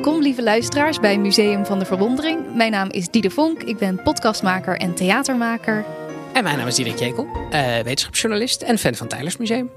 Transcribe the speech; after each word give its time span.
Welkom, 0.00 0.22
lieve 0.22 0.42
luisteraars, 0.42 1.00
bij 1.00 1.18
Museum 1.18 1.66
van 1.66 1.78
de 1.78 1.84
Verwondering. 1.84 2.54
Mijn 2.54 2.70
naam 2.70 2.90
is 2.90 3.08
Diede 3.08 3.30
Vonk, 3.30 3.62
ik 3.62 3.78
ben 3.78 4.02
podcastmaker 4.02 4.76
en 4.76 4.94
theatermaker. 4.94 5.84
En 6.32 6.42
mijn 6.42 6.58
naam 6.58 6.66
is 6.66 6.74
Diederik 6.74 7.00
Jekel, 7.00 7.24
uh, 7.24 7.78
wetenschapsjournalist 7.78 8.62
en 8.62 8.78
fan 8.78 8.94
van 8.94 9.08
Tylers 9.08 9.36
Museum. 9.36 9.70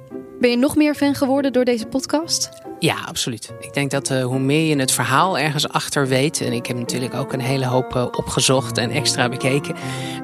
Ben 0.43 0.51
je 0.51 0.57
nog 0.57 0.75
meer 0.75 0.95
fan 0.95 1.15
geworden 1.15 1.53
door 1.53 1.65
deze 1.65 1.85
podcast? 1.85 2.49
Ja, 2.79 2.95
absoluut. 3.05 3.53
Ik 3.59 3.73
denk 3.73 3.91
dat 3.91 4.09
uh, 4.09 4.23
hoe 4.23 4.39
meer 4.39 4.67
je 4.67 4.79
het 4.79 4.91
verhaal 4.91 5.37
ergens 5.37 5.69
achter 5.69 6.07
weet, 6.07 6.41
en 6.41 6.53
ik 6.53 6.65
heb 6.65 6.77
natuurlijk 6.77 7.13
ook 7.13 7.33
een 7.33 7.41
hele 7.41 7.65
hoop 7.65 7.95
uh, 7.95 8.05
opgezocht 8.11 8.77
en 8.77 8.91
extra 8.91 9.29
bekeken, 9.29 9.75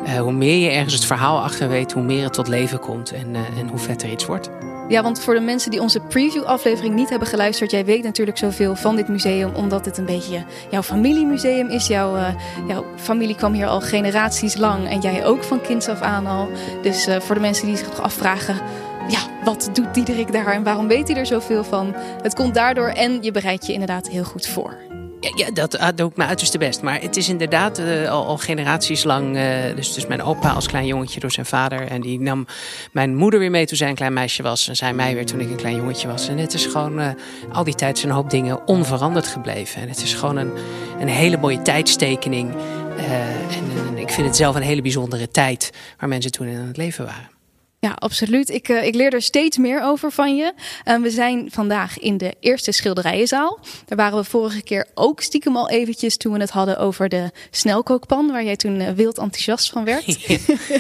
uh, 0.04 0.20
hoe 0.20 0.32
meer 0.32 0.58
je 0.58 0.70
ergens 0.70 0.94
het 0.94 1.06
verhaal 1.06 1.40
achter 1.40 1.70
weet, 1.70 1.92
hoe 1.92 2.04
meer 2.04 2.24
het 2.24 2.34
tot 2.34 2.48
leven 2.48 2.80
komt 2.80 3.12
en, 3.12 3.36
en 3.36 3.68
hoe 3.68 3.78
vetter 3.78 4.12
iets 4.12 4.26
wordt. 4.26 4.50
Ja, 4.88 5.04
want 5.04 5.20
voor 5.20 5.34
de 5.34 5.40
mensen 5.40 5.72
die 5.72 5.82
onze 5.82 6.00
preview-aflevering 6.00 6.96
niet 6.96 7.10
hebben 7.10 7.28
geluisterd, 7.28 7.72
jij 7.72 7.86
weet 7.86 8.04
natuurlijk 8.04 8.38
zoveel 8.38 8.76
van 8.76 8.96
dit 8.96 9.08
museum, 9.08 9.56
omdat 9.56 9.86
het 9.86 9.98
een 9.98 10.06
beetje 10.06 10.44
jouw 10.72 10.84
familiemuseum 10.84 11.70
is. 11.70 11.88
Jouw, 11.88 12.16
uh, 12.16 12.28
jouw 12.68 12.86
familie 12.96 13.36
kwam 13.36 13.54
hier 13.54 13.68
al 13.68 13.82
generaties 13.82 14.58
lang 14.58 14.90
en 14.90 15.00
jij 15.00 15.26
ook 15.26 15.44
van 15.44 15.62
kinds 15.62 15.88
af 15.88 16.02
aan 16.02 16.28
al. 16.28 16.50
Dus 16.82 17.08
uh, 17.08 17.20
voor 17.20 17.36
de 17.36 17.42
mensen 17.42 17.66
die 17.68 17.78
zich 17.78 18.00
afvragen, 18.02 18.62
ja, 19.10 19.20
wat 19.44 19.70
doet 19.74 19.94
Diederik 19.94 20.32
daar 20.32 20.54
en 20.54 20.64
waarom 20.64 20.88
weet 20.88 21.08
hij 21.08 21.18
er 21.18 21.26
zoveel 21.26 21.64
van? 21.64 21.96
Het 22.22 22.34
komt 22.34 22.54
daardoor 22.54 22.90
en 22.90 23.24
je 23.24 23.32
bereidt 23.32 23.66
je 23.66 23.74
inderdaad 23.74 24.10
heel 24.10 24.24
goed 24.24 24.48
voor. 24.48 24.78
Ja, 25.36 25.52
dat 25.52 25.76
uh, 25.76 25.88
doe 25.96 26.10
ik 26.10 26.16
mijn 26.16 26.30
uiterste 26.30 26.58
best. 26.58 26.82
Maar 26.82 27.02
het 27.02 27.18
is 27.18 27.30
inderdaad 27.30 27.80
uh, 27.80 28.10
al, 28.10 28.26
al, 28.26 28.38
generaties 28.38 29.04
lang. 29.04 29.36
Uh, 29.36 29.44
dus, 29.76 29.94
dus 29.94 30.08
mijn 30.08 30.22
opa 30.22 30.52
als 30.52 30.68
klein 30.68 30.86
jongetje 30.86 31.20
door 31.20 31.32
zijn 31.32 31.46
vader. 31.46 31.88
En 31.88 32.02
die 32.02 32.20
nam 32.20 32.46
mijn 32.92 33.16
moeder 33.16 33.40
weer 33.40 33.52
mee 33.52 33.66
toen 33.66 33.78
zij 33.78 33.90
een 33.90 33.96
klein 33.96 34.14
meisje 34.14 34.44
was. 34.44 34.68
En 34.68 34.76
zij 34.76 34.94
mij 34.94 35.14
weer 35.14 35.26
toen 35.26 35.40
ik 35.40 35.50
een 35.50 35.56
klein 35.56 35.76
jongetje 35.76 36.08
was. 36.08 36.28
En 36.28 36.38
het 36.38 36.54
is 36.54 36.66
gewoon 36.66 37.16
al 37.52 37.64
die 37.64 37.76
tijd 37.76 37.98
zijn 37.98 38.12
hoop 38.12 38.30
dingen 38.30 38.68
onveranderd 38.68 39.28
gebleven. 39.28 39.82
En 39.82 39.90
het 39.90 40.02
is 40.02 40.14
gewoon 40.14 40.38
een, 40.38 40.52
een 41.00 41.08
hele 41.08 41.38
mooie 41.38 41.62
tijdstekening. 41.62 42.52
En, 42.98 43.88
en 43.90 43.98
ik 43.98 44.10
vind 44.10 44.28
het 44.28 44.36
zelf 44.36 44.56
een 44.56 44.62
hele 44.62 44.82
bijzondere 44.82 45.28
tijd 45.28 45.72
waar 45.98 46.10
mensen 46.10 46.32
toen 46.32 46.48
in 46.48 46.58
het 46.58 46.78
leven 46.78 47.06
waren. 47.06 47.39
Ja, 47.82 47.96
absoluut. 48.00 48.50
Ik, 48.50 48.70
uh, 48.70 48.86
ik 48.86 48.96
leer 48.96 49.14
er 49.14 49.22
steeds 49.22 49.58
meer 49.58 49.82
over 49.82 50.12
van 50.12 50.36
je. 50.36 50.54
Uh, 50.86 50.98
we 50.98 51.10
zijn 51.10 51.52
vandaag 51.52 52.00
in 52.00 52.18
de 52.18 52.34
eerste 52.40 52.72
schilderijenzaal. 52.72 53.60
Daar 53.86 53.98
waren 53.98 54.18
we 54.18 54.24
vorige 54.24 54.62
keer 54.62 54.88
ook 54.94 55.22
stiekem 55.22 55.58
al 55.58 55.70
eventjes 55.70 56.18
toen 56.18 56.34
we 56.34 56.40
het 56.40 56.50
hadden 56.50 56.78
over 56.78 57.10
de 57.10 57.32
snelkookpan, 57.52 58.32
waar 58.32 58.44
jij 58.44 58.56
toen 58.56 58.80
uh, 58.80 58.90
wild 58.90 59.18
enthousiast 59.18 59.70
van 59.70 59.86
werd. 59.86 60.22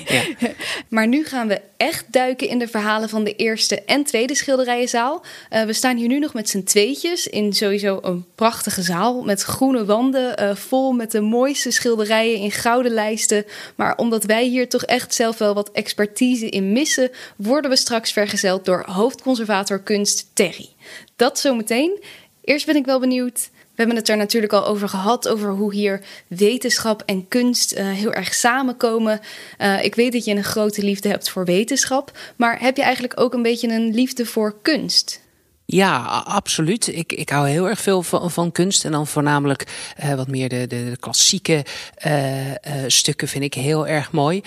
ja. 0.07 0.23
maar 0.89 1.07
nu 1.07 1.25
gaan 1.25 1.47
we 1.47 1.61
echt 1.77 2.05
duiken 2.11 2.47
in 2.47 2.59
de 2.59 2.67
verhalen 2.67 3.09
van 3.09 3.23
de 3.23 3.35
eerste 3.35 3.81
en 3.81 4.03
tweede 4.03 4.35
schilderijenzaal. 4.35 5.23
we 5.49 5.73
staan 5.73 5.97
hier 5.97 6.07
nu 6.07 6.19
nog 6.19 6.33
met 6.33 6.49
z'n 6.49 6.63
tweetjes 6.63 7.27
in 7.27 7.53
sowieso 7.53 7.99
een 8.01 8.25
prachtige 8.35 8.81
zaal 8.81 9.21
met 9.23 9.41
groene 9.41 9.85
wanden, 9.85 10.57
vol 10.57 10.91
met 10.91 11.11
de 11.11 11.21
mooiste 11.21 11.71
schilderijen 11.71 12.39
in 12.39 12.51
gouden 12.51 12.91
lijsten. 12.91 13.45
Maar 13.75 13.97
omdat 13.97 14.23
wij 14.23 14.45
hier 14.45 14.69
toch 14.69 14.83
echt 14.83 15.13
zelf 15.13 15.37
wel 15.37 15.53
wat 15.53 15.71
expertise 15.71 16.49
in 16.49 16.71
missen 16.71 16.88
worden 17.35 17.71
we 17.71 17.77
straks 17.77 18.11
vergezeld 18.11 18.65
door 18.65 18.83
hoofdconservator 18.87 19.79
kunst 19.79 20.29
Terry. 20.33 20.69
Dat 21.15 21.39
zometeen. 21.39 22.03
Eerst 22.43 22.65
ben 22.65 22.75
ik 22.75 22.85
wel 22.85 22.99
benieuwd. 22.99 23.49
We 23.79 23.85
hebben 23.85 24.03
het 24.03 24.09
er 24.09 24.17
natuurlijk 24.17 24.53
al 24.53 24.65
over 24.65 24.89
gehad, 24.89 25.27
over 25.27 25.49
hoe 25.49 25.73
hier 25.73 26.01
wetenschap 26.27 27.03
en 27.05 27.27
kunst 27.27 27.73
uh, 27.73 27.91
heel 27.91 28.13
erg 28.13 28.33
samenkomen. 28.33 29.19
Uh, 29.59 29.83
ik 29.83 29.95
weet 29.95 30.11
dat 30.11 30.25
je 30.25 30.35
een 30.35 30.43
grote 30.43 30.83
liefde 30.83 31.09
hebt 31.09 31.29
voor 31.29 31.45
wetenschap, 31.45 32.17
maar 32.35 32.61
heb 32.61 32.77
je 32.77 32.83
eigenlijk 32.83 33.19
ook 33.19 33.33
een 33.33 33.41
beetje 33.41 33.67
een 33.67 33.93
liefde 33.93 34.25
voor 34.25 34.55
kunst? 34.61 35.21
Ja, 35.65 35.97
absoluut. 36.25 36.87
Ik, 36.87 37.13
ik 37.13 37.29
hou 37.29 37.49
heel 37.49 37.69
erg 37.69 37.79
veel 37.79 38.03
van, 38.03 38.31
van 38.31 38.51
kunst. 38.51 38.85
En 38.85 38.91
dan 38.91 39.07
voornamelijk 39.07 39.93
uh, 40.03 40.13
wat 40.13 40.27
meer 40.27 40.49
de, 40.49 40.67
de, 40.67 40.97
klassieke 40.99 41.65
stukken 42.87 43.27
vind 43.27 43.43
ik 43.43 43.53
heel 43.53 43.87
erg 43.87 44.11
mooi. 44.11 44.41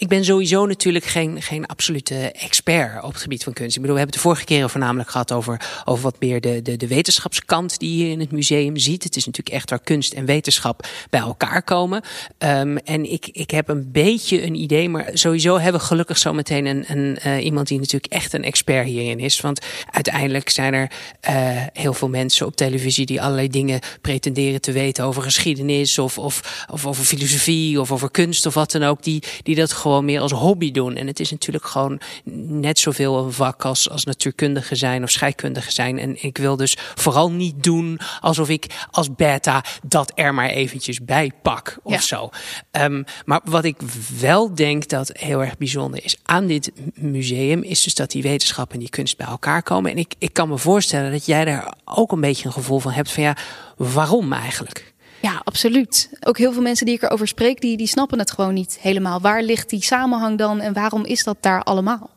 Ik 0.00 0.08
ben 0.08 0.24
sowieso 0.24 0.66
natuurlijk 0.66 1.04
geen, 1.04 1.42
geen 1.42 1.66
absolute 1.66 2.14
expert 2.32 3.02
op 3.02 3.12
het 3.12 3.22
gebied 3.22 3.44
van 3.44 3.52
kunst. 3.52 3.76
Ik 3.76 3.80
bedoel, 3.80 3.96
we 3.96 4.00
hebben 4.00 4.16
het 4.16 4.24
de 4.24 4.28
vorige 4.28 4.44
keren 4.54 4.70
voornamelijk 4.70 5.10
gehad 5.10 5.32
over, 5.32 5.60
over 5.84 6.02
wat 6.02 6.16
meer 6.20 6.40
de, 6.40 6.76
de, 6.76 6.86
wetenschapskant 6.86 7.78
die 7.78 8.04
je 8.04 8.10
in 8.10 8.20
het 8.20 8.30
museum 8.30 8.76
ziet. 8.76 9.04
Het 9.04 9.16
is 9.16 9.26
natuurlijk 9.26 9.56
echt 9.56 9.70
waar 9.70 9.80
kunst 9.80 10.12
en 10.12 10.24
wetenschap 10.24 10.86
bij 11.10 11.20
elkaar 11.20 11.62
komen. 11.62 12.02
Um, 12.38 12.76
en 12.76 13.12
ik, 13.12 13.26
ik 13.26 13.50
heb 13.50 13.68
een 13.68 13.92
beetje 13.92 14.42
een 14.42 14.54
idee, 14.54 14.88
maar 14.88 15.10
sowieso 15.12 15.58
hebben 15.58 15.80
we 15.80 15.86
gelukkig 15.86 16.18
zo 16.18 16.32
meteen 16.32 16.66
een, 16.66 16.84
een, 16.86 17.18
uh, 17.26 17.44
iemand 17.44 17.68
die 17.68 17.78
natuurlijk 17.78 18.12
echt 18.12 18.32
een 18.32 18.44
expert 18.44 18.86
hierin 18.86 19.18
is. 19.18 19.40
Want 19.40 19.60
uiteindelijk 19.90 20.50
zijn 20.50 20.74
er 20.74 20.90
uh, 21.30 21.34
heel 21.72 21.94
veel 21.94 22.08
mensen 22.08 22.46
op 22.46 22.56
televisie 22.56 23.06
die 23.06 23.22
allerlei 23.22 23.48
dingen 23.48 23.80
pretenderen 24.00 24.60
te 24.60 24.72
weten 24.72 25.04
over 25.04 25.22
geschiedenis 25.22 25.98
of, 25.98 26.18
of, 26.18 26.66
of 26.70 26.86
over 26.86 27.04
filosofie 27.04 27.80
of 27.80 27.92
over 27.92 28.10
kunst 28.10 28.46
of 28.46 28.54
wat 28.54 28.70
dan 28.70 28.82
ook. 28.82 29.02
Die, 29.02 29.22
die 29.42 29.54
dat 29.54 29.72
gewoon 29.72 29.88
gewoon 29.90 30.04
meer 30.04 30.20
als 30.20 30.32
hobby 30.32 30.70
doen. 30.70 30.96
En 30.96 31.06
het 31.06 31.20
is 31.20 31.30
natuurlijk 31.30 31.64
gewoon 31.64 32.00
net 32.48 32.78
zoveel 32.78 33.18
een 33.18 33.32
vak 33.32 33.64
als, 33.64 33.90
als 33.90 34.04
natuurkundige 34.04 34.74
zijn 34.74 35.02
of 35.02 35.10
scheikundige 35.10 35.72
zijn. 35.72 35.98
En 35.98 36.22
ik 36.22 36.38
wil 36.38 36.56
dus 36.56 36.76
vooral 36.94 37.30
niet 37.30 37.62
doen 37.62 38.00
alsof 38.20 38.48
ik 38.48 38.66
als 38.90 39.14
beta 39.14 39.64
dat 39.86 40.12
er 40.14 40.34
maar 40.34 40.48
eventjes 40.48 41.04
bij 41.04 41.32
pak 41.42 41.78
of 41.82 41.92
ja. 41.92 42.00
zo. 42.00 42.30
Um, 42.72 43.04
maar 43.24 43.40
wat 43.44 43.64
ik 43.64 43.76
wel 44.20 44.54
denk 44.54 44.88
dat 44.88 45.10
heel 45.12 45.42
erg 45.42 45.58
bijzonder 45.58 46.04
is 46.04 46.16
aan 46.22 46.46
dit 46.46 46.72
museum, 46.94 47.62
is 47.62 47.82
dus 47.82 47.94
dat 47.94 48.10
die 48.10 48.22
wetenschap 48.22 48.72
en 48.72 48.78
die 48.78 48.90
kunst 48.90 49.16
bij 49.16 49.26
elkaar 49.26 49.62
komen. 49.62 49.90
En 49.90 49.98
ik, 49.98 50.14
ik 50.18 50.32
kan 50.32 50.48
me 50.48 50.58
voorstellen 50.58 51.10
dat 51.10 51.26
jij 51.26 51.44
daar 51.44 51.74
ook 51.84 52.12
een 52.12 52.20
beetje 52.20 52.46
een 52.46 52.52
gevoel 52.52 52.78
van 52.78 52.92
hebt 52.92 53.12
van 53.12 53.22
ja, 53.22 53.36
waarom 53.76 54.32
eigenlijk? 54.32 54.92
Ja, 55.20 55.40
absoluut. 55.44 56.10
Ook 56.20 56.38
heel 56.38 56.52
veel 56.52 56.62
mensen 56.62 56.86
die 56.86 56.94
ik 56.94 57.02
erover 57.02 57.28
spreek, 57.28 57.60
die, 57.60 57.76
die 57.76 57.86
snappen 57.86 58.18
het 58.18 58.30
gewoon 58.30 58.54
niet 58.54 58.78
helemaal. 58.80 59.20
Waar 59.20 59.42
ligt 59.42 59.70
die 59.70 59.82
samenhang 59.82 60.38
dan 60.38 60.60
en 60.60 60.72
waarom 60.72 61.04
is 61.04 61.24
dat 61.24 61.36
daar 61.40 61.62
allemaal? 61.62 62.10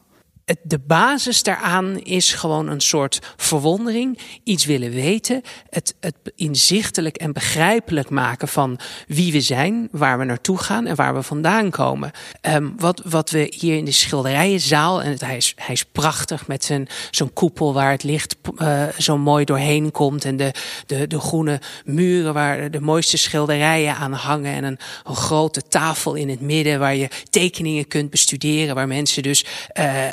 De 0.62 0.80
basis 0.80 1.44
daaraan 1.44 2.00
is 2.00 2.34
gewoon 2.34 2.68
een 2.68 2.82
soort 2.82 3.20
verwondering, 3.38 4.20
iets 4.44 4.66
willen 4.66 4.92
weten, 4.92 5.42
het, 5.70 5.96
het 6.00 6.16
inzichtelijk 6.36 7.16
en 7.16 7.34
begrijpelijk 7.34 8.10
maken 8.10 8.48
van 8.48 8.80
wie 9.08 9.32
we 9.32 9.42
zijn, 9.42 9.88
waar 9.92 10.18
we 10.18 10.24
naartoe 10.24 10.58
gaan 10.58 10.86
en 10.86 10.96
waar 10.96 11.16
we 11.16 11.24
vandaan 11.24 11.70
komen. 11.70 12.12
Um, 12.42 12.74
wat, 12.78 13.02
wat 13.06 13.30
we 13.30 13.54
hier 13.60 13.78
in 13.78 13.86
de 13.86 13.92
schilderijenzaal, 13.92 15.02
en 15.02 15.12
het, 15.12 15.22
hij, 15.22 15.38
is, 15.38 15.54
hij 15.56 15.74
is 15.74 15.86
prachtig 15.86 16.48
met 16.48 16.64
zijn, 16.64 16.88
zo'n 17.12 17.34
koepel 17.34 17.74
waar 17.74 17.92
het 17.92 18.04
licht 18.04 18.36
uh, 18.58 18.84
zo 18.98 19.18
mooi 19.18 19.46
doorheen 19.46 19.92
komt 19.92 20.26
en 20.26 20.38
de, 20.38 20.52
de, 20.86 21.08
de 21.08 21.20
groene 21.20 21.62
muren 21.86 22.34
waar 22.34 22.72
de 22.72 22.82
mooiste 22.82 23.18
schilderijen 23.18 23.96
aan 23.96 24.14
hangen 24.14 24.54
en 24.54 24.64
een, 24.64 24.80
grote 25.04 25.62
tafel 25.68 26.14
in 26.14 26.30
het 26.30 26.42
midden 26.42 26.80
waar 26.80 26.96
je 26.96 27.10
tekeningen 27.30 27.88
kunt 27.88 28.10
bestuderen, 28.10 28.76
waar 28.76 28.88
mensen 28.88 29.24
dus 29.24 29.46
uh, 29.80 30.06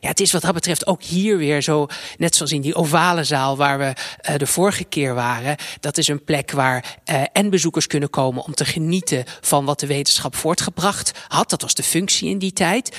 ja, 0.00 0.08
het 0.08 0.20
is 0.20 0.32
wat 0.32 0.42
dat 0.42 0.54
betreft 0.54 0.86
ook 0.86 1.02
hier 1.02 1.36
weer 1.36 1.62
zo, 1.62 1.86
net 2.18 2.34
zoals 2.34 2.52
in 2.52 2.60
die 2.60 2.74
ovale 2.74 3.24
zaal 3.24 3.56
waar 3.56 3.78
we 3.78 3.92
uh, 4.30 4.36
de 4.36 4.46
vorige 4.46 4.84
keer 4.84 5.14
waren. 5.14 5.56
Dat 5.80 5.98
is 5.98 6.08
een 6.08 6.24
plek 6.24 6.50
waar 6.50 6.98
uh, 7.10 7.22
en 7.32 7.50
bezoekers 7.50 7.86
kunnen 7.86 8.10
komen 8.10 8.44
om 8.44 8.54
te 8.54 8.64
genieten 8.64 9.24
van 9.40 9.64
wat 9.64 9.80
de 9.80 9.86
wetenschap 9.86 10.36
voortgebracht 10.36 11.12
had. 11.28 11.50
Dat 11.50 11.62
was 11.62 11.74
de 11.74 11.82
functie 11.82 12.28
in 12.28 12.38
die 12.38 12.52
tijd. 12.52 12.96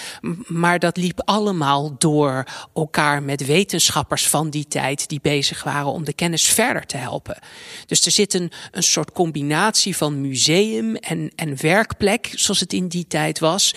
Maar 0.48 0.80
dat 0.80 0.98
liep 0.98 1.22
allemaal 1.26 1.96
door 1.98 2.44
elkaar 2.74 3.24
met 3.24 3.46
wetenschappers 3.46 4.28
van 4.28 4.50
die 4.50 4.68
tijd 4.68 5.10
die 5.10 5.20
bezig 5.22 5.64
waren 5.64 5.92
om 5.92 6.04
de 6.04 6.14
kennis 6.14 6.44
verder 6.44 6.86
te 6.86 6.98
helpen. 6.98 7.38
Dus 7.86 8.06
er 8.06 8.12
zit 8.12 8.34
een, 8.34 8.52
een 8.72 8.84
soort 8.84 9.12
combinatie 9.12 9.98
van 9.98 10.22
museum 10.22 10.96
en, 10.96 11.32
en 11.36 11.62
werkplek, 11.62 12.32
zoals 12.36 12.60
het 12.60 12.74
in 12.74 12.88
die 12.88 13.08
tijd 13.08 13.40
was, 13.40 13.76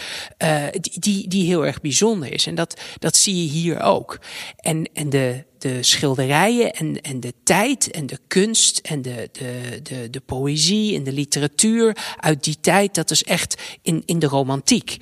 die, 0.80 1.00
die, 1.00 1.28
die 1.28 1.46
heel 1.46 1.66
erg 1.66 1.80
bijzonder 1.80 2.32
is. 2.32 2.46
En 2.46 2.54
dat, 2.54 2.80
dat 2.98 3.16
zie 3.16 3.36
je 3.36 3.50
hier 3.50 3.80
ook. 3.80 4.18
En, 4.56 4.90
en 4.92 5.10
de, 5.10 5.44
de 5.58 5.82
schilderijen 5.82 6.72
en, 6.72 7.00
en 7.00 7.20
de 7.20 7.32
tijd 7.42 7.90
en 7.90 8.06
de 8.06 8.18
kunst 8.26 8.78
en 8.78 9.02
de, 9.02 9.28
de, 9.32 9.80
de, 9.82 10.10
de 10.10 10.20
poëzie 10.20 10.96
en 10.96 11.04
de 11.04 11.12
literatuur 11.12 11.96
uit 12.16 12.44
die 12.44 12.56
tijd, 12.60 12.94
dat 12.94 13.10
is 13.10 13.24
echt 13.24 13.62
in, 13.82 14.02
in 14.06 14.18
de 14.18 14.26
romantiek. 14.26 14.96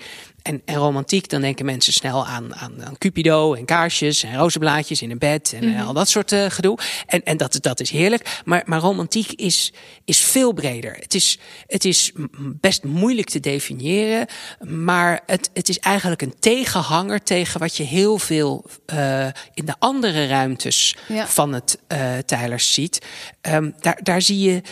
En, 0.45 0.63
en 0.65 0.75
romantiek, 0.75 1.29
dan 1.29 1.41
denken 1.41 1.65
mensen 1.65 1.93
snel 1.93 2.27
aan, 2.27 2.55
aan, 2.55 2.85
aan 2.85 2.99
Cupido 2.99 3.55
en 3.55 3.65
kaarsjes 3.65 4.23
en 4.23 4.37
rozenblaadjes 4.37 5.03
in 5.03 5.11
een 5.11 5.19
bed 5.19 5.53
en 5.53 5.69
mm 5.69 5.77
-hmm. 5.77 5.87
al 5.87 5.93
dat 5.93 6.09
soort 6.09 6.33
uh, 6.33 6.45
gedoe. 6.49 6.79
En, 7.07 7.23
en 7.23 7.37
dat, 7.37 7.59
dat 7.61 7.81
is 7.81 7.91
heerlijk. 7.91 8.41
Maar, 8.45 8.63
maar 8.67 8.81
romantiek 8.81 9.33
is, 9.33 9.73
is 10.05 10.21
veel 10.21 10.53
breder. 10.53 10.97
Het 10.99 11.15
is, 11.15 11.39
het 11.67 11.85
is 11.85 12.13
best 12.39 12.83
moeilijk 12.83 13.29
te 13.29 13.41
definiëren, 13.41 14.27
maar 14.61 15.21
het, 15.27 15.51
het 15.55 15.69
is 15.69 15.79
eigenlijk 15.79 16.23
een 16.23 16.35
tegenhanger 16.39 17.23
tegen 17.23 17.61
wat 17.61 17.77
je 17.77 17.83
heel 17.83 18.19
veel 18.19 18.65
uh, 18.95 19.27
in 19.55 19.65
de 19.65 19.75
andere 19.79 20.27
ruimtes 20.27 20.97
ja. 21.09 21.27
van 21.27 21.53
het 21.53 21.79
uh, 21.89 22.19
Tylers 22.19 22.73
ziet. 22.73 23.07
Um, 23.43 23.75
daar, 23.81 23.99
daar 24.03 24.23
zie 24.23 24.39
je 24.39 24.63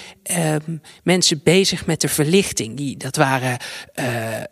um, 0.66 0.80
mensen 1.02 1.40
bezig 1.42 1.86
met 1.86 2.00
de 2.00 2.08
verlichting. 2.08 2.76
Die, 2.76 2.96
dat 2.96 3.16
waren 3.16 3.56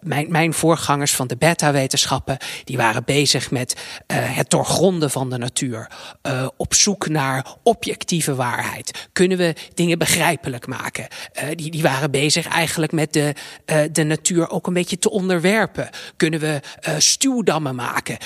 mijn, 0.01 0.31
mijn 0.31 0.55
voorgangers 0.55 1.10
van 1.15 1.27
de 1.27 1.37
beta-wetenschappen, 1.37 2.37
die 2.65 2.77
waren 2.77 3.03
bezig 3.05 3.51
met 3.51 3.73
uh, 3.73 4.17
het 4.37 4.51
doorgronden 4.51 5.11
van 5.11 5.31
de 5.31 5.39
natuur. 5.39 5.91
Uh, 6.23 6.49
op 6.57 6.75
zoek 6.75 7.09
naar 7.09 7.47
objectieve 7.63 8.35
waarheid. 8.35 9.09
Kunnen 9.13 9.39
we 9.39 9.55
dingen 9.75 9.99
begrijpelijk 9.99 10.67
maken? 10.67 11.07
Uh, 11.35 11.43
die, 11.55 11.71
die 11.71 11.83
waren 11.83 12.11
bezig 12.11 12.47
eigenlijk 12.47 12.93
met 12.93 13.13
de, 13.13 13.35
de 13.93 14.03
natuur 14.03 14.51
ook 14.51 14.67
een 14.67 14.73
beetje 14.73 14.99
te 14.99 15.11
onderwerpen. 15.11 15.89
Kunnen 16.17 16.41
we 16.41 16.61
stuwdammen 16.99 17.75
maken? 17.75 18.17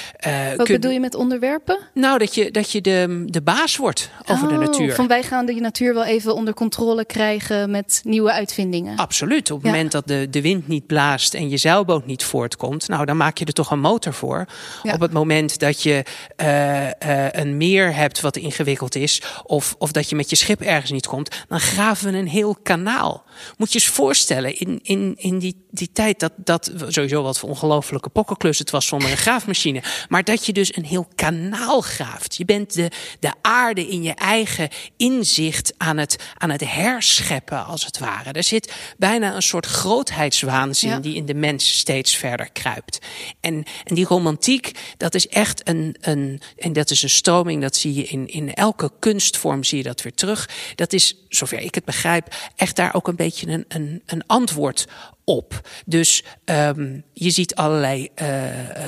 Wat 0.57 0.67
bedoel 0.67 0.91
je 0.91 1.01
met 1.01 1.15
onderwerpen? 1.15 1.79
Nou, 1.95 2.19
dat 2.19 2.35
je, 2.35 2.51
dat 2.51 2.71
je 2.71 2.81
de, 2.81 3.25
de 3.27 3.43
baas 3.43 3.77
wordt 3.77 4.11
over 4.27 4.45
oh, 4.45 4.53
de 4.53 4.67
natuur. 4.67 4.95
Van 4.95 5.07
wij 5.07 5.23
gaan 5.23 5.47
de 5.47 5.55
natuur 5.55 5.95
wel 5.95 6.05
even 6.05 6.35
onder 6.35 6.55
controle 6.55 7.05
krijgen 7.05 7.71
met 7.71 8.01
nieuwe 8.05 8.33
uitvindingen. 8.33 8.97
Absoluut. 8.97 9.51
Op 9.51 9.63
het 9.63 9.71
moment 9.71 9.93
dat 9.93 10.07
de, 10.07 10.27
de 10.31 10.41
wind 10.41 10.69
niet 10.69 10.87
blaast 10.87 11.35
en 11.35 11.49
je 11.49 11.57
zeilboot 11.57 12.07
niet 12.07 12.25
voortkomt, 12.25 12.74
nou 12.83 13.05
dan 13.05 13.17
maak 13.17 13.39
je 13.39 13.45
er 13.45 13.53
toch 13.53 13.71
een 13.71 13.81
motor 13.81 14.13
voor. 14.13 14.47
Ja. 14.83 14.93
Op 14.95 15.01
het 15.01 15.13
moment 15.13 15.59
dat 15.59 15.83
je 15.83 16.05
uh, 16.37 16.85
uh, 16.85 16.91
een 17.31 17.57
meer 17.57 17.95
hebt 17.95 18.21
wat 18.21 18.37
ingewikkeld 18.37 18.95
is, 18.95 19.23
of, 19.43 19.75
of 19.79 19.93
dat 19.93 20.09
je 20.09 20.17
met 20.17 20.31
je 20.31 20.37
schip 20.37 20.61
ergens 20.61 20.91
niet 20.91 21.07
komt, 21.07 21.45
dan 21.49 21.61
graven 21.61 22.13
we 22.13 22.19
een 22.19 22.29
heel 22.29 22.57
kanaal. 22.63 23.25
Moet 23.57 23.73
je 23.73 23.79
eens 23.79 23.89
voorstellen, 23.89 24.59
in, 24.59 24.81
in, 24.83 25.15
in 25.17 25.39
die, 25.39 25.67
die 25.71 25.91
tijd 25.93 26.21
dat, 26.21 26.33
dat 26.37 26.73
sowieso 26.89 27.23
wat 27.23 27.39
voor 27.39 27.49
ongelofelijke 27.49 28.09
pokkenklus 28.09 28.59
het 28.59 28.71
was 28.71 28.87
zonder 28.87 29.11
een 29.11 29.17
graafmachine, 29.17 29.83
maar 30.09 30.25
dat 30.25 30.47
je 30.47 30.53
dus 30.53 30.77
een 30.77 30.85
heel 30.85 31.09
kanaal 31.15 31.81
graaft. 31.81 32.37
Je 32.37 32.45
bent 32.45 32.75
de, 32.75 32.91
de 33.21 33.33
aarde 33.43 33.89
in 33.89 34.03
je 34.03 34.15
eigen 34.15 34.69
inzicht 34.97 35.75
aan 35.77 35.97
het, 35.97 36.17
aan 36.35 36.51
het 36.51 36.65
herscheppen, 36.71 37.65
als 37.65 37.85
het 37.85 37.99
ware. 37.99 38.33
Er 38.33 38.43
zit 38.43 38.73
bijna 38.97 39.35
een 39.35 39.43
soort 39.43 39.67
grootheidswaanzin 39.67 40.91
ja. 40.91 40.99
die 40.99 41.15
in 41.15 41.27
de 41.27 41.35
mens 41.35 41.79
steeds 41.79 42.17
verder 42.17 42.49
kruipt. 42.65 42.99
En, 43.41 43.65
en 43.85 43.95
die 43.95 44.07
romantiek, 44.07 44.71
dat 44.97 45.15
is 45.15 45.29
echt 45.29 45.69
een, 45.69 45.97
een, 46.01 46.41
en 46.57 46.73
dat 46.73 46.91
is 46.91 47.03
een 47.03 47.11
stroming, 47.11 47.63
dat 47.63 47.77
zie 47.77 47.95
je 47.95 48.05
in, 48.05 48.27
in 48.29 48.55
elke 48.55 48.91
kunstvorm, 48.99 49.65
zie 49.65 49.79
je 49.79 49.85
dat 49.85 50.03
weer 50.03 50.15
terug. 50.15 50.49
Dat 50.75 50.93
is, 50.93 51.17
zover 51.29 51.59
ik 51.61 51.75
het 51.75 51.85
begrijp, 51.85 52.35
echt 52.57 52.77
daar 52.77 52.95
ook 52.95 53.09
een 53.09 53.17
beetje 53.17 53.47
een, 53.47 53.65
een, 53.69 54.03
een 54.07 54.27
antwoord 54.27 54.87
op. 55.25 55.69
Dus 55.87 56.23
um, 56.45 57.05
je 57.13 57.31
ziet 57.31 57.55
allerlei 57.55 58.09
uh, 58.23 58.29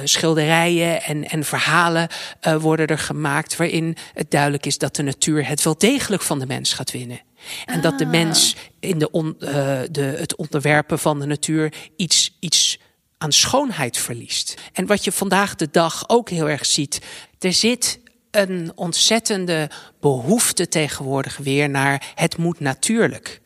schilderijen 0.04 1.02
en, 1.02 1.28
en 1.28 1.44
verhalen 1.44 2.08
uh, 2.46 2.56
worden 2.56 2.86
er 2.86 2.98
gemaakt 2.98 3.56
waarin 3.56 3.96
het 4.14 4.30
duidelijk 4.30 4.66
is 4.66 4.78
dat 4.78 4.96
de 4.96 5.02
natuur 5.02 5.48
het 5.48 5.62
wel 5.62 5.78
degelijk 5.78 6.22
van 6.22 6.38
de 6.38 6.46
mens 6.46 6.72
gaat 6.72 6.90
winnen. 6.90 7.20
En 7.64 7.76
ah. 7.76 7.82
dat 7.82 7.98
de 7.98 8.06
mens 8.06 8.56
in 8.80 8.98
de 8.98 9.10
on, 9.10 9.36
uh, 9.40 9.50
de, 9.90 10.02
het 10.02 10.36
onderwerpen 10.36 10.98
van 10.98 11.20
de 11.20 11.26
natuur 11.26 11.72
iets, 11.96 12.36
iets 12.40 12.78
aan 13.18 13.32
schoonheid 13.32 13.96
verliest. 13.96 14.54
En 14.72 14.86
wat 14.86 15.04
je 15.04 15.12
vandaag 15.12 15.54
de 15.54 15.68
dag 15.70 16.08
ook 16.08 16.30
heel 16.30 16.48
erg 16.48 16.66
ziet, 16.66 17.00
er 17.38 17.52
zit 17.52 17.98
een 18.30 18.72
ontzettende 18.74 19.70
behoefte 20.00 20.68
tegenwoordig 20.68 21.36
weer 21.36 21.70
naar 21.70 22.12
het 22.14 22.36
moet 22.36 22.60
natuurlijk. 22.60 23.40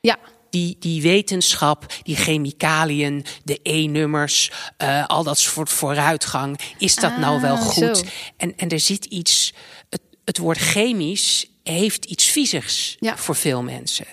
Ja. 0.00 0.18
Die, 0.50 0.76
die 0.78 1.02
wetenschap, 1.02 1.94
die 2.02 2.16
chemicaliën, 2.16 3.24
de 3.44 3.60
E-nummers, 3.62 4.50
uh, 4.82 5.06
al 5.06 5.22
dat 5.22 5.38
soort 5.38 5.70
vooruitgang. 5.70 6.60
Is 6.78 6.94
dat 6.94 7.12
ah, 7.12 7.18
nou 7.18 7.40
wel 7.40 7.56
goed? 7.56 8.04
En, 8.36 8.56
en 8.56 8.68
er 8.68 8.80
zit 8.80 9.04
iets, 9.04 9.54
het, 9.90 10.00
het 10.24 10.38
woord 10.38 10.58
chemisch 10.58 11.46
heeft 11.62 12.04
iets 12.04 12.24
viezigs 12.24 12.96
ja. 13.00 13.16
voor 13.16 13.36
veel 13.36 13.62
mensen. 13.62 14.06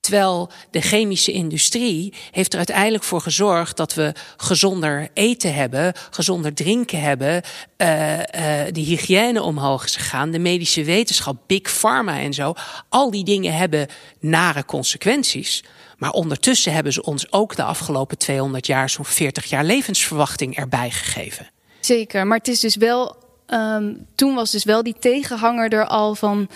Terwijl 0.00 0.50
de 0.70 0.80
chemische 0.80 1.32
industrie 1.32 2.14
heeft 2.30 2.52
er 2.52 2.58
uiteindelijk 2.58 3.04
voor 3.04 3.20
gezorgd 3.20 3.76
dat 3.76 3.94
we 3.94 4.12
gezonder 4.36 5.08
eten 5.14 5.54
hebben, 5.54 5.92
gezonder 6.10 6.54
drinken 6.54 7.00
hebben, 7.00 7.42
uh, 7.76 8.18
uh, 8.18 8.22
de 8.72 8.80
hygiëne 8.80 9.42
omhoog 9.42 9.84
is 9.84 9.96
gegaan, 9.96 10.30
de 10.30 10.38
medische 10.38 10.84
wetenschap, 10.84 11.36
big 11.46 11.78
pharma 11.78 12.18
en 12.18 12.32
zo. 12.32 12.54
Al 12.88 13.10
die 13.10 13.24
dingen 13.24 13.54
hebben 13.54 13.86
nare 14.20 14.64
consequenties. 14.64 15.64
Maar 15.98 16.10
ondertussen 16.10 16.72
hebben 16.72 16.92
ze 16.92 17.02
ons 17.02 17.32
ook 17.32 17.56
de 17.56 17.62
afgelopen 17.62 18.18
200 18.18 18.66
jaar 18.66 18.90
zo'n 18.90 19.04
40 19.04 19.44
jaar 19.44 19.64
levensverwachting 19.64 20.56
erbij 20.56 20.90
gegeven. 20.90 21.50
Zeker, 21.80 22.26
maar 22.26 22.38
het 22.38 22.48
is 22.48 22.60
dus 22.60 22.76
wel. 22.76 23.16
Um, 23.46 24.06
toen 24.14 24.34
was 24.34 24.50
dus 24.50 24.64
wel 24.64 24.82
die 24.82 24.96
tegenhanger 24.98 25.72
er 25.72 25.86
al 25.86 26.14
van 26.14 26.48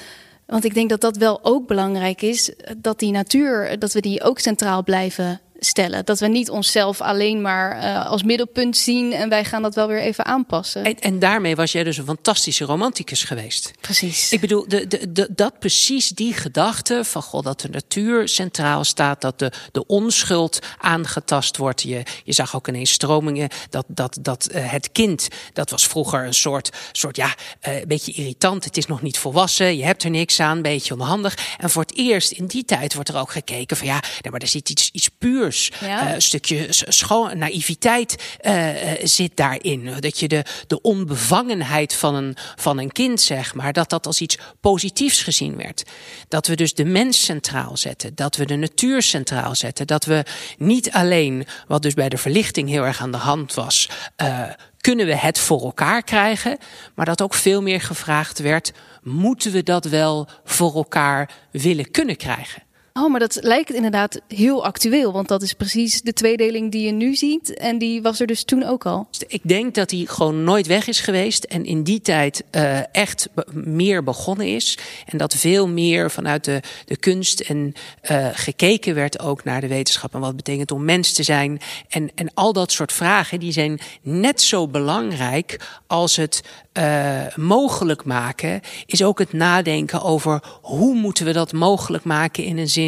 want 0.46 0.64
ik 0.64 0.74
denk 0.74 0.90
dat 0.90 1.00
dat 1.00 1.16
wel 1.16 1.44
ook 1.44 1.66
belangrijk 1.66 2.22
is, 2.22 2.52
dat 2.76 2.98
die 2.98 3.12
natuur, 3.12 3.78
dat 3.78 3.92
we 3.92 4.00
die 4.00 4.22
ook 4.22 4.38
centraal 4.38 4.82
blijven 4.82 5.40
stellen. 5.64 6.04
Dat 6.04 6.18
we 6.18 6.26
niet 6.26 6.50
onszelf 6.50 7.00
alleen 7.00 7.40
maar 7.40 7.76
uh, 7.76 8.06
als 8.06 8.22
middelpunt 8.22 8.76
zien 8.76 9.12
en 9.12 9.28
wij 9.28 9.44
gaan 9.44 9.62
dat 9.62 9.74
wel 9.74 9.88
weer 9.88 10.00
even 10.00 10.24
aanpassen. 10.24 10.84
En, 10.84 10.98
en 10.98 11.18
daarmee 11.18 11.56
was 11.56 11.72
jij 11.72 11.84
dus 11.84 11.96
een 11.96 12.04
fantastische 12.04 12.64
romanticus 12.64 13.24
geweest. 13.24 13.70
Precies. 13.80 14.32
Ik 14.32 14.40
bedoel, 14.40 14.68
de, 14.68 14.86
de, 14.86 15.12
de, 15.12 15.28
dat 15.30 15.58
precies 15.58 16.08
die 16.08 16.32
gedachte 16.32 17.04
van 17.04 17.22
God, 17.22 17.44
dat 17.44 17.60
de 17.60 17.68
natuur 17.68 18.28
centraal 18.28 18.84
staat, 18.84 19.20
dat 19.20 19.38
de, 19.38 19.52
de 19.72 19.86
onschuld 19.86 20.58
aangetast 20.78 21.56
wordt. 21.56 21.82
Je, 21.82 22.02
je 22.24 22.32
zag 22.32 22.56
ook 22.56 22.68
ineens 22.68 22.90
stromingen 22.90 23.48
dat, 23.70 23.84
dat, 23.88 24.18
dat 24.20 24.48
uh, 24.54 24.70
het 24.70 24.92
kind, 24.92 25.28
dat 25.52 25.70
was 25.70 25.86
vroeger 25.86 26.26
een 26.26 26.34
soort, 26.34 26.70
soort 26.92 27.16
ja, 27.16 27.34
uh, 27.68 27.80
een 27.80 27.88
beetje 27.88 28.12
irritant. 28.12 28.64
Het 28.64 28.76
is 28.76 28.86
nog 28.86 29.02
niet 29.02 29.18
volwassen, 29.18 29.76
je 29.76 29.84
hebt 29.84 30.02
er 30.02 30.10
niks 30.10 30.40
aan, 30.40 30.56
een 30.56 30.62
beetje 30.62 30.94
onhandig. 30.94 31.38
En 31.58 31.70
voor 31.70 31.82
het 31.82 31.96
eerst 31.96 32.30
in 32.30 32.46
die 32.46 32.64
tijd 32.64 32.94
wordt 32.94 33.08
er 33.08 33.18
ook 33.18 33.32
gekeken 33.32 33.76
van 33.76 33.86
ja, 33.86 34.00
nee, 34.20 34.32
maar 34.32 34.40
er 34.40 34.48
zit 34.48 34.70
iets, 34.70 34.90
iets 34.92 35.08
puurs 35.08 35.53
ja. 35.80 36.06
Uh, 36.08 36.14
een 36.14 36.22
stukje 36.22 36.66
schoon, 36.70 37.38
naïviteit 37.38 38.38
uh, 38.42 38.68
zit 39.02 39.36
daarin. 39.36 39.90
Dat 40.00 40.18
je 40.18 40.28
de, 40.28 40.44
de 40.66 40.80
onbevangenheid 40.80 41.94
van 41.94 42.14
een, 42.14 42.36
van 42.56 42.78
een 42.78 42.92
kind, 42.92 43.20
zeg 43.20 43.54
maar, 43.54 43.72
dat 43.72 43.90
dat 43.90 44.06
als 44.06 44.20
iets 44.20 44.38
positiefs 44.60 45.22
gezien 45.22 45.56
werd. 45.56 45.82
Dat 46.28 46.46
we 46.46 46.56
dus 46.56 46.74
de 46.74 46.84
mens 46.84 47.24
centraal 47.24 47.76
zetten. 47.76 48.14
Dat 48.14 48.36
we 48.36 48.46
de 48.46 48.56
natuur 48.56 49.02
centraal 49.02 49.54
zetten. 49.54 49.86
Dat 49.86 50.04
we 50.04 50.24
niet 50.58 50.90
alleen, 50.90 51.46
wat 51.66 51.82
dus 51.82 51.94
bij 51.94 52.08
de 52.08 52.18
verlichting 52.18 52.68
heel 52.68 52.84
erg 52.84 53.00
aan 53.00 53.12
de 53.12 53.16
hand 53.16 53.54
was, 53.54 53.88
uh, 54.22 54.42
kunnen 54.80 55.06
we 55.06 55.16
het 55.16 55.38
voor 55.38 55.62
elkaar 55.62 56.02
krijgen? 56.02 56.58
Maar 56.94 57.06
dat 57.06 57.22
ook 57.22 57.34
veel 57.34 57.62
meer 57.62 57.80
gevraagd 57.80 58.38
werd: 58.38 58.72
moeten 59.02 59.52
we 59.52 59.62
dat 59.62 59.84
wel 59.84 60.28
voor 60.44 60.74
elkaar 60.74 61.30
willen 61.50 61.90
kunnen 61.90 62.16
krijgen? 62.16 62.62
Oh, 63.00 63.10
maar 63.10 63.20
dat 63.20 63.38
lijkt 63.40 63.72
inderdaad 63.72 64.20
heel 64.28 64.64
actueel. 64.64 65.12
Want 65.12 65.28
dat 65.28 65.42
is 65.42 65.52
precies 65.52 66.02
de 66.02 66.12
tweedeling 66.12 66.72
die 66.72 66.86
je 66.86 66.92
nu 66.92 67.14
ziet. 67.14 67.54
En 67.56 67.78
die 67.78 68.02
was 68.02 68.20
er 68.20 68.26
dus 68.26 68.44
toen 68.44 68.64
ook 68.64 68.86
al. 68.86 69.06
Ik 69.26 69.40
denk 69.42 69.74
dat 69.74 69.88
die 69.88 70.08
gewoon 70.08 70.44
nooit 70.44 70.66
weg 70.66 70.86
is 70.86 71.00
geweest. 71.00 71.44
En 71.44 71.64
in 71.64 71.82
die 71.82 72.00
tijd 72.00 72.44
uh, 72.50 72.94
echt 72.94 73.28
meer 73.52 74.02
begonnen 74.02 74.46
is. 74.46 74.78
En 75.06 75.18
dat 75.18 75.34
veel 75.34 75.68
meer 75.68 76.10
vanuit 76.10 76.44
de, 76.44 76.60
de 76.84 76.96
kunst 76.96 77.40
en 77.40 77.72
uh, 78.10 78.28
gekeken 78.32 78.94
werd 78.94 79.20
ook 79.20 79.44
naar 79.44 79.60
de 79.60 79.68
wetenschap. 79.68 80.14
En 80.14 80.20
wat 80.20 80.36
betekent 80.36 80.70
om 80.70 80.84
mens 80.84 81.12
te 81.12 81.22
zijn. 81.22 81.60
En, 81.88 82.10
en 82.14 82.34
al 82.34 82.52
dat 82.52 82.72
soort 82.72 82.92
vragen, 82.92 83.40
die 83.40 83.52
zijn 83.52 83.80
net 84.02 84.40
zo 84.40 84.68
belangrijk 84.68 85.80
als 85.86 86.16
het 86.16 86.42
uh, 86.78 87.36
mogelijk 87.36 88.04
maken. 88.04 88.60
Is 88.86 89.02
ook 89.02 89.18
het 89.18 89.32
nadenken 89.32 90.02
over 90.02 90.42
hoe 90.62 90.94
moeten 90.94 91.24
we 91.24 91.32
dat 91.32 91.52
mogelijk 91.52 92.04
maken 92.04 92.44
in 92.44 92.58
een 92.58 92.68
zin 92.68 92.82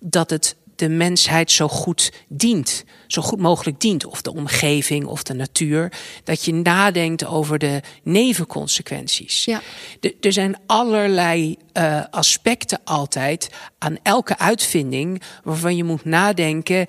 dat 0.00 0.30
het 0.30 0.56
de 0.76 0.88
mensheid 0.88 1.50
zo 1.50 1.68
goed 1.68 2.12
dient. 2.28 2.84
Zo 3.06 3.22
goed 3.22 3.38
mogelijk 3.38 3.80
dient. 3.80 4.04
Of 4.04 4.22
de 4.22 4.34
omgeving 4.34 5.06
of 5.06 5.22
de 5.22 5.34
natuur. 5.34 5.92
Dat 6.24 6.44
je 6.44 6.54
nadenkt 6.54 7.24
over 7.24 7.58
de 7.58 7.80
nevenconsequenties. 8.02 9.44
Ja. 9.44 9.60
De, 10.00 10.16
er 10.20 10.32
zijn 10.32 10.56
allerlei 10.66 11.56
uh, 11.76 12.04
aspecten 12.10 12.80
altijd 12.84 13.48
aan 13.78 13.96
elke 14.02 14.38
uitvinding. 14.38 15.22
waarvan 15.44 15.76
je 15.76 15.84
moet 15.84 16.04
nadenken: 16.04 16.86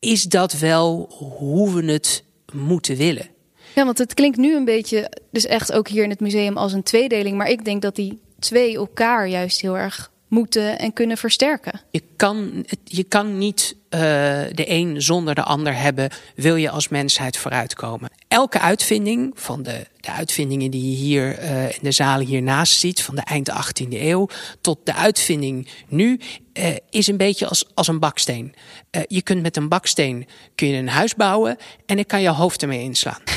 is 0.00 0.22
dat 0.22 0.52
wel 0.52 1.14
hoe 1.38 1.74
we 1.74 1.92
het 1.92 2.24
moeten 2.52 2.96
willen? 2.96 3.30
Ja, 3.74 3.84
want 3.84 3.98
het 3.98 4.14
klinkt 4.14 4.36
nu 4.36 4.56
een 4.56 4.64
beetje, 4.64 5.10
dus 5.30 5.46
echt 5.46 5.72
ook 5.72 5.88
hier 5.88 6.04
in 6.04 6.10
het 6.10 6.20
museum 6.20 6.56
als 6.56 6.72
een 6.72 6.82
tweedeling. 6.82 7.36
Maar 7.36 7.48
ik 7.48 7.64
denk 7.64 7.82
dat 7.82 7.96
die 7.96 8.20
twee 8.38 8.76
elkaar 8.76 9.28
juist 9.28 9.60
heel 9.60 9.78
erg 9.78 10.11
moeten 10.32 10.78
en 10.78 10.92
kunnen 10.92 11.16
versterken. 11.16 11.80
Je 11.90 12.02
kan, 12.16 12.66
je 12.84 13.04
kan 13.04 13.38
niet 13.38 13.76
uh, 13.90 14.00
de 14.52 14.64
een 14.70 15.02
zonder 15.02 15.34
de 15.34 15.42
ander 15.42 15.76
hebben, 15.76 16.10
wil 16.34 16.56
je 16.56 16.70
als 16.70 16.88
mensheid 16.88 17.36
vooruitkomen. 17.36 18.10
Elke 18.28 18.60
uitvinding, 18.60 19.32
van 19.34 19.62
de, 19.62 19.86
de 20.00 20.10
uitvindingen 20.10 20.70
die 20.70 20.90
je 20.90 20.96
hier 20.96 21.42
uh, 21.42 21.64
in 21.64 21.78
de 21.82 21.92
zalen 21.92 22.26
hiernaast 22.26 22.78
ziet, 22.78 23.02
van 23.02 23.14
de 23.14 23.20
eind 23.20 23.50
18e 23.50 23.88
eeuw 23.88 24.28
tot 24.60 24.78
de 24.84 24.94
uitvinding 24.94 25.68
nu, 25.88 26.20
uh, 26.52 26.66
is 26.90 27.06
een 27.06 27.16
beetje 27.16 27.48
als, 27.48 27.64
als 27.74 27.88
een 27.88 27.98
baksteen. 27.98 28.54
je 29.06 29.22
kunt 29.22 29.42
met 29.42 29.56
een 29.56 29.68
baksteen 29.68 30.26
kun 30.54 30.68
je 30.68 30.76
een 30.76 30.88
huis 30.88 31.14
bouwen 31.14 31.56
en 31.86 31.98
ik 31.98 32.06
kan 32.06 32.22
je 32.22 32.28
hoofd 32.28 32.62
ermee 32.62 32.82
inslaan. 32.82 33.20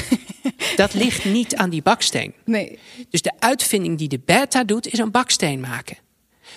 Dat 0.76 0.94
ligt 0.94 1.26
niet 1.26 1.56
aan 1.56 1.70
die 1.70 1.82
baksteen. 1.82 2.34
Nee. 2.46 2.80
Dus 3.10 3.22
de 3.22 3.32
uitvinding 3.40 3.98
die 3.98 4.08
de 4.08 4.20
beta 4.26 4.64
doet, 4.64 4.88
is 4.88 5.00
een 5.00 5.12
baksteen 5.12 5.60
maken. 5.60 5.98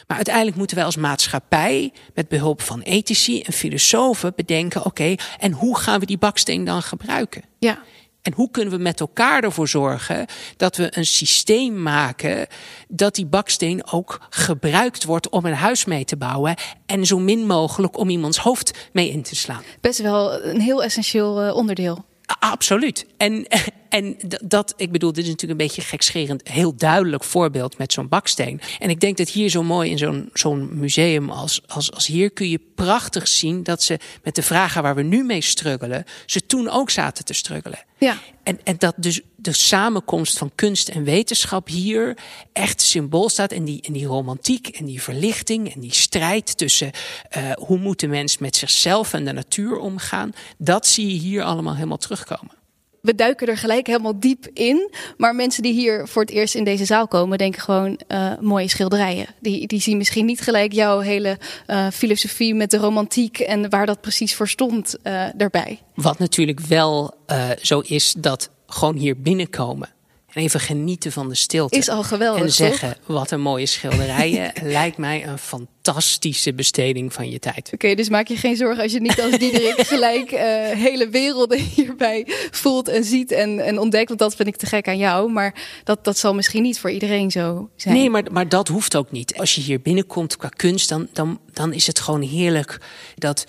Maar 0.08 0.16
uiteindelijk 0.16 0.56
moeten 0.56 0.76
wij 0.76 0.84
als 0.84 0.96
maatschappij 0.96 1.92
met 2.14 2.28
behulp 2.28 2.62
van 2.62 2.80
ethici 2.80 3.40
en 3.40 3.52
filosofen 3.52 4.32
bedenken: 4.36 4.84
oké, 4.84 5.14
en 5.38 5.52
hoe 5.52 5.78
gaan 5.78 6.00
we 6.00 6.06
die 6.06 6.18
baksteen 6.18 6.64
dan 6.64 6.82
gebruiken? 6.82 7.42
Ja. 7.58 7.78
En 8.22 8.32
hoe 8.32 8.50
kunnen 8.50 8.72
we 8.72 8.82
met 8.82 9.00
elkaar 9.00 9.42
ervoor 9.42 9.68
zorgen 9.68 10.26
dat 10.56 10.76
we 10.76 10.96
een 10.96 11.06
systeem 11.06 11.82
maken 11.82 12.46
dat 12.88 13.14
die 13.14 13.26
baksteen 13.26 13.92
ook 13.92 14.20
gebruikt 14.30 15.04
wordt 15.04 15.28
om 15.28 15.44
een 15.44 15.54
huis 15.54 15.84
mee 15.84 16.04
te 16.04 16.16
bouwen 16.16 16.54
en 16.86 17.06
zo 17.06 17.18
min 17.18 17.46
mogelijk 17.46 17.98
om 17.98 18.10
iemands 18.10 18.38
hoofd 18.38 18.88
mee 18.92 19.10
in 19.10 19.22
te 19.22 19.36
slaan? 19.36 19.62
Best 19.80 20.00
wel 20.00 20.44
een 20.44 20.60
heel 20.60 20.82
essentieel 20.82 21.40
eh, 21.40 21.54
onderdeel. 21.56 22.04
Absoluut. 22.38 23.06
En, 23.16 23.46
en 23.88 24.16
dat, 24.44 24.74
ik 24.76 24.92
bedoel, 24.92 25.12
dit 25.12 25.24
is 25.24 25.30
natuurlijk 25.30 25.60
een 25.60 25.66
beetje 25.66 25.82
gekscherend, 25.82 26.48
heel 26.48 26.74
duidelijk 26.76 27.24
voorbeeld 27.24 27.78
met 27.78 27.92
zo'n 27.92 28.08
baksteen. 28.08 28.60
En 28.78 28.90
ik 28.90 29.00
denk 29.00 29.16
dat 29.16 29.28
hier 29.28 29.48
zo 29.48 29.62
mooi 29.62 29.90
in 29.90 29.98
zo'n 29.98 30.30
zo'n 30.32 30.78
museum 30.78 31.30
als, 31.30 31.60
als, 31.66 31.92
als 31.92 32.06
hier 32.06 32.30
kun 32.30 32.48
je 32.48 32.60
prachtig 32.74 33.28
zien 33.28 33.62
dat 33.62 33.82
ze 33.82 33.98
met 34.22 34.34
de 34.34 34.42
vragen 34.42 34.82
waar 34.82 34.94
we 34.94 35.02
nu 35.02 35.24
mee 35.24 35.40
struggelen, 35.40 36.04
ze 36.26 36.46
toen 36.46 36.70
ook 36.70 36.90
zaten 36.90 37.24
te 37.24 37.32
struggelen. 37.32 37.78
Ja. 37.98 38.18
En, 38.42 38.58
en 38.64 38.76
dat 38.78 38.94
dus 38.96 39.20
de 39.36 39.52
samenkomst 39.52 40.38
van 40.38 40.52
kunst 40.54 40.88
en 40.88 41.04
wetenschap 41.04 41.68
hier 41.68 42.16
echt 42.52 42.82
symbool 42.82 43.28
staat. 43.28 43.52
En 43.52 43.64
die, 43.64 43.82
en 43.82 43.92
die 43.92 44.06
romantiek 44.06 44.68
en 44.68 44.84
die 44.84 45.02
verlichting 45.02 45.74
en 45.74 45.80
die 45.80 45.94
strijd 45.94 46.56
tussen 46.56 46.90
uh, 47.36 47.52
hoe 47.52 47.78
moet 47.78 48.00
de 48.00 48.06
mens 48.06 48.38
met 48.38 48.56
zichzelf 48.56 49.12
en 49.12 49.24
de 49.24 49.32
natuur 49.32 49.78
omgaan. 49.78 50.32
Dat 50.58 50.86
zie 50.86 51.06
je 51.06 51.18
hier 51.20 51.42
allemaal 51.42 51.74
helemaal 51.74 51.96
terugkomen 51.96 52.57
we 53.02 53.14
duiken 53.14 53.46
er 53.46 53.56
gelijk 53.56 53.86
helemaal 53.86 54.20
diep 54.20 54.46
in. 54.52 54.90
Maar 55.16 55.34
mensen 55.34 55.62
die 55.62 55.72
hier 55.72 56.08
voor 56.08 56.22
het 56.22 56.30
eerst 56.30 56.54
in 56.54 56.64
deze 56.64 56.84
zaal 56.84 57.08
komen, 57.08 57.38
denken 57.38 57.60
gewoon 57.60 58.00
uh, 58.08 58.32
mooie 58.40 58.68
schilderijen. 58.68 59.26
Die, 59.40 59.66
die 59.66 59.80
zien 59.80 59.96
misschien 59.96 60.26
niet 60.26 60.40
gelijk 60.40 60.72
jouw 60.72 60.98
hele 60.98 61.38
uh, 61.66 61.86
filosofie 61.92 62.54
met 62.54 62.70
de 62.70 62.76
romantiek 62.76 63.38
en 63.38 63.70
waar 63.70 63.86
dat 63.86 64.00
precies 64.00 64.34
voor 64.34 64.48
stond 64.48 64.96
uh, 65.02 65.24
daarbij. 65.34 65.80
Wat 65.94 66.18
natuurlijk 66.18 66.60
wel 66.60 67.16
zo 67.62 67.80
is 67.80 68.14
dat 68.18 68.50
gewoon 68.66 68.96
hier 68.96 69.20
binnenkomen 69.20 69.88
en 69.88 69.97
even 70.38 70.60
genieten 70.60 71.12
van 71.12 71.28
de 71.28 71.34
stilte. 71.34 71.78
Is 71.78 71.88
al 71.88 72.02
geweldig. 72.02 72.42
En 72.42 72.52
zeggen, 72.52 72.96
wat 73.06 73.30
een 73.30 73.40
mooie 73.40 73.66
schilderijen. 73.66 74.52
lijkt 74.62 74.96
mij 74.96 75.26
een 75.26 75.38
fantastische 75.38 76.54
besteding 76.54 77.12
van 77.12 77.30
je 77.30 77.38
tijd. 77.38 77.70
Oké, 77.74 77.94
dus 77.94 78.08
maak 78.08 78.28
je 78.28 78.36
geen 78.36 78.56
zorgen 78.56 78.82
als 78.82 78.92
je 78.92 79.00
niet 79.00 79.20
als 79.20 79.38
Diederik 79.38 79.86
gelijk 79.94 80.32
uh, 80.32 80.40
hele 80.70 81.08
werelden 81.08 81.58
hierbij 81.58 82.26
voelt 82.50 82.88
en 82.88 83.04
ziet 83.04 83.32
en, 83.32 83.60
en 83.60 83.78
ontdekt. 83.78 84.08
Want 84.08 84.20
dat 84.20 84.34
vind 84.34 84.48
ik 84.48 84.56
te 84.56 84.66
gek 84.66 84.88
aan 84.88 84.98
jou. 84.98 85.32
Maar 85.32 85.54
dat, 85.84 86.04
dat 86.04 86.18
zal 86.18 86.34
misschien 86.34 86.62
niet 86.62 86.78
voor 86.78 86.90
iedereen 86.90 87.30
zo 87.30 87.70
zijn. 87.76 87.94
Nee, 87.94 88.10
maar, 88.10 88.24
maar 88.32 88.48
dat 88.48 88.68
hoeft 88.68 88.96
ook 88.96 89.10
niet. 89.10 89.38
Als 89.38 89.54
je 89.54 89.60
hier 89.60 89.80
binnenkomt 89.80 90.36
qua 90.36 90.48
kunst, 90.48 90.88
dan, 90.88 91.08
dan, 91.12 91.40
dan 91.52 91.72
is 91.72 91.86
het 91.86 92.00
gewoon 92.00 92.22
heerlijk 92.22 92.80
dat 93.16 93.46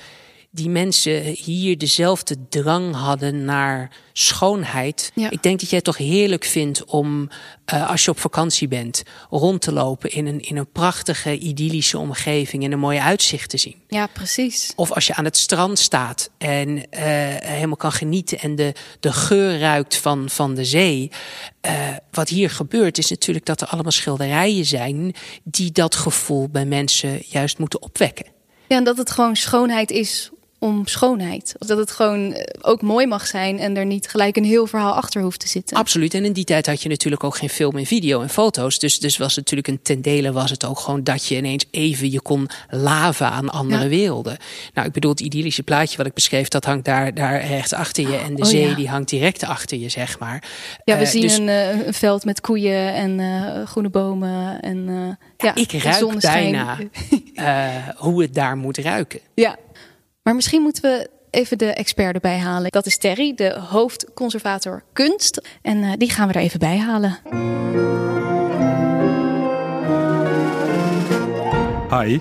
die 0.52 0.70
mensen 0.70 1.22
hier 1.24 1.78
dezelfde 1.78 2.36
drang 2.50 2.96
hadden 2.96 3.46
naar 3.46 3.92
schoonheid. 4.14 5.12
Ja. 5.16 5.30
Ik 5.30 5.44
denk 5.44 5.60
dat 5.60 5.70
jij 5.70 5.78
het 5.78 5.86
toch 5.86 5.98
heerlijk 5.98 6.44
vindt 6.44 6.86
om, 6.86 7.30
uh, 7.74 7.90
als 7.90 8.06
je 8.06 8.12
op 8.12 8.20
vakantie 8.20 8.68
bent, 8.68 9.04
rond 9.30 9.62
te 9.62 9.72
lopen 9.72 10.12
in 10.12 10.28
een, 10.28 10.40
in 10.40 10.58
een 10.58 10.72
prachtige, 10.72 11.38
idyllische 11.38 11.98
omgeving 11.98 12.64
en 12.64 12.72
een 12.72 12.80
mooie 12.80 13.02
uitzicht 13.02 13.50
te 13.50 13.58
zien. 13.58 13.76
Ja, 13.88 14.08
precies. 14.08 14.74
Of 14.76 14.92
als 14.92 15.08
je 15.08 15.16
aan 15.16 15.26
het 15.26 15.38
strand 15.38 15.80
staat 15.80 16.30
en 16.38 16.70
uh, 16.78 16.84
helemaal 17.40 17.76
kan 17.76 17.92
genieten 17.92 18.40
en 18.40 18.56
de, 18.56 18.74
de 19.00 19.12
geur 19.12 19.60
ruikt 19.60 19.96
van, 19.96 20.30
van 20.30 20.56
de 20.56 20.66
zee. 20.66 21.12
Uh, 21.66 21.88
wat 22.12 22.30
hier 22.30 22.50
gebeurt 22.50 22.98
is 22.98 23.10
natuurlijk 23.10 23.46
dat 23.46 23.62
er 23.62 23.68
allemaal 23.68 23.92
schilderijen 23.92 24.66
zijn 24.66 25.14
die 25.44 25.72
dat 25.72 25.96
gevoel 25.96 26.50
bij 26.50 26.66
mensen 26.66 27.22
juist 27.26 27.58
moeten 27.58 27.82
opwekken. 27.82 28.26
Ja, 28.68 28.78
en 28.78 28.84
dat 28.84 28.98
het 28.98 29.12
gewoon 29.12 29.36
schoonheid 29.36 29.92
is 29.92 30.32
om 30.60 30.88
schoonheid. 30.88 31.56
Dat 31.58 31.78
het 31.78 31.92
gewoon 31.92 32.34
eh, 32.34 32.44
ook 32.62 32.82
mooi 32.82 33.08
mag 33.08 33.28
zijn 33.28 33.60
en 33.60 33.78
er 33.78 33.86
niet 33.86 34.08
gelijk 34.08 34.38
een 34.38 34.44
heel 34.44 34.68
verhaal 34.68 34.94
achter 34.94 35.22
hoeft 35.22 35.40
te 35.40 35.48
zitten. 35.48 35.78
Absoluut. 35.78 36.14
En 36.14 36.26
in 36.26 36.34
die 36.34 36.44
tijd 36.44 36.66
had 36.66 36.82
je 36.82 36.90
natuurlijk 36.90 37.24
ook 37.24 37.38
geen 37.38 37.50
film 37.50 37.78
en 37.78 37.86
video 37.86 38.22
en 38.22 38.30
foto's. 38.30 38.80
Dus, 38.80 39.00
dus 39.00 39.18
was 39.18 39.36
het 39.36 39.38
natuurlijk 39.38 39.68
een 39.68 39.82
ten 39.82 40.02
dele 40.02 40.32
was 40.32 40.52
het 40.52 40.66
ook 40.66 40.80
gewoon 40.80 41.04
dat 41.04 41.26
je 41.26 41.36
ineens 41.36 41.66
even 41.72 42.12
je 42.12 42.22
kon 42.22 42.50
laven 42.70 43.30
aan 43.30 43.50
andere 43.50 43.84
ja. 43.84 43.90
werelden. 43.90 44.38
Nou, 44.74 44.88
ik 44.88 44.94
bedoel, 44.94 45.12
het 45.12 45.20
idyllische 45.20 45.64
plaatje 45.64 45.98
wat 45.98 46.06
ik 46.06 46.14
beschreef, 46.14 46.48
dat 46.48 46.66
hangt 46.66 46.86
daar, 46.86 47.14
daar 47.14 47.46
rechts 47.46 47.74
achter 47.74 48.10
je. 48.10 48.18
En 48.18 48.36
de 48.36 48.44
oh, 48.44 48.50
zee 48.50 48.68
ja. 48.68 48.76
die 48.76 48.90
hangt 48.90 49.10
direct 49.10 49.44
achter 49.44 49.78
je, 49.78 49.90
zeg 49.90 50.20
maar. 50.20 50.44
Ja, 50.84 50.98
we 50.98 51.04
Uh, 51.04 51.08
zien 51.08 51.22
dus- 51.22 51.38
een, 51.38 51.48
uh, 51.48 51.86
een 51.86 51.94
veld 51.94 52.26
met 52.26 52.42
koeien 52.42 52.94
en 52.94 53.20
uh, 53.20 53.66
groene 53.68 53.90
bomen. 53.90 54.62
En, 54.62 54.78
uh, 54.78 55.08
ja, 55.38 55.56
ik 55.56 55.72
ruik 55.72 56.20
bijna 56.20 56.78
hoe 57.98 58.22
het 58.22 58.34
daar 58.34 58.58
moet 58.58 58.78
ruiken. 58.78 59.20
Ja, 59.34 59.58
maar 60.24 60.36
misschien 60.36 60.62
moeten 60.62 60.82
we 60.82 61.10
even 61.30 61.58
de 61.58 61.74
expert 61.74 62.14
erbij 62.14 62.38
halen. 62.38 62.72
Dat 62.72 62.86
is 62.86 62.98
Terry, 62.98 63.34
de 63.36 63.60
hoofdconservator 63.70 64.84
kunst. 64.94 65.42
En 65.62 65.78
uh, 65.78 65.92
die 65.98 66.10
gaan 66.10 66.28
we 66.28 66.34
er 66.34 66.42
even 66.42 66.60
bij 66.60 66.78
halen. 66.78 67.18
Hi. 71.90 72.20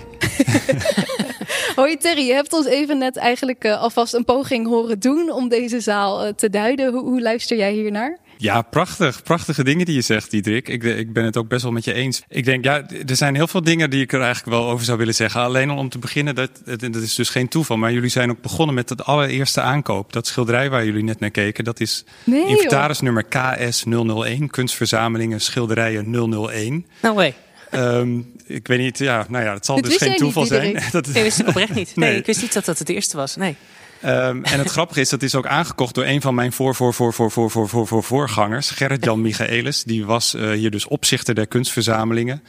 Hoi 1.77 1.97
Terry, 1.97 2.27
je 2.27 2.33
hebt 2.33 2.53
ons 2.53 2.67
even 2.67 2.99
net 2.99 3.17
eigenlijk 3.17 3.65
uh, 3.65 3.83
alvast 3.83 4.15
een 4.15 4.25
poging 4.25 4.67
horen 4.67 5.01
doen 5.01 5.31
om 5.31 5.49
deze 5.49 5.81
zaal 5.81 6.27
uh, 6.27 6.33
te 6.33 6.51
duiden. 6.51 6.93
Hoe, 6.93 7.03
hoe 7.03 7.23
luister 7.23 7.57
jij 7.57 7.73
hier 7.73 7.91
naar? 7.91 8.19
Ja, 8.41 8.63
prachtig. 8.63 9.23
Prachtige 9.23 9.65
dingen 9.65 9.87
die 9.87 9.95
je 9.95 10.01
zegt, 10.01 10.31
Diederik. 10.31 10.69
Ik, 10.69 10.83
ik 10.83 11.13
ben 11.13 11.25
het 11.25 11.37
ook 11.37 11.49
best 11.49 11.63
wel 11.63 11.73
met 11.73 11.85
je 11.85 11.93
eens. 11.93 12.23
Ik 12.29 12.45
denk, 12.45 12.65
ja, 12.65 12.87
er 13.07 13.17
zijn 13.17 13.35
heel 13.35 13.47
veel 13.47 13.63
dingen 13.63 13.91
die 13.91 14.03
ik 14.03 14.13
er 14.13 14.21
eigenlijk 14.21 14.57
wel 14.59 14.71
over 14.71 14.85
zou 14.85 14.99
willen 14.99 15.15
zeggen. 15.15 15.41
Alleen 15.41 15.71
al 15.71 15.77
om 15.77 15.89
te 15.89 15.99
beginnen, 15.99 16.35
dat, 16.35 16.51
dat 16.65 16.95
is 16.95 17.15
dus 17.15 17.29
geen 17.29 17.49
toeval. 17.49 17.77
Maar 17.77 17.93
jullie 17.93 18.11
zijn 18.11 18.31
ook 18.31 18.41
begonnen 18.43 18.75
met 18.75 18.89
het 18.89 19.05
allereerste 19.05 19.61
aankoop. 19.61 20.13
Dat 20.13 20.27
schilderij 20.27 20.71
waar 20.71 20.85
jullie 20.85 21.05
net 21.05 21.21
naar 21.21 21.31
keken, 21.31 21.65
dat 21.65 21.81
is 21.81 22.05
nee, 22.25 22.47
inventarisnummer 22.47 23.25
KS001. 23.25 24.45
Kunstverzamelingen 24.51 25.41
schilderijen 25.41 26.13
001. 26.51 26.87
No 27.03 27.15
way. 27.15 27.35
Um, 27.75 28.33
ik 28.47 28.67
weet 28.67 28.79
niet, 28.79 28.99
ja, 28.99 29.27
nou 29.29 29.45
ja, 29.45 29.53
het 29.55 29.65
zal 29.65 29.81
dus 29.81 29.97
geen 29.97 30.17
toeval 30.17 30.43
niet, 30.43 30.53
zijn. 30.53 30.83
dat 30.93 31.07
nee, 31.07 31.23
wist 31.23 31.39
ik 31.39 31.49
oprecht 31.49 31.75
niet. 31.75 31.97
Nee, 31.97 32.11
Nee. 32.11 32.19
ik 32.19 32.27
wist 32.27 32.41
niet 32.41 32.53
dat 32.53 32.65
dat 32.65 32.79
het 32.79 32.89
eerste 32.89 33.17
was. 33.17 33.37
Nee. 33.37 33.57
Um, 34.05 34.45
en 34.45 34.59
het 34.59 34.71
grappige 34.71 35.01
is, 35.01 35.09
dat 35.09 35.23
is 35.23 35.35
ook 35.35 35.47
aangekocht 35.47 35.95
door 35.95 36.05
een 36.05 36.21
van 36.21 36.35
mijn 36.35 36.53
voor, 36.53 36.75
voor, 36.75 36.95
voor, 36.95 37.13
voor, 37.13 37.31
voor, 37.31 37.51
voor, 37.51 37.69
voor, 37.69 37.87
voor 37.87 38.03
voorgangers, 38.03 38.71
Gerrit-Jan 38.71 39.21
Michaelis. 39.21 39.85
Die 39.85 40.05
was 40.07 40.35
uh, 40.35 40.51
hier 40.51 40.71
dus 40.71 40.87
opzichter 40.87 41.35
der 41.35 41.47
kunstverzamelingen. 41.47 42.43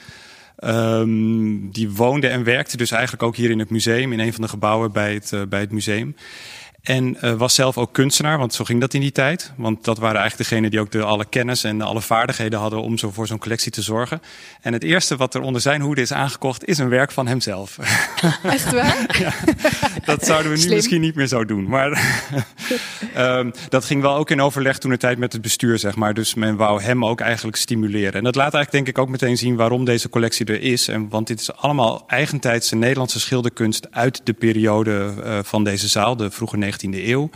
Um, 0.64 1.72
die 1.72 1.92
woonde 1.92 2.28
en 2.28 2.44
werkte 2.44 2.78
dus 2.78 2.92
eigenlijk 2.92 3.24
ook 3.24 3.36
hier 3.36 3.50
in 3.50 3.60
het 3.60 3.70
museum, 3.70 4.14
in 4.14 4.20
een 4.20 4.34
van 4.34 4.42
de 4.42 4.48
gebouwen 4.48 4.92
bij 4.92 5.14
het, 5.14 5.32
uh, 5.32 5.42
bij 5.50 5.60
het 5.60 5.72
museum. 5.72 6.16
En 6.84 7.18
uh, 7.24 7.34
was 7.34 7.56
zelf 7.56 7.78
ook 7.78 7.94
kunstenaar, 7.94 8.38
want 8.38 8.54
zo 8.54 8.64
ging 8.64 8.80
dat 8.80 8.94
in 8.94 9.02
die 9.02 9.12
tijd. 9.12 9.52
Want 9.56 9.84
dat 9.84 9.98
waren 9.98 10.20
eigenlijk 10.20 10.50
degenen 10.50 10.72
die 10.72 10.80
ook 10.80 10.92
de, 10.92 11.04
alle 11.04 11.26
kennis 11.26 11.64
en 11.64 11.82
alle 11.82 12.02
vaardigheden 12.02 12.60
hadden 12.60 12.82
om 12.82 12.98
zo 12.98 13.12
voor 13.12 13.28
zo'n 13.28 13.38
collectie 13.40 13.72
te 13.72 13.82
zorgen. 13.82 14.22
En 14.62 14.74
het 14.74 14.84
eerste 14.84 15.16
wat 15.16 15.36
er 15.36 15.42
onder 15.42 15.62
zijn 15.62 15.82
hoede 15.82 16.02
is 16.02 16.14
aangekocht, 16.14 16.66
is 16.66 16.78
een 16.78 16.90
werk 16.90 17.12
van 17.12 17.28
hemzelf. 17.28 17.78
Echt 18.44 18.72
waar? 18.72 19.18
ja, 19.24 19.34
dat 20.06 20.26
zouden 20.26 20.52
we 20.52 20.58
nu 20.58 20.64
Slim. 20.64 20.76
misschien 20.76 21.02
niet 21.02 21.16
meer 21.16 21.28
zo 21.28 21.46
doen. 21.46 21.68
Maar 21.68 22.02
um, 23.18 23.54
dat 23.70 23.86
ging 23.86 24.02
wel 24.02 24.16
ook 24.16 24.30
in 24.30 24.42
overleg 24.42 24.78
toen 24.78 24.92
de 24.92 24.98
tijd 24.98 25.18
met 25.18 25.34
het 25.34 25.42
bestuur, 25.42 25.80
zeg 25.80 25.96
maar. 25.96 26.14
Dus 26.14 26.34
men 26.34 26.56
wou 26.56 26.82
hem 26.82 27.06
ook 27.06 27.22
eigenlijk 27.22 27.58
stimuleren. 27.58 28.14
En 28.14 28.24
dat 28.24 28.36
laat 28.36 28.54
eigenlijk 28.54 28.86
denk 28.86 28.98
ik 28.98 29.04
ook 29.04 29.10
meteen 29.10 29.38
zien 29.38 29.56
waarom 29.56 29.86
deze 29.86 30.10
collectie 30.10 30.46
er 30.46 30.62
is. 30.62 30.88
En, 30.88 31.10
want 31.10 31.28
dit 31.28 31.40
is 31.40 31.56
allemaal 31.56 32.04
eigentijdse 32.08 32.76
Nederlandse 32.76 33.20
schilderkunst 33.20 33.88
uit 33.92 34.22
de 34.24 34.34
periode 34.34 35.14
uh, 35.24 35.40
van 35.44 35.64
deze 35.64 35.88
zaal, 35.88 36.16
de 36.16 36.32
vroege 36.32 36.58
19e 36.74 37.08
eeuw. 37.08 37.30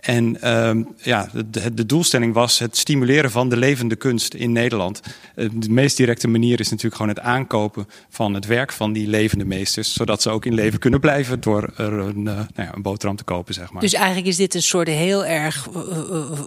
En 0.00 0.50
um, 0.68 0.88
ja, 1.02 1.30
de, 1.46 1.74
de, 1.74 1.86
doelstelling 1.86 2.34
was 2.34 2.58
het 2.58 2.76
stimuleren 2.76 3.30
van 3.30 3.48
de 3.48 3.56
levende 3.56 3.96
kunst 3.96 4.34
in 4.34 4.52
Nederland. 4.52 5.00
Uh, 5.36 5.50
de 5.54 5.70
meest 5.70 5.96
directe 5.96 6.28
manier 6.28 6.60
is 6.60 6.68
natuurlijk 6.68 6.96
gewoon 6.96 7.14
het 7.14 7.20
aankopen 7.20 7.88
van 8.08 8.34
het 8.34 8.46
werk 8.46 8.72
van 8.72 8.92
die 8.92 9.08
levende 9.08 9.44
meesters. 9.44 9.92
Zodat 9.92 10.22
ze 10.22 10.30
ook 10.30 10.44
in 10.44 10.54
leven 10.54 10.78
kunnen 10.78 11.00
blijven 11.00 11.40
door 11.40 11.72
er 11.76 11.92
een, 11.92 12.18
uh, 12.18 12.24
nou 12.24 12.46
ja, 12.54 12.74
een 12.74 12.82
boterham 12.82 13.16
te 13.16 13.24
kopen, 13.24 13.54
zeg 13.54 13.72
maar. 13.72 13.82
Dus 13.82 13.92
eigenlijk 13.92 14.26
is 14.26 14.36
dit 14.36 14.54
een 14.54 14.62
soort 14.62 14.88
heel 14.88 15.24
erg 15.24 15.68
uh, 15.76 15.82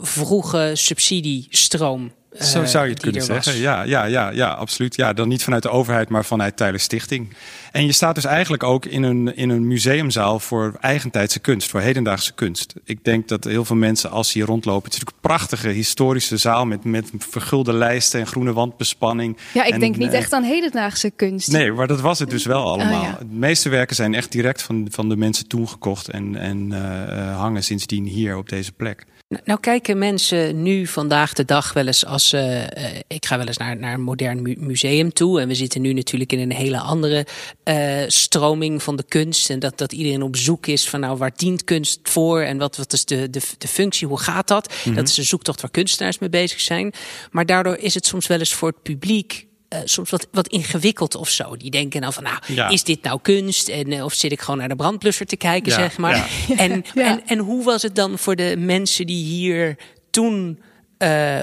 vroege 0.01 0.72
subsidiestroom. 0.74 2.12
Zo 2.40 2.66
zou 2.66 2.86
je 2.86 2.92
het 2.92 3.02
kunnen 3.02 3.28
was. 3.28 3.44
zeggen. 3.44 3.62
Ja, 3.62 3.84
ja, 3.84 4.06
ja, 4.06 4.30
ja, 4.30 4.48
absoluut. 4.48 4.96
Ja, 4.96 5.13
dan 5.13 5.28
niet 5.28 5.44
vanuit 5.44 5.63
de 5.63 5.70
overheid, 5.70 6.10
maar 6.10 6.25
vanuit 6.25 6.58
Tyler 6.58 6.80
Stichting. 6.80 7.34
En 7.72 7.86
je 7.86 7.92
staat 7.92 8.16
dus 8.16 8.25
eigenlijk 8.25 8.63
ook 8.63 8.86
in 8.86 9.04
een, 9.04 9.36
in 9.36 9.50
een 9.50 9.68
museumzaal 9.68 10.40
voor 10.40 10.78
eigentijdse 10.82 11.40
kunst, 11.40 11.70
voor 11.70 11.80
hedendaagse 11.80 12.34
kunst. 12.34 12.74
Ik 12.84 13.04
denk 13.04 13.28
dat 13.28 13.44
heel 13.44 13.66
veel 13.66 13.75
mensen, 13.75 14.12
als 14.12 14.32
ze 14.32 14.38
hier 14.38 14.48
rondlopen, 14.48 14.84
het 14.84 14.94
is 14.94 15.00
natuurlijk 15.00 15.25
een 15.25 15.30
prachtige 15.38 15.68
historische 15.70 16.38
zaal 16.38 16.66
met, 16.66 16.84
met 16.84 17.12
vergulde 17.18 17.74
lijsten 17.74 18.20
en 18.20 18.28
groene 18.28 18.54
wandbespanning. 18.54 19.38
Ja, 19.54 19.63
ik 19.66 19.74
en, 19.74 19.80
denk 19.80 19.98
niet 19.98 20.12
eh, 20.12 20.18
echt 20.18 20.34
aan 20.34 20.44
hedendaagse 20.44 21.12
kunst. 21.12 21.52
Nee, 21.52 21.72
maar 21.72 21.88
dat 21.88 22.02
was 22.02 22.20
het 22.20 22.30
dus 22.30 22.46
wel 22.46 22.63
allemaal. 22.63 23.02
Oh, 23.02 23.08
ja. 23.08 23.18
De 23.20 23.25
meeste 23.25 23.70
werken 23.70 23.96
zijn 23.96 24.13
echt 24.13 24.32
direct 24.32 24.62
van, 24.62 24.88
van 24.92 25.10
de 25.10 25.16
mensen 25.16 25.48
toen 25.48 25.68
gekocht 25.68 26.08
en, 26.08 26.36
en 26.36 26.72
uh, 26.72 27.38
hangen 27.38 27.63
sindsdien 27.63 28.06
hier 28.06 28.38
op 28.38 28.50
deze 28.50 28.72
plek. 28.72 29.06
Nou, 29.46 29.60
kijken 29.60 29.98
mensen 29.98 30.63
nu 30.63 30.88
vandaag 30.88 31.34
de 31.34 31.46
dag 31.46 31.74
wel 31.74 31.88
eens 31.88 32.06
als 32.06 32.34
uh, 32.34 32.63
ik 33.08 33.25
ga 33.25 33.38
wel 33.38 33.48
eens 33.48 33.58
naar, 33.58 33.78
naar 33.78 33.94
een 33.94 34.02
modern 34.02 34.56
museum 34.60 35.13
toe. 35.13 35.42
En 35.42 35.48
we 35.48 35.56
zitten 35.56 35.82
nu 35.82 35.94
natuurlijk 35.94 36.32
in 36.32 36.40
een 36.40 36.52
hele 36.52 36.80
andere 36.80 37.25
uh, 37.63 38.04
stroming 38.08 38.84
van 38.84 38.96
de 38.96 39.04
kunst. 39.08 39.50
En 39.50 39.60
dat, 39.60 39.78
dat 39.78 39.94
iedereen 39.94 40.22
op 40.22 40.36
zoek 40.36 40.68
is 40.68 40.90
van 40.90 41.00
nou, 41.00 41.18
waar 41.18 41.34
dient 41.36 41.63
kunst 41.63 42.00
voor? 42.04 42.42
En 42.42 42.58
wat, 42.58 42.78
wat 42.78 42.94
is 42.94 43.06
de, 43.06 43.30
de, 43.30 43.42
de 43.58 43.68
functie? 43.68 44.08
Hoe 44.08 44.20
gaat 44.20 44.48
dat? 44.48 44.74
Mhm. 44.86 44.96
Dat 44.96 45.08
is 45.08 45.18
een 45.18 45.24
zoektocht 45.24 45.62
waar 45.62 45.72
kunstenaars 45.72 46.20
mee 46.20 46.30
bezig 46.30 46.60
zijn. 46.60 46.94
Maar 47.32 47.46
daardoor 47.46 47.78
is 47.78 47.94
het 47.94 48.06
soms 48.06 48.28
wel 48.28 48.40
eens 48.40 48.54
voor 48.54 48.68
het 48.68 48.82
publiek 48.82 49.48
uh, 49.74 49.80
soms 49.84 50.10
wat, 50.10 50.27
wat 50.32 50.48
ingewikkeld 50.48 51.15
of 51.15 51.30
zo. 51.30 51.58
Die 51.58 51.72
denken 51.72 52.01
dan 52.01 52.13
van, 52.13 52.24
nou, 52.24 52.38
ja. 52.48 52.70
is 52.70 52.84
dit 52.84 53.03
nou 53.03 53.20
kunst? 53.22 53.68
En, 53.68 53.92
uh, 53.92 54.03
of 54.03 54.13
zit 54.13 54.32
ik 54.32 54.42
gewoon 54.42 54.58
naar 54.60 54.70
de 54.70 54.75
brandblusser 54.75 55.25
te 55.25 55.38
kijken, 55.38 55.72
ja, 55.72 55.77
zeg 55.77 55.98
maar. 55.98 56.15
Ja. 56.15 56.56
En, 56.56 56.84
en, 56.96 57.22
en 57.25 57.38
hoe 57.38 57.63
was 57.63 57.82
het 57.82 57.96
dan 57.96 58.18
voor 58.18 58.36
de 58.36 58.56
mensen 58.58 59.06
die 59.06 59.25
hier 59.25 59.77
toen 60.10 60.60
uh, 61.04 61.40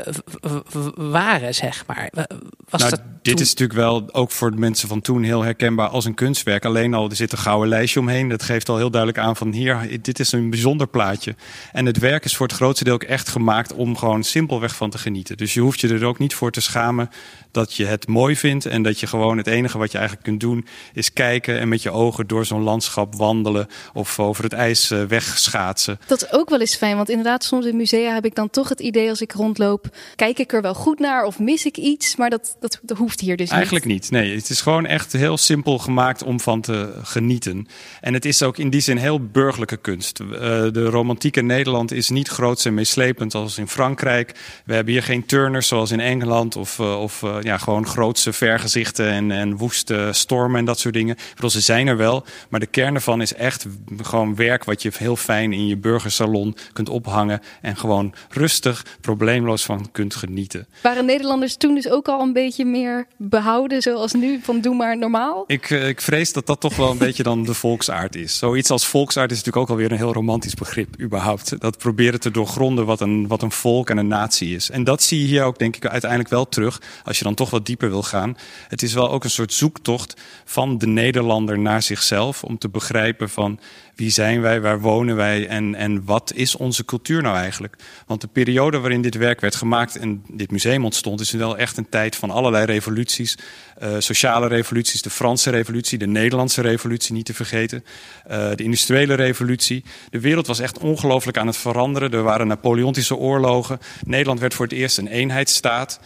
waren, 0.94 1.54
zeg 1.54 1.84
maar? 1.86 2.10
Was 2.68 2.80
nou, 2.80 2.90
dat 2.90 3.00
dit 3.22 3.40
is 3.40 3.48
natuurlijk 3.48 3.78
wel 3.78 4.08
ook 4.12 4.30
voor 4.30 4.50
de 4.50 4.56
mensen 4.56 4.88
van 4.88 5.00
toen 5.00 5.22
heel 5.22 5.42
herkenbaar 5.42 5.88
als 5.88 6.04
een 6.04 6.14
kunstwerk. 6.14 6.64
Alleen 6.64 6.94
al, 6.94 7.10
er 7.10 7.16
zit 7.16 7.32
een 7.32 7.38
gouden 7.38 7.68
lijstje 7.68 8.00
omheen. 8.00 8.28
Dat 8.28 8.42
geeft 8.42 8.68
al 8.68 8.76
heel 8.76 8.90
duidelijk 8.90 9.22
aan 9.22 9.36
van 9.36 9.52
hier, 9.52 10.02
dit 10.02 10.18
is 10.18 10.32
een 10.32 10.50
bijzonder 10.50 10.88
plaatje. 10.88 11.34
En 11.72 11.86
het 11.86 11.98
werk 11.98 12.24
is 12.24 12.36
voor 12.36 12.46
het 12.46 12.56
grootste 12.56 12.84
deel 12.84 12.94
ook 12.94 13.02
echt 13.02 13.28
gemaakt 13.28 13.72
om 13.72 13.96
gewoon 13.96 14.24
simpelweg 14.24 14.74
van 14.74 14.90
te 14.90 14.98
genieten. 14.98 15.36
Dus 15.36 15.54
je 15.54 15.60
hoeft 15.60 15.80
je 15.80 15.88
er 15.88 16.04
ook 16.04 16.18
niet 16.18 16.34
voor 16.34 16.50
te 16.50 16.60
schamen 16.60 17.10
dat 17.50 17.74
je 17.74 17.84
het 17.84 18.08
mooi 18.08 18.36
vindt. 18.36 18.66
En 18.66 18.82
dat 18.82 19.00
je 19.00 19.06
gewoon 19.06 19.36
het 19.36 19.46
enige 19.46 19.78
wat 19.78 19.92
je 19.92 19.98
eigenlijk 19.98 20.26
kunt 20.26 20.40
doen 20.40 20.66
is 20.92 21.12
kijken 21.12 21.58
en 21.58 21.68
met 21.68 21.82
je 21.82 21.90
ogen 21.90 22.26
door 22.26 22.44
zo'n 22.46 22.62
landschap 22.62 23.14
wandelen. 23.14 23.66
Of 23.92 24.18
over 24.18 24.44
het 24.44 24.52
ijs 24.52 24.90
uh, 24.90 25.02
wegschaatsen. 25.04 25.98
Dat 26.06 26.22
is 26.22 26.32
ook 26.32 26.48
wel 26.48 26.60
eens 26.60 26.76
fijn, 26.76 26.96
want 26.96 27.08
inderdaad 27.08 27.44
soms 27.44 27.66
in 27.66 27.76
musea 27.76 28.14
heb 28.14 28.24
ik 28.24 28.34
dan 28.34 28.50
toch 28.50 28.68
het 28.68 28.80
idee 28.80 29.08
als 29.08 29.20
ik 29.20 29.32
rondloop. 29.50 29.96
Kijk 30.16 30.38
ik 30.38 30.52
er 30.52 30.62
wel 30.62 30.74
goed 30.74 30.98
naar 30.98 31.24
of 31.24 31.38
mis 31.38 31.64
ik 31.64 31.76
iets? 31.76 32.16
Maar 32.16 32.30
dat, 32.30 32.56
dat, 32.60 32.80
dat 32.82 32.96
hoeft 32.96 33.20
hier 33.20 33.36
dus 33.36 33.50
Eigenlijk 33.50 33.84
niet. 33.84 34.10
Nee, 34.10 34.34
het 34.34 34.50
is 34.50 34.60
gewoon 34.60 34.86
echt 34.86 35.12
heel 35.12 35.36
simpel 35.36 35.78
gemaakt 35.78 36.22
om 36.22 36.40
van 36.40 36.60
te 36.60 36.92
genieten. 37.02 37.66
En 38.00 38.14
het 38.14 38.24
is 38.24 38.42
ook 38.42 38.58
in 38.58 38.70
die 38.70 38.80
zin 38.80 38.96
heel 38.96 39.26
burgerlijke 39.26 39.76
kunst. 39.76 40.20
Uh, 40.20 40.38
de 40.72 40.84
romantieke 40.84 41.40
Nederland 41.40 41.92
is 41.92 42.08
niet 42.08 42.28
groots 42.28 42.64
en 42.64 42.74
meeslepend 42.74 43.34
als 43.34 43.58
in 43.58 43.68
Frankrijk. 43.68 44.34
We 44.64 44.74
hebben 44.74 44.92
hier 44.92 45.02
geen 45.02 45.26
turners 45.26 45.68
zoals 45.68 45.90
in 45.90 46.00
Engeland 46.00 46.56
of, 46.56 46.78
uh, 46.78 47.00
of 47.00 47.22
uh, 47.22 47.36
ja, 47.40 47.58
gewoon 47.58 47.86
grootse 47.86 48.32
vergezichten 48.32 49.10
en, 49.10 49.30
en 49.30 49.56
woeste 49.56 50.08
stormen 50.12 50.58
en 50.58 50.64
dat 50.64 50.78
soort 50.78 50.94
dingen. 50.94 51.16
bedoel, 51.34 51.50
ze 51.50 51.60
zijn 51.60 51.86
er 51.86 51.96
wel, 51.96 52.24
maar 52.48 52.60
de 52.60 52.66
kern 52.66 52.94
ervan 52.94 53.20
is 53.20 53.34
echt 53.34 53.66
gewoon 54.02 54.34
werk 54.34 54.64
wat 54.64 54.82
je 54.82 54.90
heel 54.96 55.16
fijn 55.16 55.52
in 55.52 55.66
je 55.66 55.76
burgersalon 55.76 56.56
kunt 56.72 56.88
ophangen 56.88 57.40
en 57.60 57.76
gewoon 57.76 58.14
rustig, 58.28 58.84
probleemloos 59.40 59.64
van 59.64 59.90
kunt 59.92 60.14
genieten. 60.14 60.66
Waren 60.82 61.04
Nederlanders 61.04 61.56
toen 61.56 61.74
dus 61.74 61.88
ook 61.88 62.08
al 62.08 62.20
een 62.20 62.32
beetje 62.32 62.64
meer 62.64 63.06
behouden 63.16 63.82
zoals 63.82 64.12
nu? 64.12 64.40
Van 64.42 64.60
doe 64.60 64.74
maar 64.74 64.98
normaal? 64.98 65.44
Ik, 65.46 65.70
eh, 65.70 65.88
ik 65.88 66.00
vrees 66.00 66.32
dat 66.32 66.46
dat 66.46 66.60
toch 66.60 66.76
wel 66.76 66.90
een 66.90 66.98
beetje 67.06 67.22
dan 67.22 67.44
de 67.44 67.54
volksaard 67.54 68.16
is. 68.16 68.38
Zoiets 68.38 68.70
als 68.70 68.86
volksaard 68.86 69.30
is 69.30 69.36
natuurlijk 69.36 69.64
ook 69.64 69.70
alweer 69.70 69.90
een 69.90 69.96
heel 69.96 70.12
romantisch 70.12 70.54
begrip 70.54 71.00
überhaupt. 71.00 71.60
Dat 71.60 71.78
proberen 71.78 72.20
te 72.20 72.30
doorgronden 72.30 72.86
wat 72.86 73.00
een, 73.00 73.26
wat 73.26 73.42
een 73.42 73.50
volk 73.50 73.90
en 73.90 73.96
een 73.96 74.08
natie 74.08 74.54
is. 74.54 74.70
En 74.70 74.84
dat 74.84 75.02
zie 75.02 75.20
je 75.20 75.26
hier 75.26 75.44
ook 75.44 75.58
denk 75.58 75.76
ik 75.76 75.86
uiteindelijk 75.86 76.30
wel 76.30 76.48
terug. 76.48 76.80
Als 77.04 77.18
je 77.18 77.24
dan 77.24 77.34
toch 77.34 77.50
wat 77.50 77.66
dieper 77.66 77.88
wil 77.88 78.02
gaan. 78.02 78.36
Het 78.68 78.82
is 78.82 78.92
wel 78.92 79.10
ook 79.10 79.24
een 79.24 79.30
soort 79.30 79.52
zoektocht 79.52 80.20
van 80.44 80.78
de 80.78 80.86
Nederlander 80.86 81.58
naar 81.58 81.82
zichzelf. 81.82 82.44
Om 82.44 82.58
te 82.58 82.68
begrijpen 82.68 83.30
van 83.30 83.58
wie 83.94 84.10
zijn 84.10 84.40
wij, 84.40 84.60
waar 84.60 84.80
wonen 84.80 85.16
wij 85.16 85.46
en, 85.46 85.74
en 85.74 86.04
wat 86.04 86.32
is 86.34 86.56
onze 86.56 86.84
cultuur 86.84 87.22
nou 87.22 87.36
eigenlijk? 87.36 87.76
Want 88.06 88.20
de 88.20 88.26
periode 88.26 88.78
waarin 88.78 89.02
dit 89.02 89.14
werk 89.14 89.40
werd 89.40 89.54
gemaakt 89.54 89.96
en 89.96 90.22
dit 90.28 90.50
museum 90.50 90.84
ontstond, 90.84 91.20
is 91.20 91.30
wel 91.30 91.58
echt 91.58 91.76
een 91.76 91.88
tijd 91.88 92.16
van 92.16 92.30
allerlei 92.30 92.64
revoluties. 92.64 93.38
Uh, 93.82 93.94
sociale 93.98 94.46
revoluties, 94.46 95.02
de 95.02 95.10
Franse 95.10 95.50
revolutie, 95.50 95.98
de 95.98 96.06
Nederlandse 96.06 96.60
revolutie 96.60 97.14
niet 97.14 97.24
te 97.24 97.34
vergeten, 97.34 97.84
uh, 98.30 98.50
de 98.54 98.62
industriële 98.62 99.14
revolutie. 99.14 99.84
De 100.10 100.20
wereld 100.20 100.46
was 100.46 100.60
echt 100.60 100.78
ongelooflijk 100.78 101.38
aan 101.38 101.46
het 101.46 101.56
veranderen. 101.56 102.12
Er 102.12 102.22
waren 102.22 102.46
Napoleontische 102.46 103.16
oorlogen. 103.16 103.78
Nederland 104.04 104.40
werd 104.40 104.54
voor 104.54 104.66
het 104.66 104.74
eerst 104.74 104.98
een 104.98 105.08
eenheidsstaat. 105.08 106.00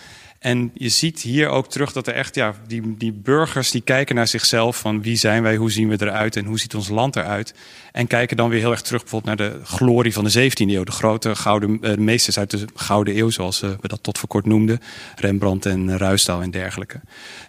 En 0.45 0.71
je 0.75 0.89
ziet 0.89 1.21
hier 1.21 1.49
ook 1.49 1.69
terug 1.71 1.93
dat 1.93 2.07
er 2.07 2.15
echt, 2.15 2.35
ja, 2.35 2.55
die, 2.67 2.97
die 2.99 3.13
burgers 3.13 3.71
die 3.71 3.81
kijken 3.81 4.15
naar 4.15 4.29
zichzelf 4.29 4.79
van 4.79 5.03
wie 5.03 5.17
zijn 5.17 5.43
wij, 5.43 5.57
hoe 5.57 5.71
zien 5.71 5.89
we 5.89 5.97
eruit 6.01 6.37
en 6.37 6.45
hoe 6.45 6.59
ziet 6.59 6.75
ons 6.75 6.89
land 6.89 7.17
eruit. 7.17 7.55
En 7.93 8.07
kijken 8.07 8.37
dan 8.37 8.49
weer 8.49 8.59
heel 8.59 8.71
erg 8.71 8.83
terug 8.83 9.01
bijvoorbeeld 9.01 9.39
naar 9.39 9.49
de 9.51 9.61
glorie 9.65 10.13
van 10.13 10.25
de 10.25 10.51
17e 10.51 10.55
eeuw. 10.57 10.85
De 10.85 10.93
grote 10.93 11.35
gouden 11.35 11.79
uh, 11.81 11.97
meesters 11.97 12.39
uit 12.39 12.51
de 12.51 12.65
Gouden 12.75 13.19
Eeuw, 13.19 13.31
zoals 13.31 13.63
uh, 13.63 13.71
we 13.81 13.89
dat 13.89 14.03
tot 14.03 14.19
voor 14.19 14.29
kort 14.29 14.47
noemden. 14.47 14.81
Rembrandt 15.17 15.67
en 15.67 15.99
Ruisdael 15.99 16.43
en 16.43 16.51
dergelijke. 16.51 17.01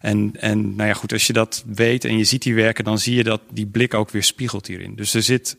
En, 0.01 0.31
en 0.39 0.75
nou 0.75 0.87
ja, 0.87 0.93
goed, 0.93 1.13
als 1.13 1.27
je 1.27 1.33
dat 1.33 1.63
weet 1.67 2.05
en 2.05 2.17
je 2.17 2.23
ziet 2.23 2.41
die 2.41 2.55
werken, 2.55 2.83
dan 2.83 2.99
zie 2.99 3.15
je 3.15 3.23
dat 3.23 3.41
die 3.51 3.67
blik 3.67 3.93
ook 3.93 4.09
weer 4.09 4.23
spiegelt 4.23 4.67
hierin. 4.67 4.95
Dus 4.95 5.13
er 5.13 5.23
zit, 5.23 5.57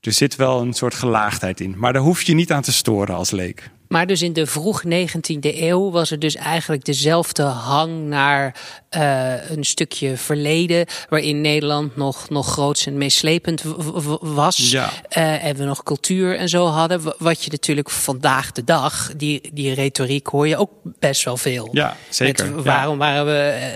er 0.00 0.12
zit 0.12 0.36
wel 0.36 0.60
een 0.60 0.72
soort 0.72 0.94
gelaagdheid 0.94 1.60
in. 1.60 1.74
Maar 1.78 1.92
daar 1.92 2.02
hoef 2.02 2.22
je 2.22 2.34
niet 2.34 2.52
aan 2.52 2.62
te 2.62 2.72
storen 2.72 3.14
als 3.14 3.30
leek. 3.30 3.70
Maar 3.88 4.06
dus 4.06 4.22
in 4.22 4.32
de 4.32 4.46
vroeg 4.46 4.82
19e 4.84 5.38
eeuw 5.40 5.90
was 5.90 6.10
er 6.10 6.18
dus 6.18 6.34
eigenlijk 6.34 6.84
dezelfde 6.84 7.42
hang 7.42 8.02
naar 8.02 8.60
uh, 8.96 9.50
een 9.50 9.64
stukje 9.64 10.16
verleden. 10.16 10.86
Waarin 11.08 11.40
Nederland 11.40 11.96
nog, 11.96 12.28
nog 12.28 12.52
groots 12.52 12.86
en 12.86 12.98
meeslepend 12.98 13.62
was. 14.20 14.70
Ja. 14.70 14.90
Uh, 15.18 15.44
en 15.44 15.56
we 15.56 15.64
nog 15.64 15.82
cultuur 15.82 16.36
en 16.36 16.48
zo 16.48 16.66
hadden. 16.66 17.00
Wat 17.18 17.44
je 17.44 17.50
natuurlijk 17.50 17.90
vandaag 17.90 18.52
de 18.52 18.64
dag, 18.64 19.12
die, 19.16 19.50
die 19.52 19.74
retoriek 19.74 20.26
hoor 20.26 20.48
je 20.48 20.56
ook 20.56 20.70
best 20.82 21.24
wel 21.24 21.36
veel. 21.36 21.68
Ja, 21.72 21.96
zeker. 22.08 22.62
waarom 22.62 22.98
waren 22.98 23.26
we 23.26 23.68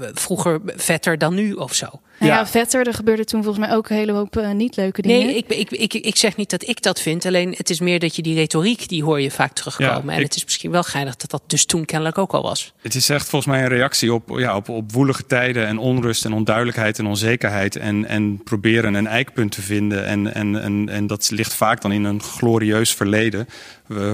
uh, 0.00 0.08
vroeger 0.14 0.60
vetter 0.64 1.18
dan 1.18 1.34
nu 1.34 1.52
of 1.52 1.74
zo? 1.74 1.86
Nou 2.20 2.32
ja. 2.32 2.38
ja, 2.38 2.46
vetter. 2.46 2.86
Er 2.86 2.94
gebeurde 2.94 3.24
toen 3.24 3.42
volgens 3.42 3.66
mij 3.66 3.76
ook 3.76 3.88
een 3.88 3.96
hele 3.96 4.12
hoop 4.12 4.36
uh, 4.36 4.50
niet 4.50 4.76
leuke 4.76 5.02
dingen. 5.02 5.26
Nee, 5.26 5.36
ik, 5.36 5.48
ik, 5.48 5.70
ik, 5.70 5.94
ik 5.94 6.16
zeg 6.16 6.36
niet 6.36 6.50
dat 6.50 6.68
ik 6.68 6.82
dat 6.82 7.00
vind. 7.00 7.26
Alleen 7.26 7.54
het 7.56 7.70
is 7.70 7.80
meer 7.80 7.98
dat 7.98 8.16
je 8.16 8.22
die 8.22 8.34
retoriek, 8.34 8.88
die 8.88 9.04
hoor 9.04 9.20
je 9.20 9.30
vaak 9.30 9.52
terugkomen. 9.52 10.14
en 10.14 10.22
het 10.22 10.36
is 10.36 10.44
misschien 10.44 10.70
wel 10.70 10.82
geinig 10.82 11.16
dat 11.16 11.30
dat 11.30 11.42
dus 11.46 11.64
toen 11.64 11.84
kennelijk 11.84 12.18
ook 12.18 12.32
al 12.32 12.42
was. 12.42 12.72
Het 12.80 12.94
is 12.94 13.08
echt 13.08 13.28
volgens 13.28 13.52
mij 13.52 13.62
een 13.62 13.68
reactie 13.68 14.12
op, 14.12 14.29
ja, 14.38 14.56
op, 14.56 14.68
op 14.68 14.92
woelige 14.92 15.26
tijden 15.26 15.66
en 15.66 15.78
onrust 15.78 16.24
en 16.24 16.32
onduidelijkheid 16.32 16.98
en 16.98 17.06
onzekerheid. 17.06 17.76
En, 17.76 18.06
en 18.06 18.42
proberen 18.42 18.94
een 18.94 19.06
eikpunt 19.06 19.52
te 19.52 19.62
vinden. 19.62 20.06
En, 20.06 20.34
en, 20.34 20.88
en, 20.88 21.06
dat 21.06 21.30
ligt 21.30 21.54
vaak 21.54 21.80
dan 21.80 21.92
in 21.92 22.04
een 22.04 22.22
glorieus 22.22 22.94
verleden. 22.94 23.48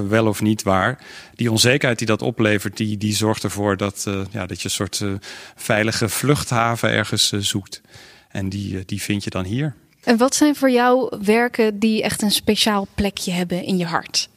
wel 0.08 0.26
of 0.26 0.42
niet 0.42 0.62
waar. 0.62 0.98
Die 1.34 1.50
onzekerheid 1.50 1.98
die 1.98 2.06
dat 2.06 2.22
oplevert, 2.22 2.76
die, 2.76 2.96
die 2.96 3.14
zorgt 3.14 3.44
ervoor 3.44 3.76
dat, 3.76 4.04
uh, 4.08 4.20
ja, 4.30 4.46
dat 4.46 4.58
je 4.58 4.64
een 4.64 4.70
soort 4.70 5.00
uh, 5.00 5.12
veilige 5.56 6.08
vluchthaven 6.08 6.90
ergens 6.90 7.32
zoekt. 7.32 7.80
En 8.28 8.48
die, 8.48 8.84
die 8.84 9.02
vind 9.02 9.24
je 9.24 9.30
dan 9.30 9.44
hier. 9.44 9.74
En 10.04 10.16
wat 10.16 10.34
zijn 10.34 10.54
voor 10.56 10.70
jou 10.70 11.18
werken 11.24 11.78
die 11.78 12.02
echt 12.02 12.22
een 12.22 12.30
speciaal 12.30 12.86
plekje 12.94 13.32
hebben 13.32 13.64
in 13.64 13.76
je 13.76 13.84
hart? 13.84 14.28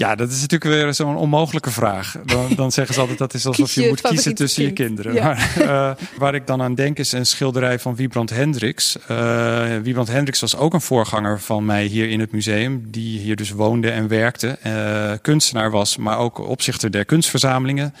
Ja, 0.00 0.14
dat 0.14 0.30
is 0.30 0.40
natuurlijk 0.40 0.70
weer 0.70 0.94
zo'n 0.94 1.16
onmogelijke 1.16 1.70
vraag. 1.70 2.16
Dan, 2.24 2.48
dan 2.56 2.72
zeggen 2.72 2.94
ze 2.94 3.00
altijd 3.00 3.18
dat 3.18 3.34
is 3.34 3.46
alsof 3.46 3.72
je, 3.72 3.82
je 3.82 3.88
moet 3.88 4.00
kiezen 4.00 4.34
tussen 4.34 4.62
je 4.62 4.72
kinderen. 4.72 5.14
Maar, 5.14 5.54
uh, 5.58 5.90
waar 6.16 6.34
ik 6.34 6.46
dan 6.46 6.62
aan 6.62 6.74
denk 6.74 6.98
is 6.98 7.12
een 7.12 7.26
schilderij 7.26 7.78
van 7.78 7.94
Wiebrand 7.94 8.30
Hendricks. 8.30 8.96
Uh, 9.10 9.76
Wiebrand 9.82 10.08
Hendricks 10.08 10.40
was 10.40 10.56
ook 10.56 10.74
een 10.74 10.80
voorganger 10.80 11.40
van 11.40 11.64
mij 11.64 11.84
hier 11.84 12.08
in 12.08 12.20
het 12.20 12.32
museum. 12.32 12.90
Die 12.90 13.18
hier 13.18 13.36
dus 13.36 13.50
woonde 13.50 13.90
en 13.90 14.08
werkte. 14.08 14.58
Uh, 14.66 15.12
kunstenaar 15.22 15.70
was, 15.70 15.96
maar 15.96 16.18
ook 16.18 16.38
opzichter 16.38 16.90
der 16.90 17.04
kunstverzamelingen. 17.04 17.94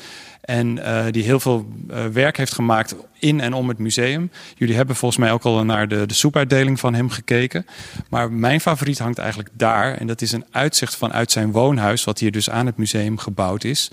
En 0.50 0.76
uh, 0.76 1.04
die 1.10 1.22
heel 1.22 1.40
veel 1.40 1.68
uh, 1.90 2.04
werk 2.06 2.36
heeft 2.36 2.54
gemaakt 2.54 2.94
in 3.18 3.40
en 3.40 3.52
om 3.52 3.68
het 3.68 3.78
museum. 3.78 4.30
Jullie 4.56 4.76
hebben 4.76 4.96
volgens 4.96 5.20
mij 5.20 5.32
ook 5.32 5.44
al 5.44 5.64
naar 5.64 5.88
de, 5.88 6.06
de 6.06 6.14
soepuitdeling 6.14 6.80
van 6.80 6.94
hem 6.94 7.10
gekeken. 7.10 7.66
Maar 8.08 8.32
mijn 8.32 8.60
favoriet 8.60 8.98
hangt 8.98 9.18
eigenlijk 9.18 9.48
daar. 9.52 9.94
En 9.94 10.06
dat 10.06 10.20
is 10.20 10.32
een 10.32 10.44
uitzicht 10.50 10.96
vanuit 10.96 11.30
zijn 11.30 11.52
woonhuis, 11.52 12.04
wat 12.04 12.18
hier 12.18 12.32
dus 12.32 12.50
aan 12.50 12.66
het 12.66 12.76
museum 12.76 13.18
gebouwd 13.18 13.64
is. 13.64 13.90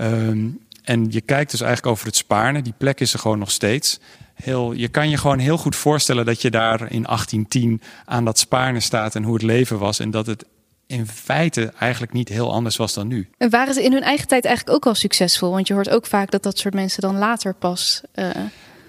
Um, 0.00 0.58
en 0.84 1.06
je 1.10 1.20
kijkt 1.20 1.50
dus 1.50 1.60
eigenlijk 1.60 1.92
over 1.92 2.06
het 2.06 2.16
Spaarne. 2.16 2.62
Die 2.62 2.74
plek 2.78 3.00
is 3.00 3.12
er 3.12 3.18
gewoon 3.18 3.38
nog 3.38 3.50
steeds. 3.50 4.00
Heel, 4.34 4.72
je 4.72 4.88
kan 4.88 5.10
je 5.10 5.16
gewoon 5.16 5.38
heel 5.38 5.58
goed 5.58 5.76
voorstellen 5.76 6.24
dat 6.24 6.42
je 6.42 6.50
daar 6.50 6.80
in 6.80 7.02
1810 7.02 7.82
aan 8.04 8.24
dat 8.24 8.38
Spaarne 8.38 8.80
staat 8.80 9.14
en 9.14 9.22
hoe 9.22 9.34
het 9.34 9.42
leven 9.42 9.78
was. 9.78 9.98
En 9.98 10.10
dat 10.10 10.26
het 10.26 10.44
in 10.90 11.06
feite 11.06 11.72
eigenlijk 11.78 12.12
niet 12.12 12.28
heel 12.28 12.52
anders 12.52 12.76
was 12.76 12.94
dan 12.94 13.06
nu. 13.06 13.28
En 13.38 13.50
waren 13.50 13.74
ze 13.74 13.84
in 13.84 13.92
hun 13.92 14.02
eigen 14.02 14.28
tijd 14.28 14.44
eigenlijk 14.44 14.76
ook 14.76 14.86
al 14.86 14.94
succesvol? 14.94 15.50
Want 15.50 15.68
je 15.68 15.74
hoort 15.74 15.90
ook 15.90 16.06
vaak 16.06 16.30
dat 16.30 16.42
dat 16.42 16.58
soort 16.58 16.74
mensen 16.74 17.02
dan 17.02 17.18
later 17.18 17.54
pas. 17.54 18.00
Uh... 18.14 18.26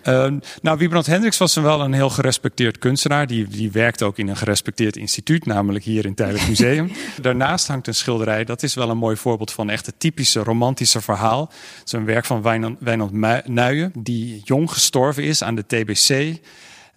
Uh, 0.07 0.31
nou, 0.61 0.77
Wiebrand 0.77 1.05
Hendricks 1.05 1.37
was 1.37 1.55
wel 1.55 1.81
een 1.81 1.93
heel 1.93 2.09
gerespecteerd 2.09 2.77
kunstenaar. 2.77 3.27
Die, 3.27 3.47
die 3.47 3.71
werkte 3.71 4.05
ook 4.05 4.17
in 4.17 4.27
een 4.27 4.37
gerespecteerd 4.37 4.97
instituut, 4.97 5.45
namelijk 5.45 5.83
hier 5.83 6.05
in 6.05 6.15
Tijdelijk 6.15 6.47
Museum. 6.57 6.91
Daarnaast 7.21 7.67
hangt 7.67 7.87
een 7.87 7.95
schilderij, 7.95 8.43
dat 8.43 8.63
is 8.63 8.73
wel 8.73 8.89
een 8.89 8.97
mooi 8.97 9.15
voorbeeld 9.15 9.51
van 9.51 9.69
echt 9.69 9.85
het 9.85 9.99
typische 9.99 10.43
romantische 10.43 11.01
verhaal. 11.01 11.41
Het 11.77 11.85
is 11.85 11.91
een 11.91 12.05
werk 12.05 12.25
van 12.25 12.41
Wijnand, 12.41 12.77
Wijnand 12.79 13.11
Nuijen, 13.47 13.91
die 13.97 14.41
jong 14.43 14.71
gestorven 14.71 15.23
is 15.23 15.43
aan 15.43 15.55
de 15.55 15.65
TBC. 15.65 16.39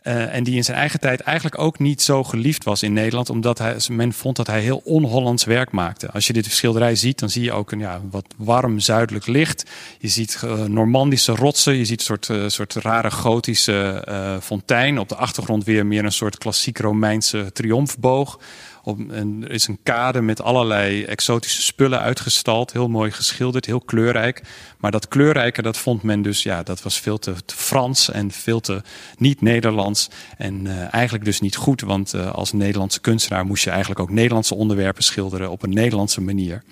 Uh, 0.06 0.34
en 0.34 0.44
die 0.44 0.56
in 0.56 0.64
zijn 0.64 0.76
eigen 0.76 1.00
tijd 1.00 1.20
eigenlijk 1.20 1.58
ook 1.58 1.78
niet 1.78 2.02
zo 2.02 2.24
geliefd 2.24 2.64
was 2.64 2.82
in 2.82 2.92
Nederland, 2.92 3.30
omdat 3.30 3.58
hij, 3.58 3.76
men 3.90 4.12
vond 4.12 4.36
dat 4.36 4.46
hij 4.46 4.60
heel 4.60 4.82
on-Hollands 4.84 5.44
werk 5.44 5.70
maakte. 5.70 6.10
Als 6.10 6.26
je 6.26 6.32
dit 6.32 6.46
schilderij 6.46 6.94
ziet, 6.94 7.18
dan 7.18 7.30
zie 7.30 7.42
je 7.42 7.52
ook 7.52 7.72
een 7.72 7.78
ja, 7.78 8.00
wat 8.10 8.26
warm 8.36 8.78
zuidelijk 8.78 9.26
licht. 9.26 9.70
Je 9.98 10.08
ziet 10.08 10.40
uh, 10.44 10.64
Normandische 10.64 11.32
rotsen, 11.32 11.76
je 11.76 11.84
ziet 11.84 11.98
een 11.98 12.04
soort, 12.04 12.28
uh, 12.28 12.44
soort 12.48 12.74
rare 12.74 13.10
gotische 13.10 14.38
fontein. 14.42 14.98
Op 14.98 15.08
de 15.08 15.16
achtergrond 15.16 15.64
weer 15.64 15.86
meer 15.86 16.04
een 16.04 16.12
soort 16.12 16.38
klassiek 16.38 16.78
Romeinse 16.78 17.52
triomfboog. 17.52 18.38
Op, 18.86 19.10
en 19.10 19.40
er 19.44 19.50
is 19.50 19.66
een 19.66 19.78
kade 19.82 20.20
met 20.20 20.42
allerlei 20.42 21.04
exotische 21.04 21.62
spullen 21.62 22.00
uitgestald. 22.00 22.72
Heel 22.72 22.88
mooi 22.88 23.10
geschilderd, 23.10 23.66
heel 23.66 23.80
kleurrijk. 23.80 24.42
Maar 24.78 24.90
dat 24.90 25.08
kleurrijke, 25.08 25.62
dat 25.62 25.76
vond 25.76 26.02
men 26.02 26.22
dus, 26.22 26.42
ja, 26.42 26.62
dat 26.62 26.82
was 26.82 27.00
veel 27.00 27.18
te, 27.18 27.34
Frans 27.46 28.10
en 28.10 28.30
veel 28.30 28.60
te 28.60 28.82
niet 29.18 29.40
Nederlands. 29.40 30.08
En 30.38 30.64
uh, 30.64 30.94
eigenlijk 30.94 31.24
dus 31.24 31.40
niet 31.40 31.56
goed, 31.56 31.80
want 31.80 32.14
uh, 32.14 32.32
als 32.32 32.52
Nederlandse 32.52 33.00
kunstenaar 33.00 33.46
moest 33.46 33.64
je 33.64 33.70
eigenlijk 33.70 34.00
ook 34.00 34.10
Nederlandse 34.10 34.54
onderwerpen 34.54 35.02
schilderen 35.02 35.50
op 35.50 35.62
een 35.62 35.74
Nederlandse 35.74 36.20
manier. 36.20 36.62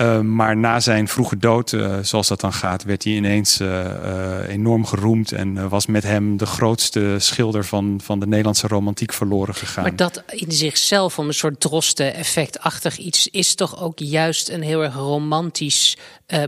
Uh, 0.00 0.20
maar 0.20 0.56
na 0.56 0.80
zijn 0.80 1.08
vroege 1.08 1.36
dood, 1.36 1.72
uh, 1.72 1.98
zoals 2.02 2.28
dat 2.28 2.40
dan 2.40 2.52
gaat, 2.52 2.84
werd 2.84 3.04
hij 3.04 3.12
ineens 3.12 3.60
uh, 3.60 4.48
enorm 4.48 4.86
geroemd. 4.86 5.32
En 5.32 5.68
was 5.68 5.86
met 5.86 6.02
hem 6.02 6.36
de 6.36 6.46
grootste 6.46 7.14
schilder 7.18 7.64
van, 7.64 8.00
van 8.02 8.20
de 8.20 8.26
Nederlandse 8.26 8.66
romantiek 8.66 9.12
verloren 9.12 9.54
gegaan. 9.54 9.82
Maar 9.82 9.96
dat 9.96 10.22
in 10.26 10.52
zichzelf, 10.52 11.18
om 11.18 11.26
een 11.26 11.34
soort 11.34 11.60
drosten-effectachtig 11.60 12.98
iets, 12.98 13.28
is 13.28 13.54
toch 13.54 13.82
ook 13.82 13.98
juist 13.98 14.48
een 14.48 14.62
heel 14.62 14.82
erg 14.82 14.94
romantisch 14.94 15.96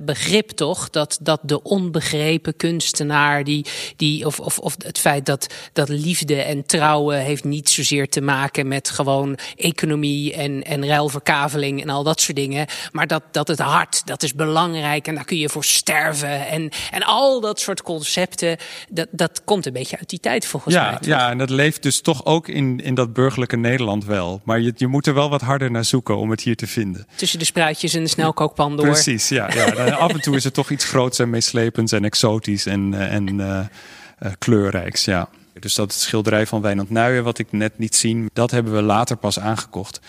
begrip, 0.03 0.51
toch? 0.51 0.91
Dat, 0.91 1.19
dat 1.23 1.41
de 1.43 1.63
onbegrepen 1.63 2.57
kunstenaar, 2.57 3.45
die, 3.45 3.67
die, 3.97 4.27
of, 4.27 4.41
of, 4.41 4.59
of 4.59 4.77
het 4.85 4.99
feit 4.99 5.27
dat, 5.27 5.55
dat 5.73 5.89
liefde 5.89 6.43
en 6.43 6.67
trouwen 6.67 7.19
heeft 7.19 7.45
niet 7.45 7.71
zozeer 7.71 8.09
te 8.09 8.21
maken 8.21 8.69
met 8.69 8.91
gewoon 8.91 9.39
economie 9.57 10.35
en, 10.35 10.63
en 10.63 10.87
ruilverkaveling 10.87 11.83
en 11.83 11.89
al 11.89 12.03
dat 12.03 12.21
soort 12.21 12.37
dingen. 12.37 12.67
Maar 12.93 13.07
dat 13.07 13.23
dat 13.33 13.49
het 13.49 13.59
hart, 13.59 14.07
dat 14.07 14.23
is 14.23 14.35
belangrijk 14.35 15.07
en 15.07 15.15
daar 15.15 15.25
kun 15.25 15.39
je 15.39 15.49
voor 15.49 15.65
sterven. 15.65 16.47
En, 16.47 16.71
en 16.91 17.03
al 17.03 17.41
dat 17.41 17.61
soort 17.61 17.83
concepten, 17.83 18.57
dat, 18.91 19.09
dat 19.11 19.43
komt 19.45 19.67
een 19.67 19.73
beetje 19.73 19.99
uit 19.99 20.09
die 20.09 20.21
tijd 20.21 20.47
volgens 20.47 20.75
ja, 20.75 20.91
mij. 20.91 20.99
Ja, 21.01 21.31
en 21.31 21.39
dat 21.39 21.51
leeft 21.51 21.83
dus 21.83 22.01
toch 22.01 22.25
ook 22.25 22.49
in, 22.49 22.81
in 22.81 22.95
dat 22.95 23.13
burgerlijke 23.13 23.57
Nederland 23.57 24.05
wel. 24.05 24.41
Maar 24.45 24.61
je, 24.61 24.73
je 24.77 24.87
moet 24.87 25.07
er 25.07 25.15
wel 25.15 25.31
wat 25.31 25.41
harder 25.41 25.71
naar 25.71 25.85
zoeken 25.85 26.17
om 26.17 26.31
het 26.31 26.41
hier 26.41 26.57
te 26.57 26.67
vinden. 26.67 27.07
Tussen 27.15 27.39
de 27.39 27.45
spruitjes 27.45 27.95
en 27.95 28.03
de 28.03 28.09
snelkookpan 28.09 28.77
door. 28.77 28.87
Precies, 28.87 29.29
ja. 29.29 29.51
ja. 29.55 29.65
af 30.07 30.13
en 30.13 30.21
toe 30.21 30.37
is 30.37 30.45
het 30.45 30.55
toch 30.55 30.71
iets 30.71 30.85
groots 30.85 31.19
en 31.19 31.31
meeslepends 31.31 31.93
en 31.93 32.05
exotisch 32.05 32.67
en, 32.67 32.95
en 32.95 33.39
uh, 33.39 33.47
uh, 33.47 34.33
kleurrijks, 34.39 35.05
ja. 35.05 35.29
Dus 35.63 35.75
dat 35.75 35.93
schilderij 35.93 36.47
van 36.47 36.61
Wijnand 36.61 36.91
Nuijen, 36.91 37.25
wat 37.25 37.39
ik 37.39 37.53
net 37.53 37.79
niet 37.79 37.97
zien, 37.97 38.31
dat 38.33 38.51
hebben 38.51 38.75
we 38.75 38.83
later 38.83 39.17
pas 39.17 39.39
aangekocht. 39.39 40.01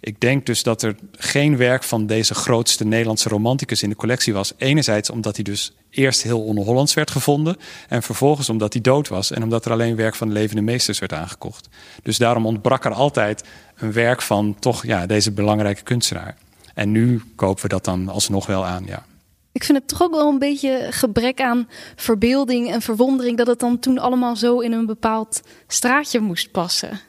Ik 0.00 0.20
denk 0.20 0.46
dus 0.46 0.62
dat 0.62 0.82
er 0.82 0.94
geen 1.12 1.56
werk 1.56 1.82
van 1.82 2.06
deze 2.06 2.34
grootste 2.34 2.84
Nederlandse 2.84 3.28
romanticus 3.28 3.82
in 3.82 3.88
de 3.88 3.96
collectie 3.96 4.32
was. 4.32 4.52
Enerzijds 4.56 5.10
omdat 5.10 5.34
hij 5.34 5.44
dus 5.44 5.72
eerst 5.90 6.22
heel 6.22 6.42
on-Hollands 6.42 6.94
werd 6.94 7.10
gevonden. 7.10 7.56
En 7.88 8.02
vervolgens 8.02 8.48
omdat 8.48 8.72
hij 8.72 8.82
dood 8.82 9.08
was. 9.08 9.30
En 9.30 9.42
omdat 9.42 9.64
er 9.64 9.72
alleen 9.72 9.96
werk 9.96 10.14
van 10.14 10.32
levende 10.32 10.62
meesters 10.62 10.98
werd 10.98 11.12
aangekocht. 11.12 11.68
Dus 12.02 12.18
daarom 12.18 12.46
ontbrak 12.46 12.84
er 12.84 12.92
altijd 12.92 13.44
een 13.76 13.92
werk 13.92 14.22
van 14.22 14.56
toch 14.58 14.86
ja, 14.86 15.06
deze 15.06 15.32
belangrijke 15.32 15.82
kunstenaar. 15.82 16.36
En 16.74 16.90
nu 16.90 17.22
kopen 17.36 17.62
we 17.62 17.68
dat 17.68 17.84
dan 17.84 18.08
alsnog 18.08 18.46
wel 18.46 18.66
aan, 18.66 18.84
ja. 18.86 19.04
Ik 19.52 19.64
vind 19.64 19.78
het 19.78 19.88
toch 19.88 20.02
ook 20.02 20.14
wel 20.14 20.28
een 20.28 20.38
beetje 20.38 20.86
gebrek 20.90 21.40
aan 21.40 21.68
verbeelding 21.96 22.70
en 22.70 22.82
verwondering 22.82 23.36
dat 23.36 23.46
het 23.46 23.58
dan 23.58 23.78
toen 23.78 23.98
allemaal 23.98 24.36
zo 24.36 24.58
in 24.60 24.72
een 24.72 24.86
bepaald 24.86 25.40
straatje 25.66 26.20
moest 26.20 26.50
passen. 26.50 27.00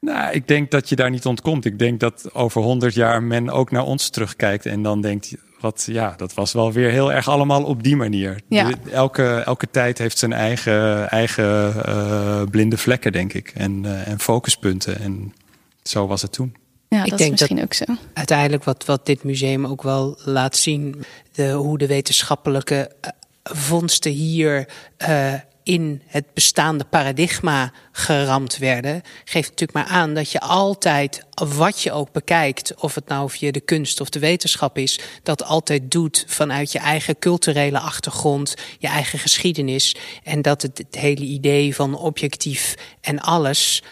Nou, 0.00 0.32
ik 0.32 0.48
denk 0.48 0.70
dat 0.70 0.88
je 0.88 0.96
daar 0.96 1.10
niet 1.10 1.26
ontkomt. 1.26 1.64
Ik 1.64 1.78
denk 1.78 2.00
dat 2.00 2.34
over 2.34 2.62
honderd 2.62 2.94
jaar 2.94 3.22
men 3.22 3.50
ook 3.50 3.70
naar 3.70 3.84
ons 3.84 4.08
terugkijkt 4.08 4.66
en 4.66 4.82
dan 4.82 5.00
denkt, 5.00 5.34
wat 5.60 5.84
ja, 5.90 6.14
dat 6.16 6.34
was 6.34 6.52
wel 6.52 6.72
weer 6.72 6.90
heel 6.90 7.12
erg 7.12 7.28
allemaal 7.28 7.64
op 7.64 7.82
die 7.82 7.96
manier. 7.96 8.40
Ja. 8.48 8.70
elke, 8.90 9.42
elke 9.44 9.70
tijd 9.70 9.98
heeft 9.98 10.18
zijn 10.18 10.32
eigen, 10.32 11.10
eigen 11.10 11.74
uh, 11.88 12.42
blinde 12.50 12.76
vlekken, 12.76 13.12
denk 13.12 13.32
ik, 13.32 13.52
en, 13.54 13.84
uh, 13.84 14.08
en 14.08 14.20
focuspunten. 14.20 15.00
En 15.00 15.34
zo 15.82 16.06
was 16.06 16.22
het 16.22 16.32
toen. 16.32 16.56
Ja, 16.94 17.04
ik 17.04 17.10
dat 17.10 17.18
denk 17.18 17.32
is 17.32 17.40
misschien 17.40 17.56
dat 17.56 17.64
ook 17.64 17.74
zo. 17.74 18.06
Uiteindelijk 18.14 18.64
wat, 18.64 18.84
wat 18.84 19.06
dit 19.06 19.24
museum 19.24 19.66
ook 19.66 19.82
wel 19.82 20.18
laat 20.24 20.56
zien, 20.56 21.04
de, 21.32 21.50
hoe 21.50 21.78
de 21.78 21.86
wetenschappelijke 21.86 22.90
uh, 23.04 23.10
vondsten 23.42 24.12
hier 24.12 24.68
uh, 25.08 25.34
in 25.62 26.02
het 26.06 26.34
bestaande 26.34 26.84
paradigma 26.84 27.72
geramd 27.92 28.58
werden, 28.58 29.02
geeft 29.24 29.50
natuurlijk 29.50 29.78
maar 29.78 29.98
aan 29.98 30.14
dat 30.14 30.30
je 30.30 30.40
altijd, 30.40 31.24
wat 31.34 31.82
je 31.82 31.92
ook 31.92 32.12
bekijkt, 32.12 32.74
of 32.74 32.94
het 32.94 33.08
nou 33.08 33.30
via 33.30 33.50
de 33.50 33.60
kunst 33.60 34.00
of 34.00 34.08
de 34.08 34.18
wetenschap 34.18 34.78
is, 34.78 35.00
dat 35.22 35.44
altijd 35.44 35.90
doet 35.90 36.24
vanuit 36.28 36.72
je 36.72 36.78
eigen 36.78 37.18
culturele 37.18 37.78
achtergrond, 37.78 38.54
je 38.78 38.88
eigen 38.88 39.18
geschiedenis. 39.18 39.96
En 40.22 40.42
dat 40.42 40.62
het, 40.62 40.78
het 40.78 40.94
hele 40.94 41.24
idee 41.24 41.74
van 41.74 41.94
objectief 41.94 42.74
en 43.00 43.20
alles 43.20 43.82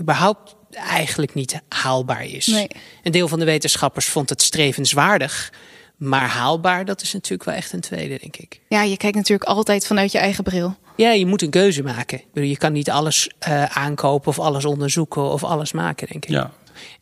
überhaupt 0.00 0.56
eigenlijk 0.78 1.34
niet 1.34 1.60
haalbaar 1.68 2.24
is. 2.24 2.46
Nee. 2.46 2.68
Een 3.02 3.12
deel 3.12 3.28
van 3.28 3.38
de 3.38 3.44
wetenschappers 3.44 4.06
vond 4.06 4.28
het 4.28 4.42
strevenswaardig. 4.42 5.52
Maar 5.96 6.28
haalbaar, 6.28 6.84
dat 6.84 7.02
is 7.02 7.12
natuurlijk 7.12 7.44
wel 7.44 7.54
echt 7.54 7.72
een 7.72 7.80
tweede, 7.80 8.18
denk 8.20 8.36
ik. 8.36 8.60
Ja, 8.68 8.82
je 8.82 8.96
kijkt 8.96 9.16
natuurlijk 9.16 9.48
altijd 9.48 9.86
vanuit 9.86 10.12
je 10.12 10.18
eigen 10.18 10.44
bril. 10.44 10.76
Ja, 10.96 11.10
je 11.10 11.26
moet 11.26 11.42
een 11.42 11.50
keuze 11.50 11.82
maken. 11.82 12.22
Je 12.32 12.56
kan 12.56 12.72
niet 12.72 12.90
alles 12.90 13.30
uh, 13.48 13.64
aankopen 13.64 14.28
of 14.28 14.38
alles 14.38 14.64
onderzoeken 14.64 15.22
of 15.22 15.44
alles 15.44 15.72
maken, 15.72 16.08
denk 16.08 16.24
ik. 16.24 16.30
Ja. 16.30 16.52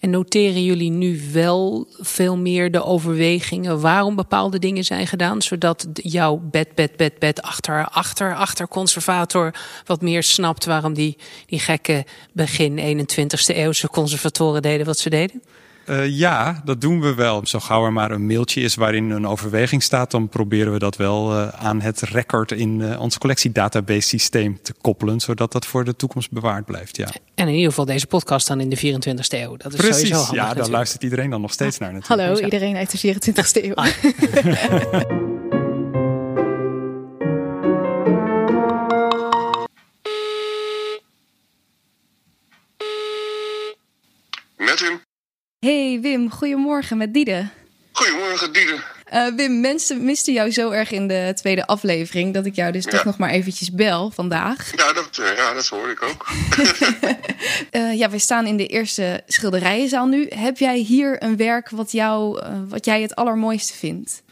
En 0.00 0.10
noteren 0.10 0.64
jullie 0.64 0.90
nu 0.90 1.20
wel 1.32 1.86
veel 1.90 2.36
meer 2.36 2.70
de 2.70 2.84
overwegingen 2.84 3.80
waarom 3.80 4.16
bepaalde 4.16 4.58
dingen 4.58 4.84
zijn 4.84 5.06
gedaan, 5.06 5.42
zodat 5.42 5.86
jouw 5.92 6.36
bed, 6.50 6.74
bed, 6.74 6.96
bed, 6.96 7.18
bed 7.18 7.42
achter, 7.42 7.88
achter, 7.88 8.34
achter 8.34 8.68
conservator 8.68 9.54
wat 9.84 10.00
meer 10.00 10.22
snapt 10.22 10.64
waarom 10.64 10.94
die, 10.94 11.16
die 11.46 11.58
gekke 11.58 12.04
begin 12.32 12.78
21ste 12.78 13.56
eeuwse 13.56 13.88
conservatoren 13.88 14.62
deden 14.62 14.86
wat 14.86 14.98
ze 14.98 15.10
deden? 15.10 15.42
Uh, 15.90 16.08
ja, 16.08 16.62
dat 16.64 16.80
doen 16.80 17.00
we 17.00 17.14
wel. 17.14 17.46
Zo 17.46 17.58
gauw 17.58 17.84
er 17.84 17.92
maar 17.92 18.10
een 18.10 18.26
mailtje 18.26 18.60
is 18.60 18.74
waarin 18.74 19.10
een 19.10 19.26
overweging 19.26 19.82
staat, 19.82 20.10
dan 20.10 20.28
proberen 20.28 20.72
we 20.72 20.78
dat 20.78 20.96
wel 20.96 21.32
uh, 21.32 21.48
aan 21.48 21.80
het 21.80 22.00
record 22.00 22.52
in 22.52 22.80
uh, 22.80 23.00
ons 23.00 23.18
collectiedatabase 23.18 24.08
systeem 24.08 24.58
te 24.62 24.74
koppelen, 24.80 25.20
zodat 25.20 25.52
dat 25.52 25.66
voor 25.66 25.84
de 25.84 25.96
toekomst 25.96 26.30
bewaard 26.30 26.64
blijft. 26.64 26.96
Ja. 26.96 27.08
En 27.34 27.48
in 27.48 27.54
ieder 27.54 27.68
geval 27.68 27.84
deze 27.84 28.06
podcast 28.06 28.46
dan 28.46 28.60
in 28.60 28.68
de 28.68 28.76
24e 28.76 29.28
eeuw. 29.28 29.56
Dat 29.56 29.72
is 29.72 29.78
Precies, 29.78 29.96
sowieso 29.96 30.16
handig, 30.16 30.44
ja, 30.44 30.54
daar 30.54 30.68
luistert 30.68 31.02
iedereen 31.02 31.30
dan 31.30 31.40
nog 31.40 31.52
steeds 31.52 31.78
naar 31.78 31.92
natuurlijk. 31.92 32.20
Hallo, 32.20 32.38
ja. 32.38 32.44
iedereen 32.44 32.76
uit 32.76 33.00
de 33.00 33.14
24ste 33.14 33.64
eeuw. 33.64 33.74
Met 34.84 35.06
Hey 45.96 46.04
Wim, 46.04 46.30
goedemorgen 46.30 46.96
met 46.96 47.14
Diede. 47.14 47.48
Goedemorgen, 47.92 48.52
Diede. 48.52 48.78
Uh, 49.12 49.26
Wim, 49.36 49.60
mensen 49.60 50.04
misten 50.04 50.32
jou 50.32 50.50
zo 50.50 50.70
erg 50.70 50.90
in 50.90 51.08
de 51.08 51.32
tweede 51.34 51.66
aflevering 51.66 52.34
dat 52.34 52.46
ik 52.46 52.54
jou 52.54 52.72
dus 52.72 52.84
Ja. 52.84 52.90
toch 52.90 53.04
nog 53.04 53.18
maar 53.18 53.30
eventjes 53.30 53.72
bel 53.72 54.10
vandaag. 54.10 54.70
Ja, 54.76 54.92
dat, 54.92 55.18
eh, 55.18 55.36
ja, 55.36 55.54
dat 55.54 55.66
hoor 55.66 55.90
ik 55.90 56.02
ook. 56.02 56.26
Uh, 57.70 57.94
ja, 58.00 58.10
wij 58.10 58.18
staan 58.18 58.46
in 58.46 58.56
de 58.56 58.66
eerste 58.66 59.22
schilderijenzaal 59.26 60.06
nu. 60.06 60.26
Heb 60.28 60.58
jij 60.58 60.76
hier 60.76 61.22
een 61.22 61.36
werk 61.36 61.70
wat, 61.70 61.92
jou, 61.92 62.42
wat 62.68 62.84
jij 62.84 63.02
het 63.02 63.14
allermooiste 63.14 63.74
vindt? 63.74 64.22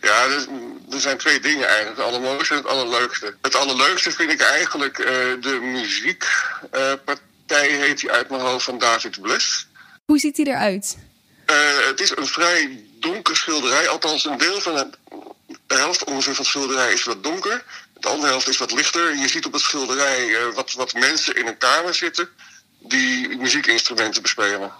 Ja, 0.00 0.24
er, 0.24 0.46
er 0.90 1.00
zijn 1.00 1.18
twee 1.18 1.40
dingen 1.40 1.66
eigenlijk. 1.68 1.96
Het 1.96 2.06
allermooiste 2.06 2.54
en 2.54 2.60
het 2.60 2.68
allerleukste. 2.68 3.34
Het 3.42 3.54
allerleukste 3.54 4.10
vind 4.10 4.32
ik 4.32 4.40
eigenlijk 4.40 4.98
eh, 4.98 5.06
de 5.40 5.58
muziekpartij, 5.62 7.68
heet 7.68 8.00
die 8.00 8.10
uit 8.10 8.30
mijn 8.30 8.42
hoofd, 8.42 8.64
van 8.64 8.78
David 8.78 9.20
Bless. 9.20 9.65
Hoe 10.06 10.18
ziet 10.18 10.36
die 10.36 10.46
eruit? 10.46 10.96
Eh, 11.46 11.86
het 11.86 12.00
is 12.00 12.16
een 12.16 12.26
vrij 12.26 12.84
donker 13.00 13.36
schilderij. 13.36 13.88
Althans, 13.88 14.24
een 14.24 14.38
deel 14.38 14.60
van 14.60 14.76
het, 14.76 14.96
de 15.66 15.74
helft 15.74 16.04
ongeveer 16.04 16.34
van 16.34 16.44
het 16.44 16.52
schilderij 16.52 16.92
is 16.92 17.04
wat 17.04 17.22
donker. 17.22 17.64
De 18.00 18.08
andere 18.08 18.28
helft 18.28 18.48
is 18.48 18.56
wat 18.56 18.72
lichter. 18.72 19.16
Je 19.16 19.28
ziet 19.28 19.46
op 19.46 19.52
het 19.52 19.62
schilderij 19.62 20.34
eh, 20.34 20.54
wat, 20.54 20.72
wat 20.72 20.92
mensen 20.92 21.36
in 21.36 21.46
een 21.46 21.58
kamer 21.58 21.94
zitten 21.94 22.28
die 22.78 23.36
muziekinstrumenten 23.36 24.22
bespelen. 24.22 24.72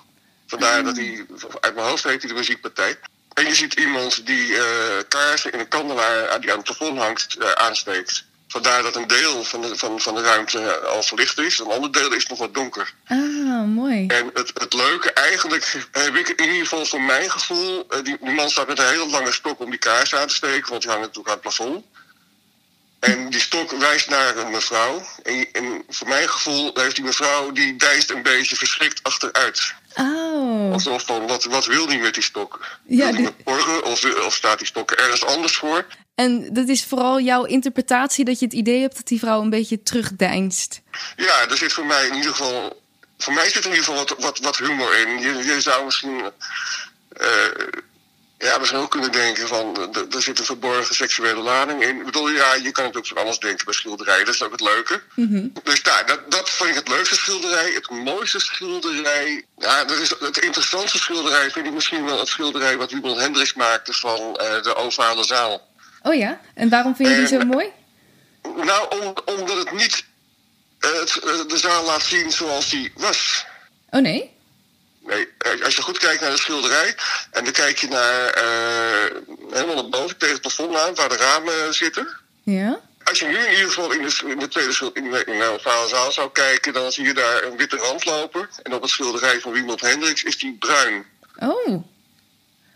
Vandaar 0.47 0.85
dat 0.85 0.97
hij, 0.97 1.27
uit 1.61 1.75
mijn 1.75 1.87
hoofd 1.87 2.05
heet 2.05 2.23
hij 2.23 2.31
de 2.31 2.39
muziekpartij. 2.39 2.99
En 3.33 3.47
je 3.47 3.55
ziet 3.55 3.75
iemand 3.75 4.27
die 4.27 4.57
eh, 4.57 4.65
kaarsen 5.09 5.53
in 5.53 5.59
een 5.59 5.69
kandelaar 5.69 6.41
die 6.41 6.51
aan 6.51 6.59
het 6.59 6.67
plafond 6.67 6.99
hangt 6.99 7.55
aansteekt. 7.55 8.25
Vandaar 8.57 8.83
dat 8.83 8.97
een 8.97 9.07
deel 9.07 9.45
van 9.45 9.61
de, 9.61 9.77
van, 9.77 10.01
van 10.01 10.15
de 10.15 10.23
ruimte 10.23 10.79
al 10.79 11.03
verlicht 11.03 11.39
is. 11.39 11.59
Een 11.59 11.67
ander 11.67 11.93
deel 11.93 12.13
is 12.13 12.27
nog 12.27 12.39
wat 12.39 12.55
donker. 12.55 12.95
Ah, 13.07 13.65
mooi. 13.65 14.07
En 14.07 14.31
het, 14.35 14.51
het 14.55 14.75
leuke, 14.75 15.13
eigenlijk 15.13 15.89
heb 15.93 16.15
ik 16.15 16.29
in 16.29 16.45
ieder 16.45 16.67
geval 16.67 16.87
voor 16.87 17.01
mijn 17.01 17.31
gevoel... 17.31 17.87
eh, 17.89 18.05
die, 18.05 18.17
die 18.21 18.35
man 18.35 18.51
staat 18.51 18.67
met 18.67 18.79
een 18.79 18.89
hele 18.89 19.09
lange 19.09 19.33
stok 19.33 19.61
om 19.61 19.71
die 19.71 19.79
kaars 19.79 20.15
aan 20.15 20.27
te 20.27 20.35
steken... 20.35 20.71
want 20.71 20.83
die 20.83 20.91
hangt 20.91 21.07
natuurlijk 21.07 21.29
aan 21.29 21.33
het 21.33 21.57
plafond. 21.57 21.85
En 23.01 23.31
die 23.31 23.41
stok 23.41 23.71
wijst 23.71 24.09
naar 24.09 24.37
een 24.37 24.51
mevrouw. 24.51 25.07
En, 25.23 25.53
en 25.53 25.83
voor 25.89 26.09
mijn 26.09 26.29
gevoel 26.29 26.71
heeft 26.75 26.95
die 26.95 27.05
mevrouw, 27.05 27.51
die 27.53 27.77
dijst 27.77 28.11
een 28.11 28.23
beetje 28.23 28.57
verschrikt 28.57 29.03
achteruit. 29.03 29.75
Oh. 30.67 30.73
Alsof 30.73 31.05
van, 31.05 31.27
wat, 31.27 31.45
wat 31.45 31.67
wil 31.67 31.87
die 31.87 31.99
met 31.99 32.15
die 32.15 32.23
stok? 32.23 32.79
Ja, 32.87 33.05
wil 33.05 33.15
die 33.15 33.23
met 33.23 33.45
morgen 33.45 33.85
of, 33.85 34.05
of 34.27 34.35
staat 34.35 34.59
die 34.59 34.67
stok 34.67 34.91
ergens 34.91 35.25
anders 35.25 35.57
voor? 35.57 35.87
En 36.15 36.53
dat 36.53 36.69
is 36.69 36.85
vooral 36.85 37.21
jouw 37.21 37.45
interpretatie 37.45 38.25
dat 38.25 38.39
je 38.39 38.45
het 38.45 38.55
idee 38.55 38.81
hebt 38.81 38.97
dat 38.97 39.07
die 39.07 39.19
vrouw 39.19 39.41
een 39.43 39.51
beetje 39.51 39.83
terugdeinst. 39.83 40.81
Ja, 41.17 41.49
er 41.49 41.57
zit 41.57 41.73
voor 41.73 41.87
mij 41.87 42.07
in 42.07 42.15
ieder 42.15 42.31
geval. 42.35 42.83
Voor 43.19 43.33
mij 43.33 43.45
zit 43.45 43.65
er 43.65 43.71
in 43.71 43.77
ieder 43.77 43.85
geval 43.85 44.05
wat, 44.05 44.17
wat, 44.19 44.39
wat 44.39 44.57
humor 44.57 44.97
in. 44.99 45.19
Je, 45.19 45.45
je 45.45 45.61
zou 45.61 45.85
misschien. 45.85 46.31
eh 47.09 47.25
ja, 48.39 48.61
we 48.61 48.77
ook 48.77 48.91
kunnen 48.91 49.13
denken 49.13 49.49
van. 49.49 49.91
d- 49.93 50.15
Er 50.15 50.23
zit 50.23 50.39
een 50.39 50.45
verborgen 50.45 50.95
seksuele 50.95 51.41
lading 51.41 51.83
in. 51.83 51.99
Ik 51.99 52.05
bedoel, 52.05 52.29
ja, 52.29 52.55
je 52.55 52.73
kan 52.73 52.85
het 52.85 52.97
ook 52.97 53.07
van 53.07 53.17
alles 53.17 53.39
denken 53.39 53.65
bij 53.65 53.75
schilderijen. 53.75 54.25
Dat 54.25 54.35
is 54.35 54.43
ook 54.43 54.51
het 54.53 54.61
leuke. 54.61 55.03
Dus 55.63 55.83
daar, 55.83 56.07
dat, 56.07 56.31
dat 56.31 56.51
vond 56.51 56.71
ik 56.71 56.77
het 56.77 56.89
leukste 56.89 57.15
schilderij. 57.15 57.71
Het 57.73 57.91
mooiste 57.91 58.41
schilderij. 58.41 59.45
Ja, 59.59 59.85
dat 59.85 59.99
is 59.99 60.11
het 60.21 60.39
interessantste 60.39 60.99
schilderij 60.99 61.51
vind 61.51 61.67
ik 61.67 61.73
misschien 61.73 62.05
wel 62.05 62.19
het 62.19 62.29
schilderij 62.29 62.77
wat 62.77 62.91
Hubert 62.91 63.19
Hendricks 63.21 63.55
maakte 63.55 63.93
van 63.93 64.37
eh, 64.37 64.63
de 64.63 64.75
ovale 64.75 65.25
zaal. 65.25 65.69
Oh 66.03 66.15
ja? 66.15 66.41
En 66.55 66.69
waarom 66.69 66.97
vind 66.97 67.09
je 67.09 67.17
die 67.17 67.27
zo 67.27 67.39
Eh, 67.39 67.45
mooi? 67.47 67.67
Nou, 68.43 69.01
om, 69.01 69.15
omdat 69.25 69.57
het 69.57 69.73
niet 69.73 70.05
eh, 70.79 70.91
het, 70.93 71.17
eh, 71.17 71.49
de 71.49 71.57
zaal 71.59 71.85
laat 71.85 72.03
zien 72.03 72.31
zoals 72.33 72.71
die 72.71 72.93
was. 72.97 73.45
Oh 73.91 74.01
nee? 74.01 74.36
Nee, 75.07 75.29
eh, 75.39 75.65
als 75.65 75.77
je 75.77 75.83
goed 75.83 75.99
kijkt 75.99 76.21
naar 76.21 76.31
de 76.31 76.37
schilderij 76.37 76.95
en 77.31 77.45
dan 77.45 77.53
kijk 77.53 77.79
je 77.79 77.89
naar 77.89 78.27
eh, 78.27 79.17
helemaal 79.51 79.75
naar 79.75 79.89
boven 79.89 80.17
tegen 80.17 80.35
het 80.35 80.43
plafond 80.43 80.77
aan 80.77 80.95
waar 80.95 81.09
de 81.09 81.17
ramen 81.17 81.75
zitten. 81.75 82.17
Ja? 82.43 82.81
Als 83.05 83.19
je 83.19 83.27
nu 83.27 83.39
in 83.39 83.51
ieder 83.51 83.69
geval 83.69 83.93
in 83.93 84.03
de, 84.03 84.23
in 84.27 84.39
de 84.39 84.49
tweede 84.49 84.91
in 84.93 85.11
de, 85.11 85.25
in 85.25 85.39
de 85.39 85.87
zaal 85.89 86.13
zou 86.13 86.31
kijken, 86.33 86.73
dan 86.73 86.93
zie 86.93 87.05
je 87.05 87.15
daar 87.15 87.43
een 87.43 87.57
witte 87.57 87.77
rand 87.77 88.05
lopen. 88.05 88.49
En 88.63 88.75
op 88.75 88.83
het 88.83 88.91
schilderij 88.91 89.41
van 89.41 89.53
Wiemelt 89.53 89.81
Hendricks 89.81 90.23
is 90.23 90.39
die 90.39 90.57
bruin. 90.59 91.07
Oh. 91.37 91.85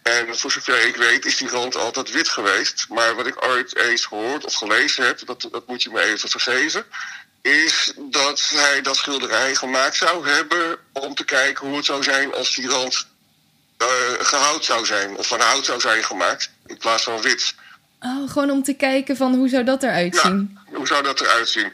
En 0.03 0.39
voor 0.39 0.51
zover 0.51 0.87
ik 0.87 0.97
weet 0.97 1.25
is 1.25 1.37
die 1.37 1.49
rand 1.49 1.77
altijd 1.77 2.11
wit 2.11 2.29
geweest. 2.29 2.87
Maar 2.89 3.15
wat 3.15 3.27
ik 3.27 3.45
ooit 3.45 3.77
eens 3.77 4.05
gehoord 4.05 4.45
of 4.45 4.55
gelezen 4.55 5.05
heb, 5.05 5.27
dat, 5.27 5.49
dat 5.51 5.67
moet 5.67 5.83
je 5.83 5.91
me 5.91 6.01
even 6.01 6.29
vergeven, 6.29 6.85
is 7.43 7.93
dat 7.97 8.49
hij 8.55 8.83
dat 8.83 8.97
schilderij 8.97 9.55
gemaakt 9.55 9.97
zou 9.97 10.29
hebben 10.29 10.79
om 10.93 11.15
te 11.15 11.25
kijken 11.25 11.67
hoe 11.67 11.77
het 11.77 11.85
zou 11.85 12.03
zijn 12.03 12.35
als 12.35 12.55
die 12.55 12.69
rand 12.69 13.07
eh, 13.77 13.87
gehout 14.19 14.65
zou 14.65 14.87
zijn 14.87 15.17
of 15.17 15.27
van 15.27 15.41
hout 15.41 15.65
zou 15.65 15.81
zijn 15.81 16.05
gemaakt 16.05 16.51
in 16.67 16.77
plaats 16.79 17.03
van 17.03 17.21
wit. 17.21 17.55
Oh, 18.01 18.31
gewoon 18.31 18.51
om 18.51 18.63
te 18.63 18.75
kijken 18.75 19.17
van 19.17 19.35
hoe 19.35 19.49
zou 19.49 19.65
dat 19.65 19.83
eruit 19.83 20.15
Ja, 20.15 20.21
zien? 20.23 20.59
hoe 20.75 20.87
zou 20.87 21.03
dat 21.03 21.21
eruit 21.21 21.49
zien? 21.49 21.73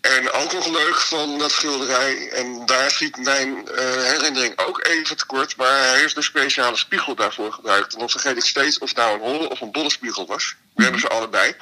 En 0.00 0.30
ook 0.32 0.52
nog 0.52 0.66
leuk 0.68 0.94
van 1.00 1.38
dat 1.38 1.50
schilderij, 1.50 2.28
en 2.30 2.66
daar 2.66 2.90
schiet 2.90 3.16
mijn 3.16 3.68
eh, 3.68 3.84
herinnering 3.84 4.58
ook 4.58 4.86
even 4.86 5.16
tekort, 5.16 5.56
maar 5.56 5.78
hij 5.78 5.98
heeft 5.98 6.16
een 6.16 6.22
speciale 6.22 6.76
spiegel 6.76 7.14
daarvoor 7.14 7.52
gebruikt. 7.52 7.92
En 7.92 7.98
dan 7.98 8.10
vergeet 8.10 8.36
ik 8.36 8.44
steeds 8.44 8.78
of 8.78 8.88
het 8.88 8.96
nou 8.98 9.14
een 9.14 9.20
holle 9.20 9.48
of 9.48 9.60
een 9.60 9.72
bolle 9.72 9.90
spiegel 9.90 10.26
was. 10.26 10.54
We 10.74 10.82
hebben 10.82 11.00
ze 11.00 11.08
allebei. 11.08 11.54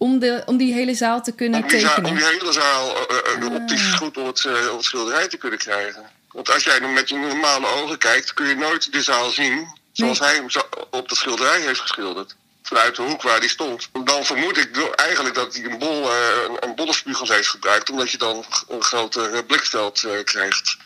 Om, 0.00 0.18
de, 0.18 0.42
om 0.46 0.56
die 0.56 0.72
hele 0.72 0.94
zaal 0.94 1.22
te 1.22 1.32
kunnen 1.32 1.62
Om 1.62 1.70
zaal- 1.70 1.80
om 1.80 2.02
tekenen. 2.02 2.14
die 2.14 2.24
hele 2.38 2.52
zaal 2.52 3.08
eh, 3.08 3.42
eh, 3.44 3.52
optisch 3.54 3.92
goed 3.92 4.16
op 4.16 4.26
het, 4.26 4.44
eh, 4.44 4.68
op 4.70 4.76
het 4.76 4.84
schilderij 4.84 5.28
te 5.28 5.36
kunnen 5.36 5.58
krijgen. 5.58 6.10
Want 6.32 6.50
als 6.54 6.64
jij 6.64 6.78
nu 6.78 6.86
met 6.88 7.08
je 7.08 7.16
normale 7.16 7.66
ogen 7.66 7.98
kijkt, 7.98 8.34
kun 8.34 8.46
je 8.46 8.54
nooit 8.54 8.92
de 8.92 9.02
zaal 9.02 9.30
zien 9.30 9.66
zoals 9.92 10.18
hij 10.18 10.34
hem 10.34 10.50
zo- 10.50 10.68
op 10.90 11.08
het 11.08 11.18
schilderij 11.18 11.60
heeft 11.60 11.80
geschilderd. 11.80 12.36
Vanuit 12.62 12.96
de 12.96 13.02
hoek 13.02 13.22
waar 13.22 13.40
die 13.40 13.48
stond. 13.48 13.88
Dan 14.04 14.24
vermoed 14.24 14.56
ik 14.56 14.92
eigenlijk 14.96 15.34
dat 15.34 15.54
hij 15.54 15.64
een, 15.64 15.78
bol, 15.78 16.10
eh, 16.10 16.16
een, 16.48 16.56
een 16.68 16.74
bolle 16.74 16.92
spiegel 16.94 17.28
heeft 17.30 17.48
gebruikt, 17.48 17.90
omdat 17.90 18.10
je 18.10 18.18
dan 18.18 18.44
een 18.68 18.82
groter 18.82 19.34
eh, 19.34 19.38
blikveld 19.46 20.04
eh, 20.04 20.24
krijgt. 20.24 20.76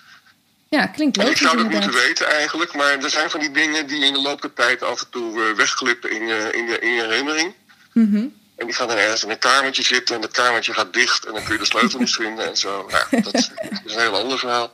Ja, 0.68 0.86
klinkt 0.86 1.16
En 1.16 1.22
ik 1.22 1.28
logisch 1.28 1.46
zou 1.46 1.56
dat 1.56 1.70
moeten 1.70 1.92
weten 1.92 2.26
eigenlijk, 2.30 2.74
maar 2.74 2.98
er 2.98 3.10
zijn 3.10 3.30
van 3.30 3.40
die 3.40 3.50
dingen 3.50 3.86
die 3.86 4.04
in 4.04 4.12
de 4.12 4.20
loop 4.20 4.40
der 4.42 4.52
tijd 4.52 4.82
af 4.82 5.00
en 5.00 5.06
toe 5.10 5.42
eh, 5.44 5.56
wegglippen 5.56 6.10
in 6.10 6.26
je, 6.26 6.48
in, 6.52 6.66
je, 6.66 6.78
in 6.78 6.92
je 6.92 7.00
herinnering. 7.02 7.54
Mhm. 7.92 8.26
En 8.56 8.66
die 8.66 8.74
gaan 8.74 8.88
dan 8.88 8.96
ergens 8.96 9.24
in 9.24 9.30
een 9.30 9.38
kamertje 9.38 9.82
zitten 9.82 10.14
en 10.14 10.20
dat 10.20 10.30
kamertje 10.30 10.72
gaat 10.72 10.92
dicht 10.92 11.24
en 11.26 11.32
dan 11.32 11.42
kun 11.44 11.52
je 11.52 11.58
de 11.58 11.64
sleutel 11.66 11.98
niet 11.98 12.14
vinden 12.14 12.46
en 12.48 12.56
zo. 12.56 12.90
Ja, 12.90 13.20
dat 13.20 13.34
is 13.34 13.50
een 13.84 14.00
heel 14.00 14.16
ander 14.18 14.38
verhaal. 14.38 14.72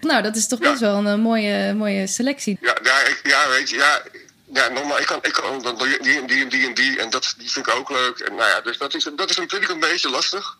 Nou, 0.00 0.22
dat 0.22 0.36
is 0.36 0.48
toch 0.48 0.58
Ja. 0.60 0.68
best 0.68 0.80
wel 0.80 0.96
een 0.96 1.06
eh, 1.06 1.14
mooie, 1.14 1.74
mooie 1.74 2.06
selectie. 2.06 2.58
Ja, 2.60 2.76
ja, 2.82 3.00
ik, 3.00 3.20
ja 3.22 3.48
weet 3.48 3.70
je, 3.70 3.76
ja, 3.76 4.02
ja 4.52 4.68
normaal, 4.68 4.98
ik 5.00 5.06
kan, 5.06 5.18
ik 5.22 5.32
kan 5.32 5.62
dan 5.62 5.78
die, 5.78 5.98
en 6.20 6.26
die 6.26 6.40
en 6.42 6.48
die 6.48 6.66
en 6.66 6.74
die 6.74 6.98
en 7.00 7.10
dat, 7.10 7.34
die 7.38 7.50
vind 7.50 7.66
ik 7.66 7.74
ook 7.74 7.90
leuk. 7.90 8.18
En 8.18 8.34
nou 8.34 8.48
ja, 8.48 8.60
dus 8.60 8.78
dat 8.78 8.94
is, 8.94 9.08
dat 9.16 9.30
is 9.30 9.36
natuurlijk 9.36 9.70
een 9.70 9.80
beetje 9.80 10.10
lastig. 10.10 10.56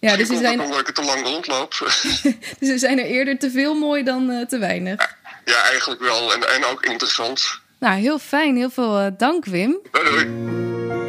Ja, 0.00 0.16
dus 0.16 0.28
er, 0.28 0.34
het 0.34 0.44
zijn, 0.44 0.60
omdat 0.60 0.80
ik 0.80 0.86
er 0.88 0.94
te 0.94 1.02
lang 1.02 1.22
rondloop. 1.26 1.70
dus 2.60 2.68
er 2.68 2.78
zijn 2.78 2.98
er 2.98 3.04
eerder 3.04 3.38
te 3.38 3.50
veel 3.50 3.74
mooi 3.74 4.02
dan 4.02 4.30
eh, 4.30 4.46
te 4.46 4.58
weinig. 4.58 5.16
ja, 5.44 5.62
eigenlijk 5.62 6.00
wel. 6.00 6.32
En, 6.34 6.48
en 6.48 6.64
ook 6.64 6.84
interessant. 6.84 7.58
Nou, 7.78 8.00
heel 8.00 8.18
fijn. 8.18 8.56
Heel 8.56 8.70
veel 8.70 8.98
eh, 8.98 9.06
dank, 9.18 9.44
Wim. 9.44 9.78
Doei, 9.90 10.04
doei. 10.10 11.08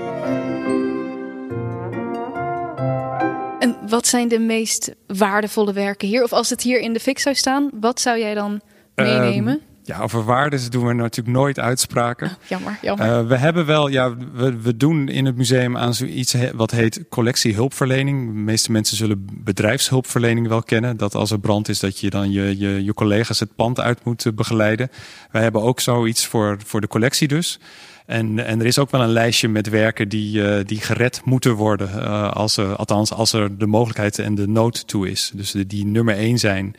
En 3.61 3.75
wat 3.89 4.07
zijn 4.07 4.27
de 4.27 4.39
meest 4.39 4.91
waardevolle 5.07 5.73
werken 5.73 6.07
hier? 6.07 6.23
Of 6.23 6.33
als 6.33 6.49
het 6.49 6.61
hier 6.61 6.79
in 6.79 6.93
de 6.93 6.99
fik 6.99 7.19
zou 7.19 7.35
staan, 7.35 7.69
wat 7.79 7.99
zou 7.99 8.19
jij 8.19 8.33
dan 8.33 8.61
meenemen? 8.95 9.53
Ehm, 9.53 9.63
ja, 9.83 9.99
over 9.99 10.23
waardes 10.23 10.69
doen 10.69 10.85
we 10.87 10.93
natuurlijk 10.93 11.37
nooit 11.37 11.59
uitspraken. 11.59 12.37
jammer, 12.47 12.77
jammer. 12.81 13.05
Eh, 13.05 13.27
we 13.27 13.37
hebben 13.37 13.65
wel, 13.65 13.87
ja, 13.87 14.15
we, 14.33 14.61
we 14.61 14.77
doen 14.77 15.07
in 15.07 15.25
het 15.25 15.35
museum 15.35 15.77
aan 15.77 15.93
zoiets 15.93 16.31
he- 16.33 16.55
wat 16.55 16.71
heet 16.71 17.03
collectiehulpverlening. 17.09 18.25
De 18.27 18.33
meeste 18.39 18.71
mensen 18.71 18.97
zullen 18.97 19.27
bedrijfshulpverlening 19.33 20.47
wel 20.47 20.63
kennen. 20.63 20.97
Dat 20.97 21.15
als 21.15 21.31
er 21.31 21.39
brand 21.39 21.69
is, 21.69 21.79
dat 21.79 21.99
je 21.99 22.09
dan 22.09 22.31
je, 22.31 22.57
je, 22.57 22.83
je 22.83 22.93
collega's 22.93 23.39
het 23.39 23.55
pand 23.55 23.79
uit 23.79 24.03
moet 24.03 24.25
eh, 24.25 24.33
begeleiden. 24.33 24.89
Wij 25.31 25.41
hebben 25.41 25.61
ook 25.61 25.79
zoiets 25.79 26.25
voor, 26.25 26.57
voor 26.65 26.81
de 26.81 26.87
collectie 26.87 27.27
dus. 27.27 27.59
En, 28.11 28.45
en 28.45 28.59
er 28.59 28.65
is 28.65 28.79
ook 28.79 28.91
wel 28.91 29.01
een 29.01 29.09
lijstje 29.11 29.47
met 29.47 29.69
werken 29.69 30.09
die, 30.09 30.47
eh, 30.47 30.65
die 30.65 30.81
gered 30.81 31.21
moeten 31.25 31.53
worden. 31.53 31.89
eh, 31.89 32.31
als 32.31 32.57
er, 32.57 32.75
althans, 32.75 33.13
als 33.13 33.33
er 33.33 33.57
de 33.57 33.65
mogelijkheid 33.67 34.19
en 34.19 34.35
de 34.35 34.47
nood 34.47 34.87
toe 34.87 35.09
is. 35.09 35.31
Dus 35.33 35.51
die, 35.51 35.67
die 35.67 35.85
nummer 35.85 36.15
één 36.15 36.37
zijn. 36.37 36.75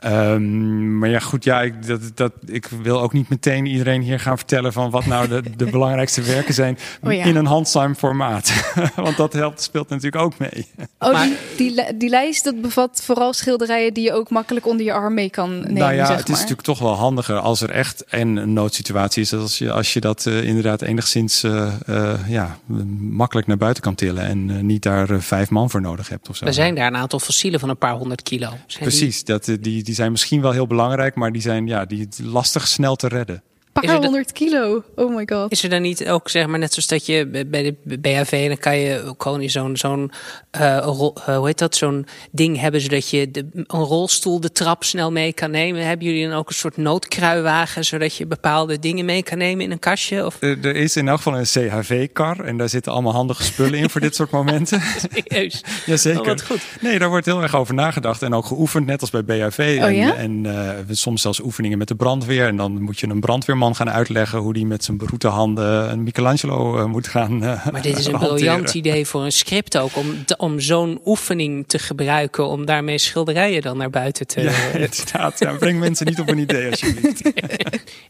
Ehm, 0.00 0.98
maar 0.98 1.08
ja, 1.08 1.18
goed, 1.18 1.44
ja, 1.44 1.62
ik, 1.62 1.86
dat, 1.86 2.00
dat, 2.14 2.32
ik 2.46 2.66
wil 2.82 3.00
ook 3.00 3.12
niet 3.12 3.28
meteen 3.28 3.66
iedereen 3.66 4.02
hier 4.02 4.20
gaan 4.20 4.36
vertellen 4.36 4.72
van 4.72 4.90
wat 4.90 5.06
nou 5.06 5.28
de, 5.28 5.42
de 5.56 5.64
belangrijkste 5.76 6.22
werken 6.22 6.54
zijn 6.54 6.78
Oh 7.02 7.12
ja. 7.12 7.24
in 7.24 7.36
een 7.36 7.46
handsame 7.46 7.94
formaat. 7.94 8.52
Want 8.96 9.16
dat 9.16 9.32
helpt, 9.32 9.62
speelt 9.62 9.88
natuurlijk 9.88 10.22
ook 10.22 10.38
mee. 10.38 10.66
oh, 10.98 11.12
maar- 11.12 11.28
die, 11.56 11.74
die, 11.74 11.96
die 11.96 12.08
lijst 12.08 12.44
dat 12.44 12.60
bevat 12.60 13.00
vooral 13.04 13.32
schilderijen 13.32 13.94
die 13.94 14.04
je 14.04 14.12
ook 14.12 14.30
makkelijk 14.30 14.66
onder 14.66 14.86
je 14.86 14.92
arm 14.92 15.14
mee 15.14 15.30
kan 15.30 15.50
nemen, 15.60 15.72
nou 15.74 15.92
ja, 15.94 16.06
zeg 16.06 16.16
het 16.16 16.28
is 16.28 16.34
natuurlijk 16.34 16.62
toch 16.62 16.78
wel 16.78 16.94
handiger 16.94 17.38
als 17.38 17.60
er 17.60 17.70
echt 17.70 18.04
een, 18.08 18.36
een 18.36 18.52
noodsituatie 18.52 19.22
is. 19.22 19.32
Als 19.34 19.58
je, 19.58 19.72
als 19.72 19.92
je 19.92 20.00
dat 20.00 20.26
eh, 20.26 20.42
inderdaad 20.44 20.82
enigszins 20.82 21.42
eh, 21.42 21.72
eh, 21.86 22.18
ja, 22.28 22.58
makkelijk 23.00 23.46
naar 23.46 23.56
buiten 23.56 23.82
kan 23.82 23.94
tillen 23.94 24.24
en 24.24 24.66
niet 24.66 24.82
daar 24.82 25.20
vijf 25.22 25.50
man 25.50 25.70
voor 25.70 25.80
nodig 25.80 26.08
hebt 26.08 26.28
of 26.28 26.36
zo. 26.36 26.44
Er 26.44 26.54
zijn 26.54 26.74
daar 26.74 26.86
een 26.86 26.96
aantal 26.96 27.18
fossielen 27.20 27.60
van 27.60 27.68
een 27.68 27.76
paar 27.78 27.94
honderd 27.94 28.22
kilo. 28.22 28.46
Zijn 28.48 28.58
die- 28.66 28.78
Precies, 28.78 29.24
dat, 29.24 29.44
die, 29.60 29.82
die 29.90 29.98
zijn 29.98 30.10
misschien 30.10 30.40
wel 30.40 30.52
heel 30.52 30.66
belangrijk, 30.66 31.14
maar 31.14 31.32
die 31.32 31.42
zijn 31.42 31.66
ja, 31.66 31.84
die 31.84 32.08
lastig 32.22 32.68
snel 32.68 32.96
te 32.96 33.08
redden. 33.08 33.42
Paar 33.72 33.84
er 33.84 33.96
honderd 33.96 34.32
kilo. 34.32 34.82
Oh 34.94 35.14
my 35.16 35.22
god. 35.32 35.52
Is 35.52 35.62
er 35.62 35.68
dan 35.70 35.82
niet 35.82 36.08
ook, 36.08 36.28
zeg 36.28 36.46
maar, 36.46 36.58
net 36.58 36.72
zoals 36.72 36.88
dat 36.88 37.06
je 37.06 37.26
bij 37.46 37.76
de 37.82 37.98
BHV, 37.98 38.48
dan 38.48 38.58
kan 38.58 38.78
je 38.78 39.02
ook 39.04 39.22
gewoon 39.22 39.40
in 39.40 39.50
zo'n, 39.50 39.76
zo'n 39.76 40.12
eh, 40.50 40.78
rol- 40.82 41.16
eh, 41.26 41.36
hoe 41.36 41.46
heet 41.46 41.58
dat, 41.58 41.76
zo'n 41.76 42.06
ding 42.30 42.60
hebben, 42.60 42.80
zodat 42.80 43.10
je 43.10 43.30
de, 43.30 43.46
een 43.52 43.80
rolstoel 43.80 44.40
de 44.40 44.52
trap 44.52 44.84
snel 44.84 45.12
mee 45.12 45.32
kan 45.32 45.50
nemen. 45.50 45.86
Hebben 45.86 46.06
jullie 46.06 46.28
dan 46.28 46.36
ook 46.36 46.48
een 46.48 46.54
soort 46.54 46.76
noodkruiwagen, 46.76 47.84
zodat 47.84 48.16
je 48.16 48.26
bepaalde 48.26 48.78
dingen 48.78 49.04
mee 49.04 49.22
kan 49.22 49.38
nemen 49.38 49.64
in 49.64 49.70
een 49.70 49.78
kastje? 49.78 50.26
Of 50.26 50.36
Er, 50.40 50.58
er 50.66 50.76
is 50.76 50.96
in 50.96 51.08
elk 51.08 51.16
geval 51.20 51.38
een 51.38 51.44
CHV-kar 51.44 52.40
en 52.40 52.56
daar 52.56 52.68
zitten 52.68 52.92
allemaal 52.92 53.12
handige 53.12 53.42
spullen 53.42 53.78
in 53.78 53.90
voor 53.90 54.00
dit 54.00 54.14
soort 54.14 54.30
momenten. 54.30 54.80
serieus? 55.12 55.64
Jazeker. 55.86 56.20
Oh, 56.20 56.26
wat 56.26 56.42
goed. 56.42 56.60
Nee, 56.80 56.98
daar 56.98 57.08
wordt 57.08 57.26
heel 57.26 57.42
erg 57.42 57.56
over 57.56 57.74
nagedacht 57.74 58.22
en 58.22 58.34
ook 58.34 58.46
geoefend, 58.46 58.86
net 58.86 59.00
als 59.00 59.10
bij 59.10 59.24
BHV. 59.24 59.76
Oh 59.80 59.84
en 59.86 59.94
ja? 59.94 60.14
en 60.14 60.46
eh, 60.46 60.74
soms 60.90 61.22
zelfs 61.22 61.40
oefeningen 61.40 61.78
met 61.78 61.88
de 61.88 61.94
brandweer. 61.94 62.46
En 62.46 62.56
dan 62.56 62.82
moet 62.82 63.00
je 63.00 63.08
een 63.08 63.20
brandweerman 63.60 63.74
gaan 63.76 63.90
uitleggen 63.90 64.38
hoe 64.38 64.52
die 64.52 64.66
met 64.66 64.84
zijn 64.84 64.96
beroete 64.96 65.28
handen 65.28 65.90
een 65.90 66.02
Michelangelo 66.02 66.78
eh, 66.78 66.84
moet 66.84 67.08
gaan. 67.08 67.42
eh, 67.44 67.66
Maar 67.66 67.82
dit 67.82 67.98
is 67.98 68.06
een 68.06 68.12
hanteren. 68.12 68.34
briljant 68.36 68.74
idee 68.74 69.06
voor 69.06 69.24
een 69.24 69.32
script 69.32 69.78
ook, 69.78 69.96
om, 69.96 70.24
om 70.36 70.60
zo'n 70.60 71.00
oefening 71.04 71.64
te 71.68 71.78
gebruiken, 71.78 72.46
om 72.48 72.64
daarmee 72.66 72.98
schilderijen 72.98 73.62
dan 73.62 73.76
naar 73.76 73.90
buiten 73.90 74.26
te... 74.26 74.40
Ja, 74.40 74.52
inderdaad. 74.74 75.38
Ja, 75.38 75.52
breng 75.52 75.78
mensen 75.78 76.06
niet 76.06 76.20
op 76.20 76.28
een 76.28 76.38
idee 76.38 76.70
alsjeblieft. 76.70 77.22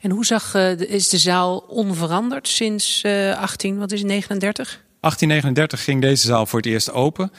En 0.00 0.10
hoe 0.10 0.24
zag, 0.24 0.54
eh, 0.54 0.78
is 0.80 1.08
de 1.08 1.18
zaal 1.18 1.58
onveranderd 1.58 2.48
sinds 2.48 3.02
eh 3.02 3.38
18, 3.40 3.78
wat 3.78 3.92
is 3.92 3.98
het, 3.98 4.08
39? 4.08 4.80
1839 5.00 5.84
ging 5.84 6.00
deze 6.00 6.26
zaal 6.26 6.46
voor 6.46 6.58
het 6.58 6.68
eerst 6.68 6.92
open. 6.92 7.32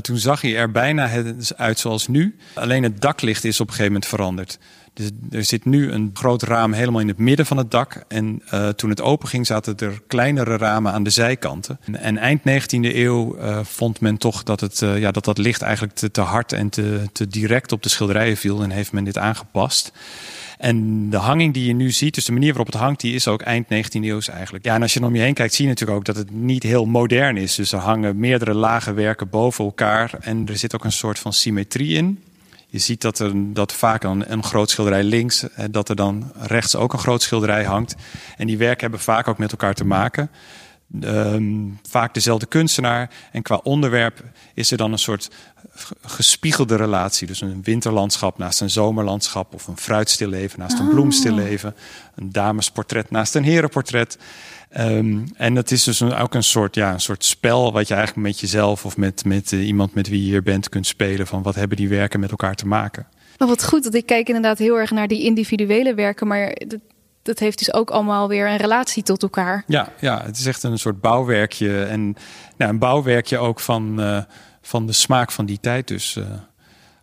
Toen 0.00 0.16
zag 0.16 0.40
hij 0.40 0.56
er 0.56 0.70
bijna 0.70 1.06
het 1.06 1.52
uit 1.56 1.78
zoals 1.78 2.08
nu. 2.08 2.36
Alleen 2.54 2.82
het 2.82 3.00
daklicht 3.00 3.44
is 3.44 3.60
op 3.60 3.66
een 3.66 3.72
gegeven 3.72 3.92
moment 3.92 4.10
veranderd. 4.10 4.58
Dus 4.94 5.10
er 5.30 5.44
zit 5.44 5.64
nu 5.64 5.90
een 5.90 6.10
groot 6.12 6.42
raam 6.42 6.72
helemaal 6.72 7.00
in 7.00 7.08
het 7.08 7.18
midden 7.18 7.46
van 7.46 7.56
het 7.56 7.70
dak. 7.70 8.04
En 8.08 8.42
uh, 8.54 8.68
toen 8.68 8.90
het 8.90 9.00
open 9.00 9.28
ging, 9.28 9.46
zaten 9.46 9.76
er 9.78 10.02
kleinere 10.06 10.56
ramen 10.56 10.92
aan 10.92 11.02
de 11.02 11.10
zijkanten. 11.10 11.78
En, 11.92 12.16
eind 12.16 12.40
19e 12.40 12.94
eeuw 12.94 13.36
uh, 13.36 13.58
vond 13.62 14.00
men 14.00 14.16
toch 14.16 14.42
dat, 14.42 14.60
het, 14.60 14.80
uh, 14.80 14.98
ja, 14.98 15.10
dat 15.10 15.24
dat 15.24 15.38
licht 15.38 15.62
eigenlijk 15.62 15.94
te, 15.94 16.10
te 16.10 16.20
hard 16.20 16.52
en 16.52 16.68
te, 16.68 17.00
te 17.12 17.26
direct 17.26 17.72
op 17.72 17.82
de 17.82 17.88
schilderijen 17.88 18.36
viel. 18.36 18.62
En 18.62 18.70
heeft 18.70 18.92
men 18.92 19.04
dit 19.04 19.18
aangepast. 19.18 19.92
En 20.58 21.10
de 21.10 21.16
hanging 21.16 21.54
die 21.54 21.66
je 21.66 21.74
nu 21.74 21.90
ziet, 21.90 22.14
dus 22.14 22.24
de 22.24 22.32
manier 22.32 22.48
waarop 22.48 22.72
het 22.72 22.82
hangt, 22.82 23.00
die 23.00 23.14
is 23.14 23.28
ook 23.28 23.42
eind 23.42 23.64
19e 23.64 24.00
eeuw 24.00 24.20
eigenlijk. 24.20 24.64
Ja, 24.64 24.74
en 24.74 24.82
als 24.82 24.94
je 24.94 25.04
om 25.04 25.14
je 25.14 25.22
heen 25.22 25.34
kijkt, 25.34 25.54
zie 25.54 25.64
je 25.64 25.70
natuurlijk 25.70 25.98
ook 25.98 26.04
dat 26.04 26.16
het 26.16 26.30
niet 26.30 26.62
heel 26.62 26.84
modern 26.84 27.36
is. 27.36 27.54
Dus 27.54 27.72
er 27.72 27.78
hangen 27.78 28.18
meerdere 28.18 28.54
lage 28.54 28.92
werken 28.92 29.28
boven 29.28 29.64
elkaar. 29.64 30.14
En 30.20 30.48
er 30.48 30.56
zit 30.56 30.74
ook 30.74 30.84
een 30.84 30.92
soort 30.92 31.18
van 31.18 31.32
symmetrie 31.32 31.96
in. 31.96 32.18
Je 32.72 32.78
ziet 32.78 33.00
dat 33.00 33.18
er 33.18 33.54
dat 33.54 33.72
vaak 33.72 34.02
een, 34.02 34.32
een 34.32 34.42
groot 34.42 34.70
schilderij 34.70 35.02
links, 35.02 35.46
dat 35.70 35.88
er 35.88 35.96
dan 35.96 36.32
rechts 36.38 36.76
ook 36.76 36.92
een 36.92 36.98
groot 36.98 37.22
schilderij 37.22 37.64
hangt. 37.64 37.94
En 38.36 38.46
die 38.46 38.58
werken 38.58 38.80
hebben 38.80 39.00
vaak 39.00 39.28
ook 39.28 39.38
met 39.38 39.50
elkaar 39.50 39.74
te 39.74 39.84
maken. 39.84 40.30
Um, 41.00 41.78
vaak 41.88 42.14
dezelfde 42.14 42.46
kunstenaar. 42.46 43.10
En 43.32 43.42
qua 43.42 43.60
onderwerp 43.62 44.22
is 44.54 44.70
er 44.70 44.76
dan 44.76 44.92
een 44.92 44.98
soort 44.98 45.30
gespiegelde 46.02 46.76
relatie. 46.76 47.26
Dus 47.26 47.40
een 47.40 47.62
winterlandschap 47.62 48.38
naast 48.38 48.60
een 48.60 48.70
zomerlandschap. 48.70 49.54
Of 49.54 49.66
een 49.66 49.76
fruitstilleven 49.76 50.58
naast 50.58 50.78
een 50.78 50.88
bloemstilleven. 50.88 51.74
Een 52.14 52.32
damesportret 52.32 53.10
naast 53.10 53.34
een 53.34 53.44
herenportret. 53.44 54.18
Um, 54.78 55.24
en 55.36 55.54
dat 55.54 55.70
is 55.70 55.84
dus 55.84 56.02
ook 56.02 56.34
een 56.34 56.42
soort, 56.42 56.74
ja, 56.74 56.92
een 56.92 57.00
soort 57.00 57.24
spel 57.24 57.72
wat 57.72 57.88
je 57.88 57.94
eigenlijk 57.94 58.26
met 58.26 58.40
jezelf 58.40 58.84
of 58.84 58.96
met, 58.96 59.24
met 59.24 59.52
uh, 59.52 59.66
iemand 59.66 59.94
met 59.94 60.08
wie 60.08 60.20
je 60.20 60.30
hier 60.30 60.42
bent 60.42 60.68
kunt 60.68 60.86
spelen. 60.86 61.26
Van 61.26 61.42
wat 61.42 61.54
hebben 61.54 61.76
die 61.76 61.88
werken 61.88 62.20
met 62.20 62.30
elkaar 62.30 62.54
te 62.54 62.66
maken. 62.66 63.06
Maar 63.38 63.48
wat 63.48 63.64
goed, 63.64 63.84
dat 63.84 63.94
ik 63.94 64.06
kijk 64.06 64.26
inderdaad 64.26 64.58
heel 64.58 64.78
erg 64.78 64.90
naar 64.90 65.08
die 65.08 65.22
individuele 65.22 65.94
werken. 65.94 66.26
Maar 66.26 66.56
dat, 66.66 66.80
dat 67.22 67.38
heeft 67.38 67.58
dus 67.58 67.72
ook 67.74 67.90
allemaal 67.90 68.28
weer 68.28 68.48
een 68.48 68.56
relatie 68.56 69.02
tot 69.02 69.22
elkaar. 69.22 69.64
Ja, 69.66 69.92
ja 70.00 70.22
het 70.24 70.38
is 70.38 70.46
echt 70.46 70.62
een 70.62 70.78
soort 70.78 71.00
bouwwerkje. 71.00 71.82
En 71.82 72.16
nou, 72.56 72.70
een 72.70 72.78
bouwwerkje 72.78 73.38
ook 73.38 73.60
van, 73.60 74.00
uh, 74.00 74.22
van 74.62 74.86
de 74.86 74.92
smaak 74.92 75.32
van 75.32 75.46
die 75.46 75.58
tijd. 75.60 75.88
Dus 75.88 76.16
uh, 76.16 76.24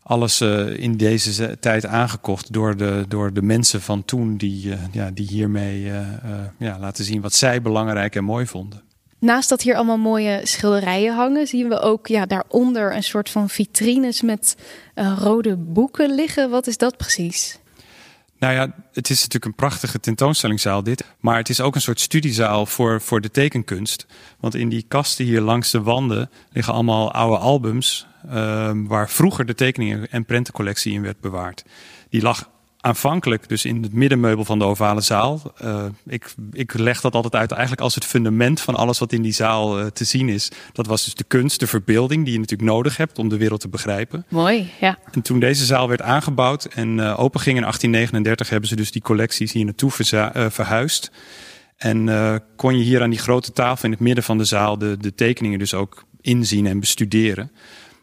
alles 0.03 0.41
uh, 0.41 0.77
in 0.77 0.97
deze 0.97 1.59
tijd 1.59 1.85
aangekocht 1.85 2.53
door 2.53 2.77
de, 2.77 3.05
door 3.07 3.33
de 3.33 3.41
mensen 3.41 3.81
van 3.81 4.05
toen 4.05 4.37
die, 4.37 4.75
ja, 4.91 5.11
die 5.11 5.27
hiermee 5.27 5.91
ja, 6.57 6.79
laten 6.79 7.05
zien 7.05 7.21
wat 7.21 7.33
zij 7.33 7.61
belangrijk 7.61 8.15
en 8.15 8.23
mooi 8.23 8.45
vonden. 8.45 8.81
Naast 9.19 9.49
dat 9.49 9.61
hier 9.61 9.75
allemaal 9.75 9.97
mooie 9.97 10.41
schilderijen 10.43 11.15
hangen, 11.15 11.47
zien 11.47 11.69
we 11.69 11.79
ook 11.79 12.07
ja, 12.07 12.25
daaronder 12.25 12.95
een 12.95 13.03
soort 13.03 13.29
van 13.29 13.49
vitrines 13.49 14.21
met 14.21 14.55
rode 15.17 15.55
boeken 15.57 16.15
liggen. 16.15 16.49
Wat 16.49 16.67
is 16.67 16.77
dat 16.77 16.97
precies? 16.97 17.59
Nou 18.39 18.53
ja, 18.53 18.73
het 18.93 19.09
is 19.09 19.17
natuurlijk 19.17 19.45
een 19.45 19.55
prachtige 19.55 19.99
tentoonstellingszaal 19.99 20.83
dit. 20.83 21.05
Maar 21.19 21.37
het 21.37 21.49
is 21.49 21.61
ook 21.61 21.75
een 21.75 21.81
soort 21.81 21.99
studiezaal 21.99 22.65
voor, 22.65 23.01
voor 23.01 23.21
de 23.21 23.31
tekenkunst. 23.31 24.05
Want 24.39 24.55
in 24.55 24.69
die 24.69 24.85
kasten 24.87 25.25
hier 25.25 25.41
langs 25.41 25.71
de 25.71 25.81
wanden 25.81 26.29
liggen 26.51 26.73
allemaal 26.73 27.11
oude 27.11 27.37
albums... 27.37 28.07
Uh, 28.25 28.71
waar 28.73 29.09
vroeger 29.09 29.45
de 29.45 29.55
tekeningen 29.55 30.11
en 30.11 30.25
prentencollectie 30.25 30.93
in 30.93 31.01
werd 31.01 31.19
bewaard. 31.19 31.63
Die 32.09 32.21
lag 32.21 32.49
aanvankelijk 32.81 33.49
dus 33.49 33.65
in 33.65 33.83
het 33.83 33.93
middenmeubel 33.93 34.45
van 34.45 34.59
de 34.59 34.65
ovale 34.65 35.01
zaal. 35.01 35.53
Uh, 35.63 35.83
ik, 36.07 36.33
ik 36.51 36.73
leg 36.73 37.01
dat 37.01 37.13
altijd 37.13 37.35
uit 37.35 37.51
eigenlijk 37.51 37.81
als 37.81 37.95
het 37.95 38.05
fundament 38.05 38.61
van 38.61 38.75
alles 38.75 38.99
wat 38.99 39.11
in 39.11 39.21
die 39.21 39.31
zaal 39.31 39.79
uh, 39.79 39.85
te 39.85 40.03
zien 40.03 40.29
is. 40.29 40.51
Dat 40.73 40.87
was 40.87 41.03
dus 41.03 41.13
de 41.13 41.23
kunst, 41.23 41.59
de 41.59 41.67
verbeelding 41.67 42.23
die 42.23 42.33
je 42.33 42.39
natuurlijk 42.39 42.69
nodig 42.69 42.97
hebt 42.97 43.17
om 43.17 43.29
de 43.29 43.37
wereld 43.37 43.59
te 43.59 43.67
begrijpen. 43.67 44.25
Mooi, 44.29 44.71
ja. 44.79 44.97
En 45.11 45.21
toen 45.21 45.39
deze 45.39 45.65
zaal 45.65 45.87
werd 45.87 46.01
aangebouwd 46.01 46.65
en 46.65 46.97
uh, 46.97 47.19
open 47.19 47.39
ging 47.39 47.55
in 47.55 47.61
1839 47.61 48.49
hebben 48.49 48.69
ze 48.69 48.75
dus 48.75 48.91
die 48.91 49.01
collecties 49.01 49.51
hier 49.51 49.65
naartoe 49.65 49.91
verhuisd. 50.49 51.11
En 51.77 52.09
kon 52.55 52.77
je 52.77 52.83
hier 52.83 53.01
aan 53.01 53.09
die 53.09 53.19
grote 53.19 53.51
tafel 53.51 53.85
in 53.85 53.91
het 53.91 53.99
midden 53.99 54.23
van 54.23 54.37
de 54.37 54.43
zaal 54.43 54.77
de, 54.77 54.97
de 54.97 55.15
tekeningen 55.15 55.59
dus 55.59 55.73
ook 55.73 56.03
inzien 56.21 56.65
en 56.65 56.79
bestuderen. 56.79 57.51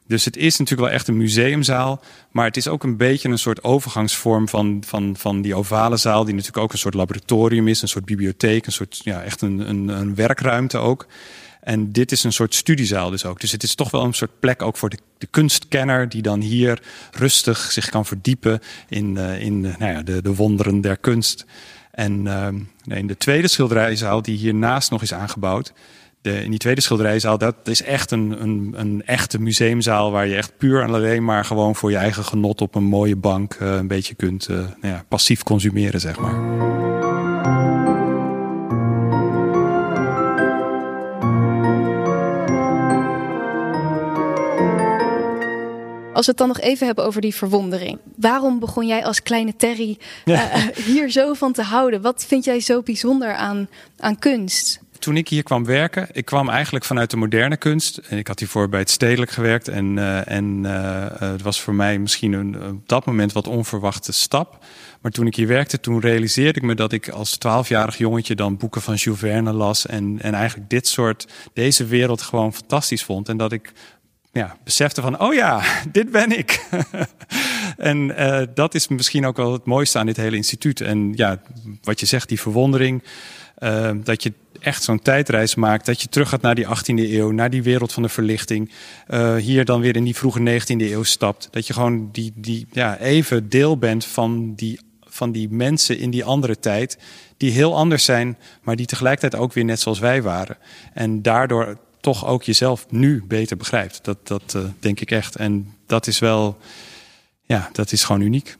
Dus 0.06 0.24
het 0.24 0.36
is 0.36 0.58
natuurlijk 0.58 0.88
wel 0.88 0.98
echt 0.98 1.08
een 1.08 1.16
museumzaal. 1.16 2.02
Maar 2.30 2.44
het 2.44 2.56
is 2.56 2.68
ook 2.68 2.82
een 2.82 2.96
beetje 2.96 3.28
een 3.28 3.38
soort 3.38 3.64
overgangsvorm 3.64 4.48
van, 4.48 4.82
van, 4.86 5.16
van 5.18 5.42
die 5.42 5.54
ovale 5.54 5.96
zaal. 5.96 6.24
Die 6.24 6.34
natuurlijk 6.34 6.62
ook 6.62 6.72
een 6.72 6.78
soort 6.78 6.94
laboratorium 6.94 7.68
is, 7.68 7.82
een 7.82 7.88
soort 7.88 8.04
bibliotheek. 8.04 8.66
Een 8.66 8.72
soort, 8.72 9.00
ja, 9.04 9.22
echt 9.22 9.40
een, 9.40 9.68
een, 9.68 9.88
een 9.88 10.14
werkruimte 10.14 10.78
ook. 10.78 11.06
En 11.60 11.92
dit 11.92 12.12
is 12.12 12.24
een 12.24 12.32
soort 12.32 12.54
studiezaal 12.54 13.10
dus 13.10 13.24
ook. 13.24 13.40
Dus 13.40 13.52
het 13.52 13.62
is 13.62 13.74
toch 13.74 13.90
wel 13.90 14.04
een 14.04 14.14
soort 14.14 14.40
plek 14.40 14.62
ook 14.62 14.76
voor 14.76 14.90
de, 14.90 14.98
de 15.18 15.26
kunstkenner... 15.26 16.08
die 16.08 16.22
dan 16.22 16.40
hier 16.40 16.82
rustig 17.12 17.72
zich 17.72 17.88
kan 17.88 18.06
verdiepen 18.06 18.60
in, 18.88 19.14
uh, 19.16 19.40
in 19.40 19.64
uh, 19.64 19.76
nou 19.76 19.92
ja, 19.92 20.02
de, 20.02 20.22
de 20.22 20.34
wonderen 20.34 20.80
der 20.80 20.96
kunst. 20.96 21.44
En 21.90 22.26
in 22.84 23.06
de 23.06 23.16
tweede 23.16 23.48
schilderijzaal 23.48 24.22
die 24.22 24.36
hiernaast 24.36 24.90
nog 24.90 25.02
is 25.02 25.14
aangebouwd 25.14 25.72
de, 26.26 26.44
in 26.44 26.50
die 26.50 26.58
tweede 26.58 26.80
schilderijzaal, 26.80 27.38
dat 27.38 27.54
is 27.64 27.82
echt 27.82 28.10
een, 28.10 28.42
een, 28.42 28.74
een 28.76 29.02
echte 29.04 29.40
museumzaal 29.40 30.10
waar 30.10 30.26
je 30.26 30.36
echt 30.36 30.56
puur 30.58 30.82
en 30.82 30.94
alleen 30.94 31.24
maar 31.24 31.44
gewoon 31.44 31.76
voor 31.76 31.90
je 31.90 31.96
eigen 31.96 32.24
genot 32.24 32.60
op 32.60 32.74
een 32.74 32.84
mooie 32.84 33.16
bank 33.16 33.54
uh, 33.54 33.74
een 33.74 33.88
beetje 33.88 34.14
kunt 34.14 34.48
uh, 34.48 34.56
nou 34.56 34.68
ja, 34.80 35.04
passief 35.08 35.42
consumeren, 35.42 36.00
zeg 36.00 36.18
maar. 36.18 36.64
Als 46.12 46.26
we 46.26 46.30
het 46.30 46.40
dan 46.40 46.48
nog 46.48 46.60
even 46.60 46.86
hebben 46.86 47.04
over 47.04 47.20
die 47.20 47.34
verwondering. 47.34 47.98
Waarom 48.16 48.58
begon 48.58 48.86
jij 48.86 49.04
als 49.04 49.22
kleine 49.22 49.56
Terry 49.56 49.98
uh, 50.24 50.54
hier 50.86 51.10
zo 51.10 51.32
van 51.34 51.52
te 51.52 51.62
houden? 51.62 52.02
Wat 52.02 52.24
vind 52.28 52.44
jij 52.44 52.60
zo 52.60 52.82
bijzonder 52.82 53.34
aan, 53.34 53.68
aan 53.98 54.18
kunst? 54.18 54.80
Toen 55.06 55.16
ik 55.16 55.28
hier 55.28 55.42
kwam 55.42 55.64
werken, 55.64 56.08
ik 56.12 56.24
kwam 56.24 56.48
eigenlijk 56.48 56.84
vanuit 56.84 57.10
de 57.10 57.16
moderne 57.16 57.56
kunst. 57.56 58.00
Ik 58.08 58.26
had 58.26 58.38
hiervoor 58.38 58.68
bij 58.68 58.80
het 58.80 58.90
stedelijk 58.90 59.30
gewerkt. 59.30 59.68
En, 59.68 59.96
uh, 59.96 60.30
en 60.30 60.64
uh, 60.64 61.06
het 61.18 61.42
was 61.42 61.60
voor 61.60 61.74
mij 61.74 61.98
misschien 61.98 62.32
een, 62.32 62.62
op 62.62 62.88
dat 62.88 63.04
moment 63.04 63.32
wat 63.32 63.46
onverwachte 63.46 64.12
stap. 64.12 64.64
Maar 65.00 65.10
toen 65.10 65.26
ik 65.26 65.34
hier 65.34 65.46
werkte, 65.46 65.80
toen 65.80 66.00
realiseerde 66.00 66.58
ik 66.58 66.64
me 66.64 66.74
dat 66.74 66.92
ik 66.92 67.08
als 67.08 67.36
twaalfjarig 67.36 67.98
jongetje 67.98 68.34
dan 68.34 68.56
boeken 68.56 68.82
van 68.82 68.94
Jules 68.94 69.20
Verne 69.20 69.52
las. 69.52 69.86
En, 69.86 70.18
en 70.22 70.34
eigenlijk 70.34 70.70
dit 70.70 70.88
soort, 70.88 71.26
deze 71.52 71.84
wereld 71.84 72.22
gewoon 72.22 72.54
fantastisch 72.54 73.04
vond. 73.04 73.28
En 73.28 73.36
dat 73.36 73.52
ik 73.52 73.72
ja, 74.32 74.56
besefte 74.64 75.00
van, 75.00 75.20
oh 75.20 75.34
ja, 75.34 75.62
dit 75.92 76.10
ben 76.10 76.38
ik. 76.38 76.66
en 77.76 77.98
uh, 77.98 78.42
dat 78.54 78.74
is 78.74 78.88
misschien 78.88 79.26
ook 79.26 79.36
wel 79.36 79.52
het 79.52 79.64
mooiste 79.64 79.98
aan 79.98 80.06
dit 80.06 80.16
hele 80.16 80.36
instituut. 80.36 80.80
En 80.80 81.12
ja, 81.14 81.40
wat 81.82 82.00
je 82.00 82.06
zegt, 82.06 82.28
die 82.28 82.40
verwondering. 82.40 83.02
Dat 84.04 84.22
je 84.22 84.32
echt 84.66 84.82
zo'n 84.82 85.02
tijdreis 85.02 85.54
maakt. 85.54 85.86
Dat 85.86 86.02
je 86.02 86.08
terug 86.08 86.28
gaat 86.28 86.40
naar 86.40 86.54
die 86.54 86.66
18e 86.66 87.10
eeuw, 87.10 87.30
naar 87.30 87.50
die 87.50 87.62
wereld 87.62 87.92
van 87.92 88.02
de 88.02 88.08
verlichting. 88.08 88.70
Uh, 89.08 89.36
hier 89.36 89.64
dan 89.64 89.80
weer 89.80 89.96
in 89.96 90.04
die 90.04 90.16
vroege 90.16 90.60
19e 90.60 90.66
eeuw 90.66 91.02
stapt. 91.02 91.48
Dat 91.50 91.66
je 91.66 91.72
gewoon 91.72 92.08
die, 92.12 92.32
die, 92.34 92.66
ja, 92.72 92.98
even 92.98 93.48
deel 93.48 93.78
bent 93.78 94.04
van 94.04 94.54
die, 94.54 94.80
van 95.00 95.32
die 95.32 95.48
mensen 95.50 95.98
in 95.98 96.10
die 96.10 96.24
andere 96.24 96.58
tijd. 96.58 96.98
Die 97.36 97.50
heel 97.50 97.76
anders 97.76 98.04
zijn, 98.04 98.38
maar 98.62 98.76
die 98.76 98.86
tegelijkertijd 98.86 99.42
ook 99.42 99.52
weer 99.52 99.64
net 99.64 99.80
zoals 99.80 99.98
wij 99.98 100.22
waren. 100.22 100.56
En 100.92 101.22
daardoor 101.22 101.78
toch 102.00 102.26
ook 102.26 102.42
jezelf 102.42 102.86
nu 102.90 103.24
beter 103.28 103.56
begrijpt. 103.56 104.04
Dat, 104.04 104.26
dat 104.26 104.54
uh, 104.56 104.64
denk 104.78 105.00
ik 105.00 105.10
echt. 105.10 105.36
En 105.36 105.74
dat 105.86 106.06
is 106.06 106.18
wel, 106.18 106.56
ja, 107.42 107.68
dat 107.72 107.92
is 107.92 108.04
gewoon 108.04 108.20
uniek. 108.20 108.56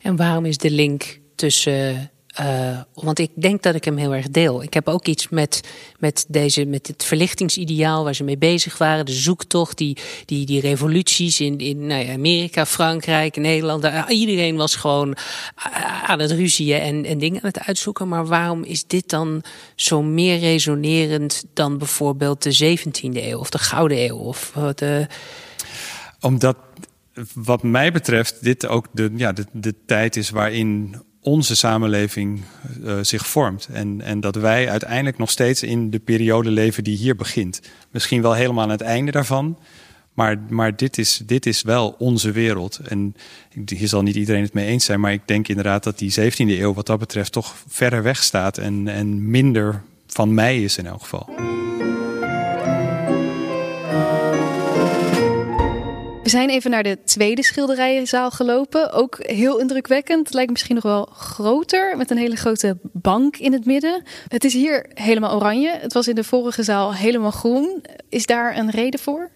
En 0.00 0.16
waarom 0.16 0.44
is 0.44 0.58
de 0.58 0.70
link 0.70 1.20
tussen 1.34 2.10
uh, 2.40 2.78
want 2.94 3.18
ik 3.18 3.30
denk 3.34 3.62
dat 3.62 3.74
ik 3.74 3.84
hem 3.84 3.96
heel 3.96 4.14
erg 4.14 4.28
deel. 4.28 4.62
Ik 4.62 4.74
heb 4.74 4.88
ook 4.88 5.06
iets 5.06 5.28
met, 5.28 5.60
met, 5.98 6.24
deze, 6.28 6.64
met 6.64 6.86
het 6.86 7.04
verlichtingsideaal 7.04 8.04
waar 8.04 8.14
ze 8.14 8.24
mee 8.24 8.38
bezig 8.38 8.78
waren. 8.78 9.06
De 9.06 9.12
zoektocht, 9.12 9.78
die, 9.78 9.96
die, 10.24 10.46
die 10.46 10.60
revoluties 10.60 11.40
in, 11.40 11.58
in 11.58 11.86
nou 11.86 12.04
ja, 12.04 12.12
Amerika, 12.12 12.66
Frankrijk, 12.66 13.36
Nederland. 13.36 14.08
Iedereen 14.08 14.56
was 14.56 14.76
gewoon 14.76 15.16
aan 16.06 16.18
het 16.18 16.30
ruzien 16.30 16.80
en, 16.80 17.04
en 17.04 17.18
dingen 17.18 17.42
aan 17.42 17.48
het 17.48 17.66
uitzoeken. 17.66 18.08
Maar 18.08 18.26
waarom 18.26 18.62
is 18.62 18.86
dit 18.86 19.08
dan 19.08 19.42
zo 19.74 20.02
meer 20.02 20.38
resonerend 20.38 21.44
dan 21.54 21.78
bijvoorbeeld 21.78 22.42
de 22.42 22.76
17e 22.78 23.12
eeuw 23.12 23.38
of 23.38 23.50
de 23.50 23.58
Gouden 23.58 24.04
Eeuw? 24.04 24.16
Of 24.16 24.52
de... 24.74 25.06
Omdat 26.20 26.56
wat 27.34 27.62
mij 27.62 27.92
betreft 27.92 28.42
dit 28.42 28.66
ook 28.66 28.86
de, 28.92 29.10
ja, 29.16 29.32
de, 29.32 29.46
de 29.52 29.74
tijd 29.86 30.16
is 30.16 30.30
waarin 30.30 30.96
onze 31.22 31.56
samenleving 31.56 32.40
uh, 32.84 32.98
zich 33.02 33.26
vormt. 33.26 33.68
En, 33.72 34.00
en 34.00 34.20
dat 34.20 34.34
wij 34.34 34.70
uiteindelijk 34.70 35.18
nog 35.18 35.30
steeds 35.30 35.62
in 35.62 35.90
de 35.90 35.98
periode 35.98 36.50
leven 36.50 36.84
die 36.84 36.96
hier 36.96 37.16
begint. 37.16 37.60
Misschien 37.90 38.22
wel 38.22 38.32
helemaal 38.32 38.64
aan 38.64 38.70
het 38.70 38.80
einde 38.80 39.10
daarvan. 39.10 39.58
Maar, 40.12 40.38
maar 40.48 40.76
dit, 40.76 40.98
is, 40.98 41.22
dit 41.26 41.46
is 41.46 41.62
wel 41.62 41.94
onze 41.98 42.32
wereld. 42.32 42.80
En 42.84 43.14
hier 43.64 43.88
zal 43.88 44.02
niet 44.02 44.16
iedereen 44.16 44.42
het 44.42 44.52
mee 44.52 44.66
eens 44.66 44.84
zijn. 44.84 45.00
Maar 45.00 45.12
ik 45.12 45.22
denk 45.24 45.48
inderdaad 45.48 45.84
dat 45.84 45.98
die 45.98 46.12
17e 46.20 46.36
eeuw 46.36 46.74
wat 46.74 46.86
dat 46.86 46.98
betreft 46.98 47.32
toch 47.32 47.54
verder 47.68 48.02
weg 48.02 48.22
staat. 48.22 48.58
En, 48.58 48.88
en 48.88 49.30
minder 49.30 49.82
van 50.06 50.34
mij 50.34 50.62
is 50.62 50.78
in 50.78 50.86
elk 50.86 51.02
geval. 51.02 51.28
Zijn 56.32 56.48
even 56.48 56.70
naar 56.70 56.82
de 56.82 56.98
tweede 57.04 57.44
schilderijenzaal 57.44 58.30
gelopen. 58.30 58.92
Ook 58.92 59.16
heel 59.18 59.58
indrukwekkend. 59.58 60.34
Lijkt 60.34 60.50
misschien 60.50 60.74
nog 60.74 60.84
wel 60.84 61.04
groter, 61.04 61.96
met 61.96 62.10
een 62.10 62.16
hele 62.16 62.36
grote 62.36 62.76
bank 62.82 63.36
in 63.36 63.52
het 63.52 63.64
midden. 63.64 64.02
Het 64.28 64.44
is 64.44 64.52
hier 64.52 64.86
helemaal 64.94 65.34
oranje. 65.34 65.70
Het 65.70 65.92
was 65.92 66.08
in 66.08 66.14
de 66.14 66.24
vorige 66.24 66.62
zaal 66.62 66.94
helemaal 66.94 67.30
groen. 67.30 67.84
Is 68.08 68.26
daar 68.26 68.56
een 68.56 68.70
reden 68.70 69.00
voor? 69.00 69.30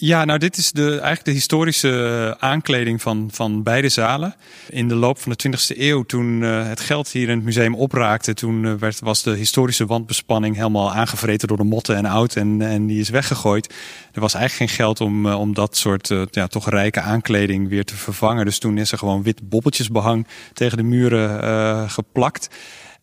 Ja, 0.00 0.24
nou 0.24 0.38
dit 0.38 0.56
is 0.56 0.72
de, 0.72 0.90
eigenlijk 0.90 1.24
de 1.24 1.30
historische 1.30 1.90
eh, 2.38 2.48
aankleding 2.48 3.02
van, 3.02 3.28
van 3.32 3.62
beide 3.62 3.88
zalen. 3.88 4.34
In 4.68 4.88
de 4.88 4.94
loop 4.94 5.18
van 5.18 5.32
de 5.36 5.48
20e 5.48 5.78
eeuw, 5.78 6.02
toen 6.02 6.40
uh, 6.40 6.68
het 6.68 6.80
geld 6.80 7.08
hier 7.08 7.28
in 7.28 7.36
het 7.36 7.44
museum 7.44 7.74
opraakte, 7.74 8.34
toen 8.34 8.64
uh, 8.64 8.74
werd, 8.74 9.00
was 9.00 9.22
de 9.22 9.30
historische 9.30 9.86
wandbespanning 9.86 10.56
helemaal 10.56 10.92
aangevreten 10.92 11.48
door 11.48 11.56
de 11.56 11.64
motten 11.64 11.96
en 11.96 12.04
oud 12.04 12.36
en, 12.36 12.62
en 12.62 12.86
die 12.86 13.00
is 13.00 13.08
weggegooid. 13.08 13.74
Er 14.12 14.20
was 14.20 14.34
eigenlijk 14.34 14.70
geen 14.70 14.78
geld 14.78 15.00
om, 15.00 15.26
om 15.26 15.54
dat 15.54 15.76
soort 15.76 16.14
ja, 16.30 16.46
toch 16.46 16.70
rijke 16.70 17.00
aankleding 17.00 17.68
weer 17.68 17.84
te 17.84 17.96
vervangen. 17.96 18.44
Dus 18.44 18.58
toen 18.58 18.78
is 18.78 18.92
er 18.92 18.98
gewoon 18.98 19.22
wit 19.22 19.48
bobbeltjesbehang 19.48 20.26
tegen 20.52 20.76
de 20.76 20.82
muren 20.82 21.90
geplakt. 21.90 22.48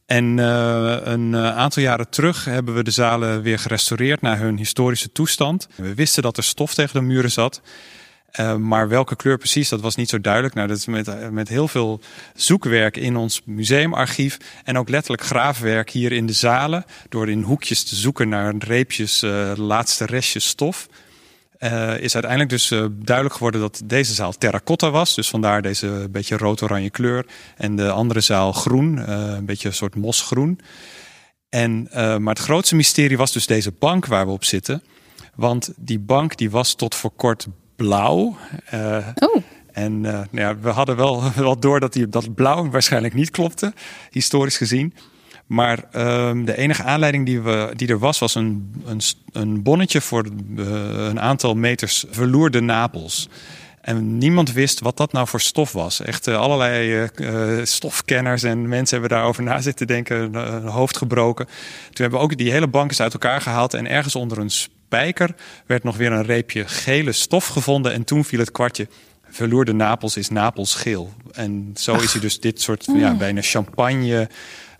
En 0.06 0.38
uh, 0.38 0.97
een 1.03 1.34
uh, 1.34 1.58
aantal 1.58 1.84
jaren 1.84 2.10
terug 2.10 2.45
hebben 2.45 2.76
we 2.76 2.84
de 2.84 2.91
zalen 2.91 3.41
weer 3.41 3.60
gerestaureerd 3.60 4.22
naar 4.22 4.39
hun 4.39 4.58
historische 4.58 5.12
toestand. 5.12 5.68
We 5.76 5.93
wisten 5.93 6.24
dat 6.24 6.38
er 6.38 6.43
stof 6.43 6.74
tegen 6.74 6.99
de 6.99 7.06
muren 7.06 7.32
zat. 7.32 7.62
Uh, 8.39 8.56
maar 8.56 8.89
welke 8.89 9.16
kleur 9.16 9.38
precies, 9.38 9.70
dat 9.70 9.82
was 9.82 9.95
niet 9.95 10.10
zo 10.10 10.22
duidelijk. 10.22 10.53
Nou, 10.53 10.68
dat 10.68 10.78
is 10.78 10.86
met, 10.86 11.32
met 11.32 11.47
heel 11.47 11.68
veel 11.68 11.99
zoekwerk 12.36 12.97
in 12.97 13.16
ons 13.16 13.41
museumarchief. 13.45 14.38
En 14.64 14.78
ook 14.78 14.89
letterlijk 14.89 15.24
graafwerk 15.24 15.89
hier 15.89 16.12
in 16.12 16.26
de 16.26 16.34
zalen. 16.34 16.86
Door 17.10 17.30
in 17.30 17.41
hoekjes 17.41 17.84
te 17.84 17.95
zoeken 17.95 18.30
naar 18.30 18.53
reepjes, 18.58 19.24
laatste 19.56 20.06
restjes 20.06 20.47
stof. 20.47 20.88
Uh, 21.60 21.99
is 21.99 22.14
uiteindelijk 22.14 22.49
dus 22.49 22.72
uh, 22.72 22.86
duidelijk 22.91 23.36
geworden 23.36 23.62
dat 23.62 23.82
deze 23.86 24.14
zaal 24.14 24.32
terracotta 24.32 24.91
was. 24.91 25.16
Dus 25.16 25.30
vandaar 25.30 25.62
deze 25.62 26.08
beetje 26.12 26.38
rood-oranje 26.38 26.89
kleur. 26.89 27.26
En 27.58 27.76
de 27.76 27.91
andere 27.91 28.20
zaal 28.20 28.51
groen, 28.51 28.97
uh, 28.97 29.06
een 29.08 29.45
beetje 29.45 29.68
een 29.68 29.74
soort 29.74 29.95
mosgroen. 29.95 30.60
En, 31.49 31.88
maar 31.93 32.34
het 32.34 32.39
grootste 32.43 32.76
mysterie 32.76 33.18
was 33.18 33.32
dus 33.32 33.45
deze 33.45 33.72
bank 33.72 34.06
waar 34.06 34.26
we 34.26 34.32
op 34.32 34.43
zitten. 34.43 34.84
Want 35.36 35.74
die 35.76 35.99
bank 35.99 36.38
die 36.38 36.51
was 36.51 36.74
tot 36.74 36.95
voor 36.95 37.12
kort 37.12 37.47
blauw. 37.76 38.38
oh. 39.16 39.43
En 39.72 40.01
nou 40.01 40.28
ja, 40.32 40.58
we 40.60 40.70
hadden 40.70 40.95
wel, 40.95 41.24
wel 41.36 41.60
door 41.60 41.80
dat, 41.80 41.93
die, 41.93 42.10
dat 42.10 42.36
blauw 42.36 42.70
waarschijnlijk 42.70 43.14
niet 43.14 43.30
klopte, 43.30 43.74
historisch 44.10 44.58
gezien. 44.58 44.93
Maar 45.45 45.83
um, 45.95 46.45
de 46.45 46.57
enige 46.57 46.83
aanleiding 46.83 47.25
die, 47.25 47.41
we, 47.41 47.71
die 47.75 47.87
er 47.87 47.99
was, 47.99 48.19
was 48.19 48.35
een, 48.35 48.73
een, 48.85 49.01
een 49.31 49.63
bonnetje 49.63 50.01
voor 50.01 50.25
uh, 50.25 50.65
een 51.07 51.19
aantal 51.19 51.55
meters 51.55 52.05
verloerde 52.09 52.59
napels. 52.61 53.29
En 53.81 54.17
niemand 54.17 54.53
wist 54.53 54.79
wat 54.79 54.97
dat 54.97 55.11
nou 55.11 55.27
voor 55.27 55.41
stof 55.41 55.71
was. 55.71 56.01
Echt 56.01 56.27
uh, 56.27 56.37
allerlei 56.37 57.09
uh, 57.15 57.65
stofkenners 57.65 58.43
en 58.43 58.67
mensen 58.67 58.99
hebben 58.99 59.17
daarover 59.17 59.43
na 59.43 59.61
zitten 59.61 59.87
denken, 59.87 60.31
uh, 60.35 60.73
hoofd 60.73 60.97
gebroken. 60.97 61.45
Toen 61.45 62.01
hebben 62.01 62.19
we 62.19 62.25
ook 62.25 62.37
die 62.37 62.51
hele 62.51 62.67
bank 62.67 62.99
uit 62.99 63.13
elkaar 63.13 63.41
gehaald 63.41 63.73
en 63.73 63.87
ergens 63.87 64.15
onder 64.15 64.37
een 64.37 64.51
spijker 64.51 65.35
werd 65.65 65.83
nog 65.83 65.97
weer 65.97 66.11
een 66.11 66.25
reepje 66.25 66.67
gele 66.67 67.11
stof 67.11 67.47
gevonden. 67.47 67.93
En 67.93 68.03
toen 68.03 68.25
viel 68.25 68.39
het 68.39 68.51
kwartje. 68.51 68.87
Verloerde 69.29 69.73
Napels 69.73 70.17
is 70.17 70.29
Napels 70.29 70.75
geel. 70.75 71.13
En 71.31 71.71
zo 71.75 71.95
is 71.95 72.11
hij 72.11 72.21
dus 72.21 72.39
dit 72.39 72.61
soort 72.61 72.85
ja, 72.95 73.15
bijna 73.15 73.41
champagne 73.41 74.29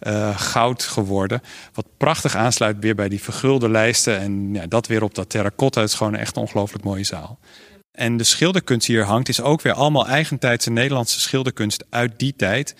uh, 0.02 0.39
goud 0.39 0.84
geworden. 0.84 1.41
Wat 1.74 1.86
prachtig 1.98 2.36
aansluit 2.36 2.76
weer 2.80 2.96
bij 2.96 3.10
die 3.10 3.22
vergulde 3.22 3.70
lijsten. 3.70 4.20
En 4.20 4.54
ja, 4.54 4.68
dat 4.68 4.88
weer 4.88 5.04
op 5.04 5.16
dat 5.16 5.30
terracotta. 5.30 5.82
Het 5.82 5.89
is 5.89 5.96
gewoon 5.96 6.14
een 6.14 6.20
echt 6.20 6.38
ongelooflijk 6.38 6.84
mooie 6.84 7.04
zaal. 7.04 7.39
En 7.91 8.18
de 8.18 8.24
schilderkunst 8.24 8.88
die 8.88 8.96
hier 8.96 9.06
hangt 9.06 9.30
is 9.30 9.41
ook 9.41 9.62
weer 9.62 9.74
allemaal 9.74 10.08
eigentijdse 10.08 10.72
Nederlandse 10.72 11.20
schilderkunst 11.20 11.86
uit 11.89 12.20
die 12.20 12.34
tijd. 12.36 12.76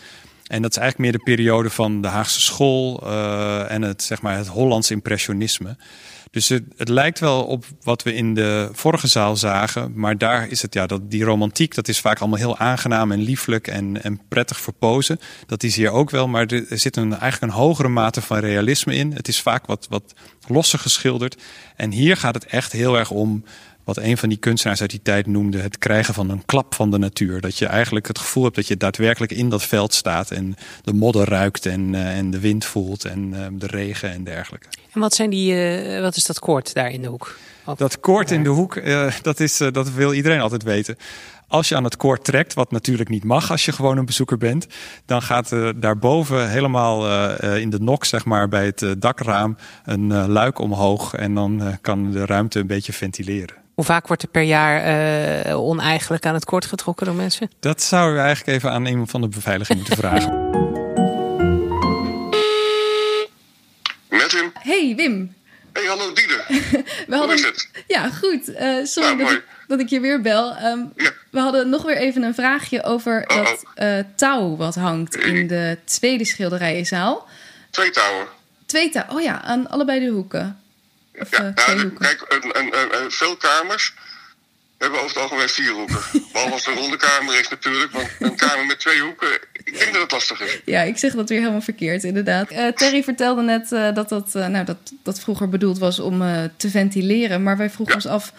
En 0.47 0.61
dat 0.61 0.72
is 0.72 0.78
eigenlijk 0.78 1.11
meer 1.11 1.20
de 1.20 1.32
periode 1.32 1.70
van 1.70 2.01
de 2.01 2.07
Haagse 2.07 2.41
school 2.41 3.03
uh, 3.03 3.72
en 3.72 3.82
het, 3.82 4.03
zeg 4.03 4.22
maar, 4.22 4.38
het 4.38 4.47
Hollands 4.47 4.91
impressionisme. 4.91 5.78
Dus 6.36 6.49
het, 6.49 6.89
lijkt 6.89 7.19
wel 7.19 7.43
op 7.43 7.65
wat 7.81 8.03
we 8.03 8.13
in 8.13 8.33
de 8.33 8.69
vorige 8.71 9.07
zaal 9.07 9.36
zagen. 9.36 9.91
Maar 9.95 10.17
daar 10.17 10.47
is 10.47 10.61
het, 10.61 10.73
ja, 10.73 10.88
dat, 10.88 11.11
die 11.11 11.23
romantiek, 11.23 11.75
dat 11.75 11.88
is 11.88 11.99
vaak 11.99 12.19
allemaal 12.19 12.39
heel 12.39 12.57
aangenaam 12.57 13.11
en 13.11 13.21
lieflijk 13.21 13.67
en, 13.67 14.03
en 14.03 14.21
prettig 14.27 14.59
verpozen. 14.59 15.19
Dat 15.45 15.63
is 15.63 15.75
hier 15.75 15.91
ook 15.91 16.09
wel, 16.09 16.27
maar 16.27 16.45
er, 16.45 16.79
zit 16.79 16.95
een, 16.95 17.17
eigenlijk 17.17 17.53
een 17.53 17.59
hogere 17.59 17.88
mate 17.88 18.21
van 18.21 18.38
realisme 18.38 18.95
in. 18.95 19.13
Het 19.13 19.27
is 19.27 19.41
vaak 19.41 19.65
wat, 19.65 19.88
wat 19.89 20.13
losser 20.47 20.79
geschilderd. 20.79 21.41
En 21.75 21.91
hier 21.91 22.17
gaat 22.17 22.36
het 22.36 22.45
echt 22.45 22.71
heel 22.71 22.97
erg 22.97 23.11
om 23.11 23.43
wat 23.86 23.97
een 23.97 24.17
van 24.17 24.29
die 24.29 24.38
kunstenaars 24.38 24.81
uit 24.81 24.89
die 24.89 25.01
tijd 25.03 25.27
noemde 25.27 25.59
het 25.59 25.77
krijgen 25.77 26.13
van 26.13 26.29
een 26.29 26.45
klap 26.45 26.75
van 26.75 26.91
de 26.91 26.97
natuur. 26.97 27.41
Dat 27.41 27.57
je 27.57 27.65
eigenlijk 27.65 28.07
het 28.07 28.19
gevoel 28.19 28.43
hebt 28.43 28.55
dat 28.55 28.67
je 28.67 28.77
daadwerkelijk 28.77 29.31
in 29.31 29.49
dat 29.49 29.63
veld 29.63 29.93
staat 29.93 30.31
en 30.31 30.55
de 30.83 30.93
modder 30.93 31.29
ruikt 31.29 31.65
en, 31.65 31.93
uh, 31.93 32.17
en 32.17 32.31
de 32.31 32.39
wind 32.39 32.65
voelt 32.65 33.05
en 33.05 33.33
uh, 33.33 33.45
de 33.51 33.67
regen 33.67 34.11
en 34.11 34.23
dergelijke. 34.23 34.67
En 34.93 34.99
wat, 34.99 35.13
zijn 35.13 35.29
die, 35.29 35.53
uh, 35.53 36.01
wat 36.01 36.15
is 36.15 36.25
dat 36.25 36.39
koord 36.39 36.73
daar 36.73 36.91
in 36.91 37.01
de 37.01 37.07
hoek? 37.07 37.38
Of, 37.65 37.77
dat 37.77 37.99
koord 37.99 38.31
in 38.31 38.43
de 38.43 38.49
hoek, 38.49 38.81
dat, 39.21 39.39
is, 39.39 39.57
dat 39.57 39.91
wil 39.91 40.13
iedereen 40.13 40.39
altijd 40.39 40.63
weten. 40.63 40.97
Als 41.47 41.69
je 41.69 41.75
aan 41.75 41.83
het 41.83 41.97
koord 41.97 42.23
trekt, 42.23 42.53
wat 42.53 42.71
natuurlijk 42.71 43.09
niet 43.09 43.23
mag 43.23 43.51
als 43.51 43.65
je 43.65 43.71
gewoon 43.71 43.97
een 43.97 44.05
bezoeker 44.05 44.38
bent, 44.38 44.67
dan 45.05 45.21
gaat 45.21 45.51
uh, 45.51 45.69
daarboven 45.75 46.49
helemaal 46.49 47.07
uh, 47.07 47.57
in 47.57 47.69
de 47.69 47.79
nok, 47.79 48.05
zeg 48.05 48.25
maar, 48.25 48.47
bij 48.47 48.65
het 48.65 48.81
uh, 48.81 48.91
dakraam 48.97 49.57
een 49.83 50.27
luik 50.27 50.59
omhoog 50.59 51.13
en 51.13 51.33
dan 51.33 51.77
kan 51.81 52.11
de 52.11 52.25
ruimte 52.25 52.59
een 52.59 52.67
beetje 52.67 52.93
ventileren. 52.93 53.64
Hoe 53.76 53.86
vaak 53.86 54.07
wordt 54.07 54.21
er 54.21 54.28
per 54.28 54.41
jaar 54.41 54.88
uh, 55.47 55.59
oneigenlijk 55.59 56.26
aan 56.26 56.34
het 56.34 56.45
kort 56.45 56.65
getrokken 56.65 57.05
door 57.05 57.15
mensen? 57.15 57.51
Dat 57.59 57.82
zou 57.82 58.13
u 58.13 58.17
eigenlijk 58.17 58.57
even 58.57 58.71
aan 58.71 58.86
iemand 58.86 59.09
van 59.09 59.21
de 59.21 59.28
beveiliging 59.28 59.78
moeten 59.78 59.97
vragen. 59.97 60.32
Met 64.09 64.32
Wim. 64.32 64.51
Hey 64.53 64.93
Wim. 64.95 65.36
Hey, 65.73 65.84
hallo 65.86 66.13
Dieder. 66.13 66.45
we 67.07 67.15
hadden... 67.15 67.36
is 67.36 67.43
het? 67.43 67.69
Ja, 67.88 68.09
goed. 68.09 68.49
Uh, 68.49 68.86
sorry 68.86 69.13
nou, 69.13 69.17
dat, 69.17 69.32
ik, 69.32 69.43
dat, 69.67 69.80
ik, 69.80 69.89
je 69.89 69.99
weer 69.99 70.21
bel. 70.21 70.57
Um, 70.63 70.91
ja. 70.95 71.11
We 71.32 71.39
hadden 71.39 71.69
nog 71.69 71.84
weer 71.84 71.97
even 71.97 72.23
een 72.23 72.36
vraagje 72.36 72.84
over 72.84 73.23
oh, 73.28 73.36
dat 73.36 73.63
uh, 73.78 73.99
touw 74.15 74.55
wat 74.55 74.76
hangt 74.76 75.15
in 75.15 75.47
de 75.47 75.78
tweede 75.86 76.26
schilderijenzaal. 76.26 77.28
Twee 77.69 77.89
touwen. 77.89 78.28
Twee 78.65 78.89
touwen, 78.89 79.15
oh 79.15 79.21
ja, 79.21 79.41
aan 79.41 79.69
allebei 79.69 79.99
de 79.99 80.11
hoeken. 80.11 80.59
Of, 81.20 81.32
ja, 81.32 81.41
nou, 81.41 81.89
kijk, 81.89 82.26
een, 82.28 82.59
een, 82.59 83.01
een, 83.03 83.11
veel 83.11 83.38
kamers 83.38 83.93
hebben 84.78 84.99
over 84.99 85.11
het 85.11 85.24
algemeen 85.24 85.49
vier 85.49 85.72
hoeken. 85.72 85.99
Behalve 86.32 86.53
als 86.53 86.66
het 86.66 86.76
een 86.76 86.82
ronde 86.82 86.97
kamer 86.97 87.39
is 87.39 87.49
natuurlijk. 87.49 87.91
Want 87.91 88.09
een 88.20 88.36
kamer 88.36 88.66
met 88.66 88.80
twee 88.80 88.99
hoeken, 88.99 89.28
ik 89.53 89.80
denk 89.80 89.93
dat 89.93 90.01
het 90.01 90.11
lastig 90.11 90.41
is. 90.41 90.61
Ja, 90.66 90.82
ik 90.82 90.97
zeg 90.97 91.13
dat 91.13 91.30
weer 91.30 91.39
helemaal 91.39 91.61
verkeerd 91.61 92.03
inderdaad. 92.03 92.51
Uh, 92.51 92.68
Terry 92.68 93.03
vertelde 93.03 93.41
net 93.41 93.72
uh, 93.72 93.93
dat, 93.93 94.09
dat, 94.09 94.34
nou, 94.34 94.66
dat 94.66 94.78
dat 95.03 95.20
vroeger 95.20 95.49
bedoeld 95.49 95.78
was 95.78 95.99
om 95.99 96.20
te 96.57 96.70
ventileren. 96.70 97.43
Maar 97.43 97.57
wij 97.57 97.70
vroegen 97.70 97.99
ja. 97.99 98.03
ons 98.03 98.13
af, 98.13 98.34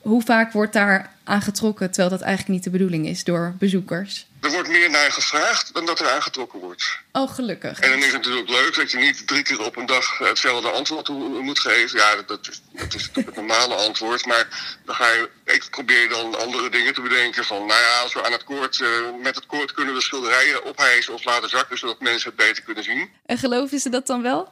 hoe 0.00 0.22
vaak 0.22 0.52
wordt 0.52 0.72
daar 0.72 1.12
aangetrokken... 1.24 1.90
terwijl 1.90 2.10
dat 2.10 2.20
eigenlijk 2.20 2.54
niet 2.54 2.64
de 2.64 2.78
bedoeling 2.78 3.06
is 3.06 3.24
door 3.24 3.54
bezoekers? 3.58 4.26
Er 4.42 4.50
wordt 4.50 4.68
meer 4.68 4.90
naar 4.90 5.12
gevraagd 5.12 5.74
dan 5.74 5.86
dat 5.86 6.00
er 6.00 6.10
aangetrokken 6.10 6.58
wordt. 6.58 6.98
Oh, 7.12 7.30
gelukkig. 7.30 7.78
En 7.78 7.90
dan 7.90 7.98
is 7.98 8.04
het 8.04 8.12
natuurlijk 8.12 8.48
leuk 8.48 8.74
dat 8.74 8.90
je 8.90 8.98
niet 8.98 9.26
drie 9.26 9.42
keer 9.42 9.64
op 9.64 9.76
een 9.76 9.86
dag 9.86 10.18
hetzelfde 10.18 10.70
antwoord 10.70 11.08
moet 11.42 11.58
geven. 11.58 11.98
Ja, 11.98 12.22
dat 12.26 12.48
is, 12.48 12.62
dat 12.72 12.94
is 12.94 13.08
het 13.12 13.34
normale 13.34 13.74
antwoord. 13.74 14.26
Maar 14.26 14.78
dan 14.84 14.94
ga 14.94 15.08
je, 15.08 15.30
ik 15.44 15.66
probeer 15.70 16.08
dan 16.08 16.38
andere 16.38 16.70
dingen 16.70 16.94
te 16.94 17.00
bedenken. 17.00 17.44
Van, 17.44 17.66
nou 17.66 17.80
ja, 17.80 18.00
als 18.02 18.14
we 18.14 18.24
aan 18.24 18.32
het 18.32 18.44
koord, 18.44 18.78
uh, 18.78 18.88
met 19.22 19.34
het 19.34 19.46
koord 19.46 19.72
kunnen 19.72 19.94
we 19.94 20.00
schilderijen 20.00 20.64
ophijzen 20.64 21.14
of 21.14 21.24
laten 21.24 21.48
zakken, 21.48 21.78
zodat 21.78 22.00
mensen 22.00 22.28
het 22.28 22.38
beter 22.46 22.62
kunnen 22.62 22.84
zien. 22.84 23.10
En 23.26 23.38
geloven 23.38 23.78
ze 23.78 23.88
dat 23.88 24.06
dan 24.06 24.22
wel? 24.22 24.48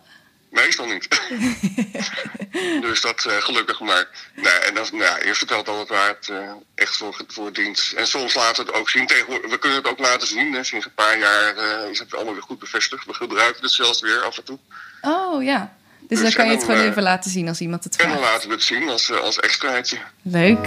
Meestal 0.50 0.86
niet. 0.86 1.08
dus 2.86 3.00
dat 3.00 3.24
uh, 3.28 3.32
gelukkig 3.36 3.80
maar. 3.80 4.08
Nee, 4.34 4.52
en 4.52 4.74
dan, 4.74 4.86
nou, 4.90 5.02
ja, 5.02 5.24
je 5.24 5.34
vertelt 5.34 5.68
altijd 5.68 5.88
waar 5.88 6.08
het 6.08 6.28
uh, 6.28 6.52
echt 6.74 6.96
voor, 6.96 7.24
voor 7.26 7.52
dient. 7.52 7.92
En 7.96 8.06
soms 8.06 8.34
laten 8.34 8.64
we 8.64 8.70
het 8.70 8.80
ook 8.80 8.90
zien. 8.90 9.06
Tegenwoordig, 9.06 9.50
we 9.50 9.58
kunnen 9.58 9.78
het 9.78 9.88
ook 9.88 9.98
laten 9.98 10.28
zien. 10.28 10.52
Hè. 10.52 10.64
Sinds 10.64 10.86
een 10.86 10.94
paar 10.94 11.18
jaar 11.18 11.56
uh, 11.56 11.90
is 11.90 11.98
het 11.98 12.14
allemaal 12.14 12.32
weer 12.32 12.42
goed 12.42 12.58
bevestigd. 12.58 13.06
We 13.06 13.14
gebruiken 13.14 13.62
het 13.62 13.72
zelfs 13.72 14.00
weer 14.00 14.22
af 14.22 14.38
en 14.38 14.44
toe. 14.44 14.58
Oh 15.00 15.42
ja. 15.42 15.72
Dus, 16.00 16.08
dus 16.08 16.20
dan 16.20 16.32
kan 16.32 16.46
je 16.46 16.56
het 16.56 16.64
gewoon 16.64 16.80
even 16.80 17.02
laten 17.02 17.30
zien 17.30 17.48
als 17.48 17.60
iemand 17.60 17.84
het 17.84 17.94
vraagt. 17.94 18.10
En 18.10 18.16
dan 18.16 18.24
laten 18.24 18.48
we 18.48 18.54
het 18.54 18.64
zien 18.64 18.88
als, 18.88 19.12
als 19.12 19.40
extraatje. 19.40 19.98
Leuk. 20.22 20.66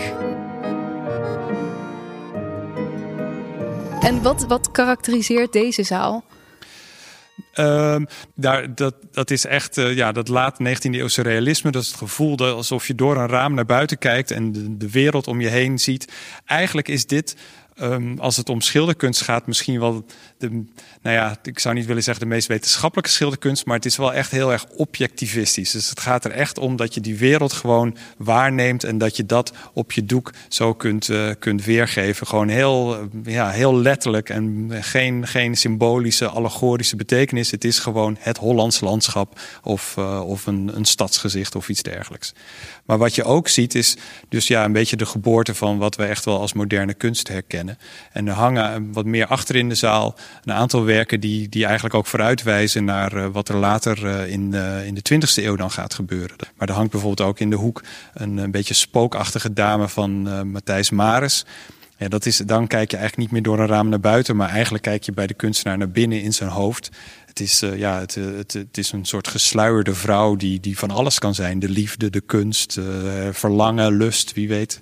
En 4.02 4.22
wat, 4.22 4.46
wat 4.48 4.72
karakteriseert 4.72 5.54
deze 5.54 5.84
zaal? 5.84 6.24
Um, 7.60 8.08
daar, 8.36 8.76
dat, 8.76 8.96
dat 9.12 9.32
is 9.32 9.46
echt 9.46 9.78
uh, 9.78 9.96
ja, 9.96 10.12
dat 10.12 10.28
laat 10.28 10.60
19e 10.60 10.90
eeuwse 10.92 11.22
realisme. 11.22 11.72
Dat 11.72 11.82
is 11.82 11.88
het 11.88 11.98
gevoel 11.98 12.36
dat 12.36 12.56
alsof 12.56 12.88
je 12.88 12.96
door 12.96 13.18
een 13.18 13.28
raam 13.28 13.54
naar 13.54 13.66
buiten 13.66 13.98
kijkt 13.98 14.32
en 14.32 14.52
de, 14.52 14.78
de 14.78 14.90
wereld 14.90 15.28
om 15.28 15.42
je 15.42 15.48
heen 15.48 15.80
ziet. 15.80 16.14
Eigenlijk 16.46 16.88
is 16.88 17.06
dit 17.06 17.36
Ehm, 17.76 18.18
als 18.18 18.38
het 18.38 18.50
om 18.50 18.62
schilderkunst 18.62 19.22
gaat, 19.22 19.48
misschien 19.48 19.80
wel 19.80 20.06
de, 20.38 20.50
nou 21.02 21.16
ja, 21.16 21.38
ik 21.44 21.60
zou 21.60 21.76
niet 21.76 21.86
willen 21.86 22.04
zeggen 22.04 22.24
de 22.24 22.34
meest 22.34 22.48
wetenschappelijke 22.48 23.12
schilderkunst, 23.12 23.66
maar 23.66 23.76
het 23.76 23.86
is 23.86 23.98
wel 23.98 24.14
echt 24.14 24.32
heel 24.32 24.52
erg 24.52 24.66
objectivistisch. 24.76 25.72
Dus 25.72 25.90
het 25.90 26.00
gaat 26.00 26.26
er 26.26 26.32
echt 26.32 26.58
om 26.58 26.76
dat 26.76 26.94
je 26.94 27.02
die 27.02 27.18
wereld 27.18 27.54
gewoon 27.54 27.98
waarneemt 28.18 28.84
en 28.84 28.98
dat 28.98 29.18
je 29.18 29.26
dat 29.26 29.54
op 29.74 29.92
je 29.92 30.06
doek 30.06 30.34
zo 30.48 30.74
kunt, 30.74 31.10
uh, 31.10 31.30
kunt 31.40 31.66
weergeven. 31.66 32.28
Gewoon 32.28 32.48
heel, 32.48 33.10
ja, 33.24 33.50
heel 33.50 33.78
letterlijk 33.78 34.30
en 34.30 34.70
geen, 34.72 35.28
geen 35.28 35.56
symbolische, 35.56 36.28
allegorische 36.28 36.96
betekenis. 36.96 37.52
Het 37.52 37.64
is 37.64 37.80
gewoon 37.80 38.18
het 38.20 38.38
Hollands 38.38 38.80
landschap 38.80 39.40
of, 39.64 39.96
uh, 40.00 40.22
of 40.26 40.46
een, 40.46 40.72
een 40.76 40.86
stadsgezicht 40.86 41.56
of 41.56 41.70
iets 41.70 41.82
dergelijks. 41.82 42.34
Maar 42.86 42.98
wat 42.98 43.16
je 43.16 43.24
ook 43.24 43.48
ziet 43.48 43.76
is 43.76 43.98
dus 44.30 44.48
ja, 44.48 44.66
een 44.66 44.72
beetje 44.72 44.96
de 44.96 45.06
geboorte 45.06 45.56
van 45.56 45.78
wat 45.78 45.96
we 45.96 46.04
echt 46.04 46.26
wel 46.26 46.40
als 46.40 46.54
moderne 46.54 46.94
kunst 46.94 47.28
herkennen. 47.28 47.78
En 48.12 48.28
er 48.28 48.34
hangen 48.34 48.94
wat 48.94 49.06
meer 49.06 49.28
achter 49.28 49.56
in 49.56 49.70
de 49.70 49.76
zaal 49.76 50.16
een 50.44 50.54
aantal 50.54 50.84
werken 50.84 51.20
die, 51.20 51.50
die 51.50 51.66
eigenlijk 51.66 51.96
ook 51.96 52.08
vooruitwijzen 52.08 52.86
naar 52.86 53.14
uh, 53.14 53.26
wat 53.32 53.50
er 53.50 53.56
later 53.56 54.06
uh, 54.06 54.32
in, 54.32 54.52
uh, 54.54 54.86
in 54.86 54.94
de 54.94 55.14
20e 55.14 55.44
eeuw 55.44 55.56
dan 55.56 55.72
gaat 55.72 55.94
gebeuren. 55.94 56.36
Maar 56.58 56.68
er 56.68 56.76
hangt 56.76 56.92
bijvoorbeeld 56.92 57.30
ook 57.30 57.40
in 57.40 57.50
de 57.50 57.56
hoek 57.56 57.84
een, 58.14 58.38
een 58.38 58.52
beetje 58.52 58.74
spookachtige 58.74 59.54
dame 59.54 59.90
van 59.90 60.22
Matthijs 60.52 60.90
Maris. 60.90 61.46
Ja, 61.98 62.10
dat 62.10 62.26
is, 62.26 62.38
dan 62.38 62.68
kijk 62.68 62.92
je 62.92 62.98
eigenlijk 62.98 63.18
niet 63.18 63.32
meer 63.32 63.52
door 63.52 63.64
een 63.64 63.74
raam 63.74 63.90
naar 63.90 64.00
buiten, 64.00 64.36
maar 64.36 64.50
eigenlijk 64.50 64.84
kijk 64.84 65.04
je 65.04 65.12
bij 65.12 65.28
de 65.28 65.34
kunstenaar 65.34 65.78
naar 65.78 65.90
binnen 65.90 66.22
in 66.22 66.34
zijn 66.34 66.50
hoofd. 66.50 66.90
Het 67.34 67.42
is, 67.42 67.64
uh, 67.64 67.78
ja, 67.78 68.00
het, 68.00 68.16
het, 68.16 68.54
het, 68.54 68.78
is 68.78 68.92
een 68.92 69.06
soort 69.06 69.28
gesluierde 69.28 69.94
vrouw 69.94 70.36
die, 70.36 70.60
die 70.60 70.78
van 70.78 70.92
alles 70.92 71.20
kan 71.20 71.36
zijn. 71.36 71.60
De 71.60 71.70
liefde, 71.70 72.10
de 72.10 72.22
kunst, 72.22 72.78
uh, 72.78 72.86
verlangen, 73.32 73.98
lust, 73.98 74.34
wie 74.34 74.48
weet. 74.48 74.80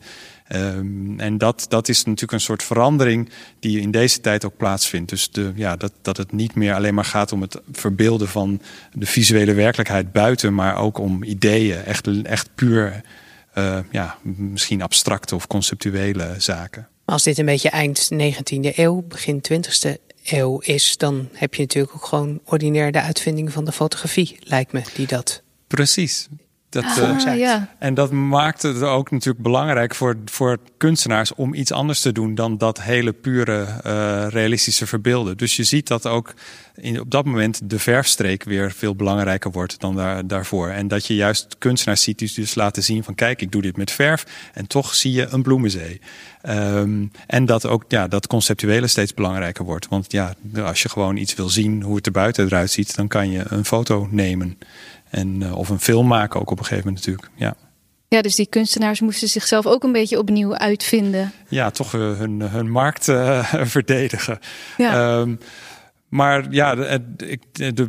Um, 0.56 1.20
en 1.20 1.38
dat, 1.38 1.66
dat 1.70 1.90
is 1.90 1.98
natuurlijk 1.98 2.32
een 2.32 2.40
soort 2.40 2.64
verandering 2.64 3.30
die 3.60 3.80
in 3.80 3.92
deze 3.92 4.22
tijd 4.22 4.46
ook 4.46 4.58
plaatsvindt. 4.58 5.10
Dus 5.10 5.30
de, 5.30 5.52
ja, 5.56 5.76
dat, 5.76 5.92
dat 6.02 6.18
het 6.18 6.32
niet 6.32 6.56
meer 6.56 6.74
alleen 6.74 6.94
maar 6.94 7.06
gaat 7.06 7.32
om 7.32 7.42
het 7.42 7.62
verbeelden 7.72 8.28
van 8.28 8.62
de 8.94 9.06
visuele 9.06 9.54
werkelijkheid 9.54 10.12
buiten, 10.12 10.54
maar 10.54 10.78
ook 10.78 10.98
om 10.98 11.24
ideeën, 11.24 11.84
echt, 11.84 12.24
echt 12.24 12.50
puur, 12.56 13.02
ja, 13.92 14.18
misschien 14.24 14.82
abstracte 14.82 15.36
of 15.36 15.48
conceptuele 15.48 16.36
zaken. 16.38 16.88
Als 17.06 17.24
dit 17.24 17.38
een 17.38 17.46
beetje 17.46 17.70
eind 17.70 18.10
19e 18.14 18.76
eeuw, 18.76 19.02
begin 19.02 19.42
20e 19.52 20.11
eeuw 20.24 20.60
is, 20.60 20.98
dan 20.98 21.30
heb 21.34 21.54
je 21.54 21.62
natuurlijk 21.62 21.96
ook 21.96 22.06
gewoon 22.06 22.40
ordinair 22.46 22.92
de 22.92 23.02
uitvinding 23.02 23.52
van 23.52 23.66
de 23.66 23.72
fotografie, 23.72 24.38
lijkt 24.40 24.72
me, 24.72 24.82
die 24.96 25.08
dat. 25.08 25.42
Precies. 25.68 26.28
Dat, 26.72 26.84
ah, 26.84 27.26
uh, 27.26 27.38
ja. 27.38 27.70
En 27.80 27.94
dat 27.94 28.12
maakt 28.12 28.62
het 28.62 28.82
ook 28.82 29.12
natuurlijk 29.12 29.44
belangrijk 29.44 29.96
voor, 29.96 30.16
voor 30.26 30.58
kunstenaars 30.78 31.34
om 31.34 31.54
iets 31.54 31.72
anders 31.72 32.02
te 32.02 32.12
doen 32.12 32.36
dan 32.36 32.58
dat 32.58 32.82
hele 32.82 33.14
pure 33.14 33.68
uh, 33.86 34.26
realistische 34.30 34.88
verbeelden. 34.88 35.38
Dus 35.38 35.56
je 35.56 35.64
ziet 35.64 35.88
dat 35.88 36.06
ook 36.06 36.34
in, 36.76 37.00
op 37.00 37.12
dat 37.12 37.26
moment 37.26 37.70
de 37.70 37.80
verfstreek 37.80 38.44
weer 38.44 38.72
veel 38.72 38.96
belangrijker 38.96 39.52
wordt 39.52 39.80
dan 39.80 39.96
daar, 39.96 40.28
daarvoor. 40.28 40.70
En 40.70 40.88
dat 40.88 41.06
je 41.06 41.16
juist 41.16 41.56
kunstenaars 41.58 42.04
ziet 42.04 42.20
die 42.20 42.32
dus 42.36 42.56
laten 42.56 42.84
zien 42.84 43.04
van 43.04 43.16
kijk, 43.16 43.42
ik 43.42 43.52
doe 43.52 43.62
dit 43.62 43.78
met 43.78 43.92
verf 43.92 44.26
en 44.54 44.68
toch 44.68 44.96
zie 44.96 45.12
je 45.12 45.28
een 45.30 45.44
bloemenzee. 45.44 46.02
Um, 46.50 47.12
en 47.28 47.46
dat 47.46 47.68
ook 47.68 47.84
ja, 47.88 48.08
dat 48.08 48.28
conceptuele 48.28 48.88
steeds 48.88 49.14
belangrijker 49.14 49.66
wordt. 49.66 49.88
Want 49.88 50.12
ja, 50.12 50.34
als 50.64 50.82
je 50.82 50.90
gewoon 50.90 51.18
iets 51.18 51.34
wil 51.34 51.50
zien 51.50 51.82
hoe 51.82 51.96
het 51.96 52.06
er 52.06 52.12
buiten 52.12 52.46
eruit 52.46 52.72
ziet, 52.72 52.96
dan 52.96 53.08
kan 53.08 53.32
je 53.32 53.44
een 53.48 53.66
foto 53.66 54.08
nemen. 54.12 54.58
En, 55.12 55.42
uh, 55.42 55.58
of 55.58 55.70
een 55.70 55.80
film 55.80 56.08
maken 56.08 56.40
ook 56.40 56.52
op 56.52 56.60
een 56.60 56.66
gegeven 56.66 56.88
moment 56.88 57.06
natuurlijk. 57.06 57.34
Ja. 57.36 57.56
Ja, 58.08 58.22
dus 58.22 58.36
die 58.36 58.46
kunstenaars 58.46 59.00
moesten 59.00 59.28
zichzelf 59.28 59.66
ook 59.66 59.84
een 59.84 59.92
beetje 59.92 60.18
opnieuw 60.18 60.56
uitvinden. 60.56 61.32
Ja, 61.48 61.70
toch 61.70 61.94
uh, 61.94 62.18
hun, 62.18 62.42
hun 62.42 62.70
markt 62.70 63.08
uh, 63.08 63.54
verdedigen. 63.76 64.40
Ja. 64.78 65.20
Um, 65.20 65.40
maar 66.12 66.46
ja, 66.50 67.00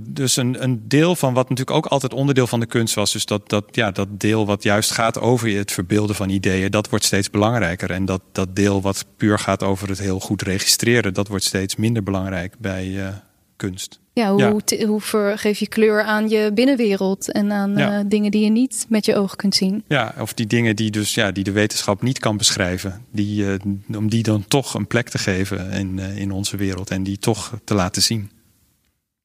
dus 0.03 0.37
een, 0.37 0.63
een 0.63 0.89
deel 0.89 1.17
van 1.17 1.35
wat 1.35 1.49
natuurlijk 1.49 1.77
ook 1.77 1.87
altijd 1.87 2.13
onderdeel 2.13 2.47
van 2.47 2.61
de 2.61 2.67
kunst 2.67 2.95
was. 2.95 3.13
Dus 3.13 3.27
dat, 3.27 3.49
dat, 3.49 3.65
ja, 3.71 3.91
dat 3.91 4.21
deel 4.21 4.47
wat 4.47 4.63
juist 4.63 4.91
gaat 4.91 5.21
over 5.21 5.57
het 5.57 5.73
verbeelden 5.73 6.17
van 6.17 6.29
ideeën, 6.29 6.71
dat 6.71 6.89
wordt 6.89 7.05
steeds 7.05 7.31
belangrijker. 7.31 7.91
En 7.91 8.05
dat, 8.05 8.23
dat 8.33 8.57
deel 8.57 8.83
wat 8.83 9.05
puur 9.17 9.39
gaat 9.39 9.63
over 9.63 9.89
het 9.89 9.99
heel 9.99 10.21
goed 10.21 10.43
registreren, 10.43 11.15
dat 11.15 11.29
wordt 11.29 11.45
steeds 11.45 11.77
minder 11.77 12.03
belangrijk 12.03 12.55
bij 12.59 12.87
uh, 12.87 13.09
kunst. 13.57 14.01
Ja, 14.15 14.31
hoe, 14.31 14.63
ja. 14.65 14.87
hoe 14.87 15.01
geef 15.37 15.59
je 15.59 15.69
kleur 15.69 16.03
aan 16.03 16.29
je 16.29 16.51
binnenwereld 16.55 17.33
en 17.33 17.53
aan 17.53 17.77
ja. 17.77 17.99
uh, 17.99 18.05
dingen 18.07 18.31
die 18.31 18.45
je 18.45 18.51
niet 18.51 18.87
met 18.89 19.05
je 19.05 19.17
ogen 19.17 19.37
kunt 19.37 19.55
zien? 19.55 19.85
Ja, 19.89 20.15
of 20.19 20.35
die 20.35 20.47
dingen 20.47 20.77
die, 20.77 20.91
dus, 20.91 21.15
ja, 21.15 21.31
die 21.31 21.45
de 21.45 21.53
wetenschap 21.53 22.03
niet 22.03 22.19
kan 22.19 22.37
beschrijven. 22.37 23.05
Die, 23.11 23.43
uh, 23.45 23.55
om 23.97 24.11
die 24.11 24.23
dan 24.23 24.45
toch 24.49 24.75
een 24.75 24.87
plek 24.87 25.09
te 25.09 25.19
geven 25.19 25.71
in, 25.71 25.99
uh, 25.99 26.17
in 26.17 26.33
onze 26.33 26.57
wereld 26.57 26.91
en 26.91 27.03
die 27.03 27.19
toch 27.19 27.53
te 27.65 27.75
laten 27.75 28.03
zien. 28.03 28.31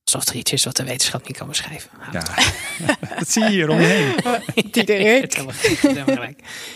Alsof 0.03 0.27
er 0.27 0.35
iets 0.35 0.51
is 0.51 0.63
wat 0.63 0.75
de 0.75 0.83
wetenschap 0.83 1.27
niet 1.27 1.37
kan 1.37 1.47
beschrijven. 1.47 1.89
Ja, 2.11 2.23
dat 3.19 3.29
zie 3.29 3.43
je 3.43 3.49
hier 3.49 3.69
om 3.69 3.79
je 3.81 3.85
heen. 3.85 4.15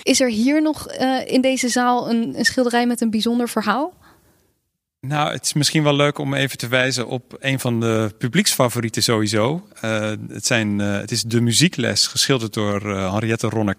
is 0.03 0.20
er 0.20 0.30
hier 0.30 0.62
nog 0.62 0.91
in 1.26 1.41
deze 1.41 1.70
zaal 1.70 2.09
een, 2.09 2.38
een 2.38 2.45
schilderij 2.45 2.88
met 2.88 3.01
een 3.01 3.09
bijzonder 3.09 3.49
verhaal? 3.49 3.93
Nou, 5.08 5.32
het 5.32 5.45
is 5.45 5.54
misschien 5.54 5.84
wel 5.84 5.95
leuk 5.95 6.18
om 6.18 6.34
even 6.34 6.58
te 6.58 6.68
wijzen 6.68 7.08
op 7.08 7.38
een 7.39 7.60
van 7.60 7.80
de 7.80 8.14
publieksfavorieten 8.18 9.04
sowieso. 9.04 9.68
Uh, 9.86 10.12
het, 10.30 10.45
zijn, 10.45 10.80
uh, 10.80 10.97
het 10.97 11.12
is 11.12 11.24
De 11.24 11.41
Muziekles, 11.41 12.08
geschilderd 12.08 12.54
door 12.54 12.86
uh, 12.86 13.12
Henriette 13.12 13.49
Ronner 13.49 13.76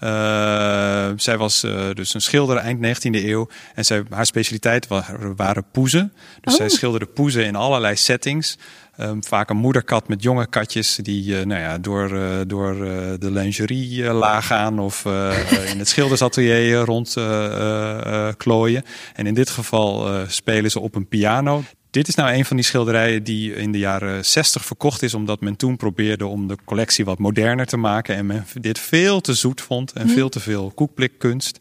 Knip. 0.00 1.20
zij 1.20 1.36
was 1.36 1.60
dus 1.94 2.14
een 2.14 2.20
schilder 2.20 2.56
eind 2.56 2.86
19e 2.86 3.24
eeuw. 3.24 3.48
En 3.74 3.84
zij, 3.84 4.02
haar 4.10 4.26
specialiteit 4.26 4.86
waren, 4.86 5.36
waren 5.36 5.64
poezen. 5.72 6.12
Dus 6.40 6.52
oh. 6.52 6.58
zij 6.58 6.68
schilderde 6.68 7.06
poezen 7.06 7.44
in 7.44 7.56
allerlei 7.56 7.96
settings. 7.96 8.56
Um, 9.00 9.24
vaak 9.24 9.50
een 9.50 9.56
moederkat 9.56 10.08
met 10.08 10.22
jonge 10.22 10.46
katjes 10.46 10.96
die 10.96 11.24
uh, 11.24 11.44
nou 11.44 11.60
ja, 11.60 11.78
door, 11.78 12.12
uh, 12.12 12.40
door 12.46 12.74
uh, 12.74 13.12
de 13.18 13.30
lingerie 13.30 14.12
laag 14.12 14.46
gaan 14.46 14.78
of 14.78 15.04
in 15.66 15.78
het 15.78 15.88
schildersatelier 15.88 16.78
rond 16.78 17.16
klooien. 18.36 18.84
En 19.14 19.26
in 19.26 19.34
dit 19.34 19.50
geval 19.50 20.08
spelen 20.26 20.70
ze 20.70 20.80
op 20.80 20.94
een 20.94 21.08
piano. 21.08 21.62
Dit 21.90 22.08
is 22.08 22.14
nou 22.14 22.32
een 22.32 22.44
van 22.44 22.56
die 22.56 22.64
schilderijen 22.64 23.22
die 23.22 23.54
in 23.54 23.72
de 23.72 23.78
jaren 23.78 24.24
60 24.24 24.64
verkocht 24.64 25.02
is, 25.02 25.14
omdat 25.14 25.40
men 25.40 25.56
toen 25.56 25.76
probeerde 25.76 26.26
om 26.26 26.48
de 26.48 26.56
collectie 26.64 27.04
wat 27.04 27.18
moderner 27.18 27.66
te 27.66 27.76
maken. 27.76 28.16
En 28.16 28.26
men 28.26 28.46
dit 28.60 28.78
veel 28.78 29.20
te 29.20 29.34
zoet 29.34 29.60
vond 29.60 29.92
en 29.92 30.06
hm. 30.06 30.12
veel 30.12 30.28
te 30.28 30.40
veel 30.40 30.72
koekblikkunst. 30.74 31.58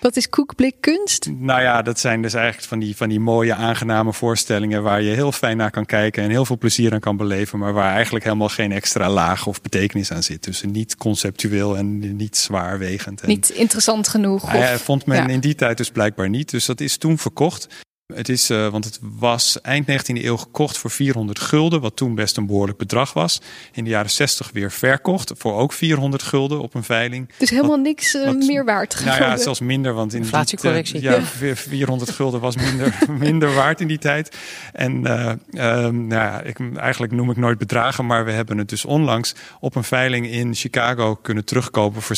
Wat 0.00 0.16
is 0.16 0.28
koekblikkunst? 0.28 1.30
Nou 1.38 1.62
ja, 1.62 1.82
dat 1.82 2.00
zijn 2.00 2.22
dus 2.22 2.34
eigenlijk 2.34 2.66
van 2.68 2.78
die, 2.78 2.96
van 2.96 3.08
die 3.08 3.20
mooie, 3.20 3.54
aangename 3.54 4.12
voorstellingen 4.12 4.82
waar 4.82 5.02
je 5.02 5.14
heel 5.14 5.32
fijn 5.32 5.56
naar 5.56 5.70
kan 5.70 5.86
kijken 5.86 6.22
en 6.22 6.30
heel 6.30 6.44
veel 6.44 6.58
plezier 6.58 6.92
aan 6.92 7.00
kan 7.00 7.16
beleven, 7.16 7.58
maar 7.58 7.72
waar 7.72 7.94
eigenlijk 7.94 8.24
helemaal 8.24 8.48
geen 8.48 8.72
extra 8.72 9.10
laag 9.10 9.46
of 9.46 9.62
betekenis 9.62 10.12
aan 10.12 10.22
zit. 10.22 10.44
Dus 10.44 10.62
niet 10.62 10.96
conceptueel 10.96 11.76
en 11.76 12.16
niet 12.16 12.36
zwaarwegend. 12.36 13.20
En, 13.20 13.28
niet 13.28 13.50
interessant 13.50 14.08
genoeg. 14.08 14.44
Of, 14.44 14.52
ja, 14.52 14.78
vond 14.78 15.06
men 15.06 15.16
ja. 15.16 15.28
in 15.28 15.40
die 15.40 15.54
tijd 15.54 15.76
dus 15.76 15.90
blijkbaar 15.90 16.28
niet. 16.28 16.50
Dus 16.50 16.66
dat 16.66 16.80
is 16.80 16.96
toen 16.96 17.18
verkocht. 17.18 17.68
Het 18.06 18.28
is, 18.28 18.50
uh, 18.50 18.68
want 18.68 18.84
het 18.84 18.98
was 19.00 19.60
eind 19.60 19.86
19e 19.90 20.24
eeuw 20.24 20.36
gekocht 20.36 20.78
voor 20.78 20.90
400 20.90 21.40
gulden, 21.40 21.80
wat 21.80 21.96
toen 21.96 22.14
best 22.14 22.36
een 22.36 22.46
behoorlijk 22.46 22.78
bedrag 22.78 23.12
was. 23.12 23.40
In 23.72 23.84
de 23.84 23.90
jaren 23.90 24.10
60 24.10 24.50
weer 24.52 24.70
verkocht 24.70 25.32
voor 25.36 25.54
ook 25.54 25.72
400 25.72 26.22
gulden 26.22 26.60
op 26.60 26.74
een 26.74 26.84
veiling. 26.84 27.28
Dus 27.38 27.50
helemaal 27.50 27.70
wat, 27.70 27.80
niks 27.80 28.14
uh, 28.14 28.24
wat, 28.24 28.36
meer 28.36 28.64
waard. 28.64 29.04
Nou 29.04 29.22
ja, 29.22 29.36
zelfs 29.36 29.60
minder, 29.60 29.92
want 29.92 30.14
in 30.14 30.20
inflatiecorrectie. 30.20 31.00
Die, 31.00 31.08
uh, 31.08 31.16
ja, 31.40 31.46
ja, 31.46 31.56
400 31.56 32.10
gulden 32.10 32.40
was 32.40 32.56
minder, 32.56 32.98
minder 33.18 33.54
waard 33.54 33.80
in 33.80 33.88
die 33.88 33.98
tijd. 33.98 34.36
En 34.72 35.00
nou 35.00 36.08
ja, 36.08 36.40
ik, 36.40 36.58
eigenlijk 36.76 37.12
noem 37.12 37.30
ik 37.30 37.36
nooit 37.36 37.58
bedragen, 37.58 38.06
maar 38.06 38.24
we 38.24 38.30
hebben 38.30 38.58
het 38.58 38.68
dus 38.68 38.84
onlangs 38.84 39.34
op 39.60 39.74
een 39.74 39.84
veiling 39.84 40.26
in 40.26 40.54
Chicago 40.54 41.14
kunnen 41.14 41.44
terugkopen 41.44 42.02
voor 42.02 42.16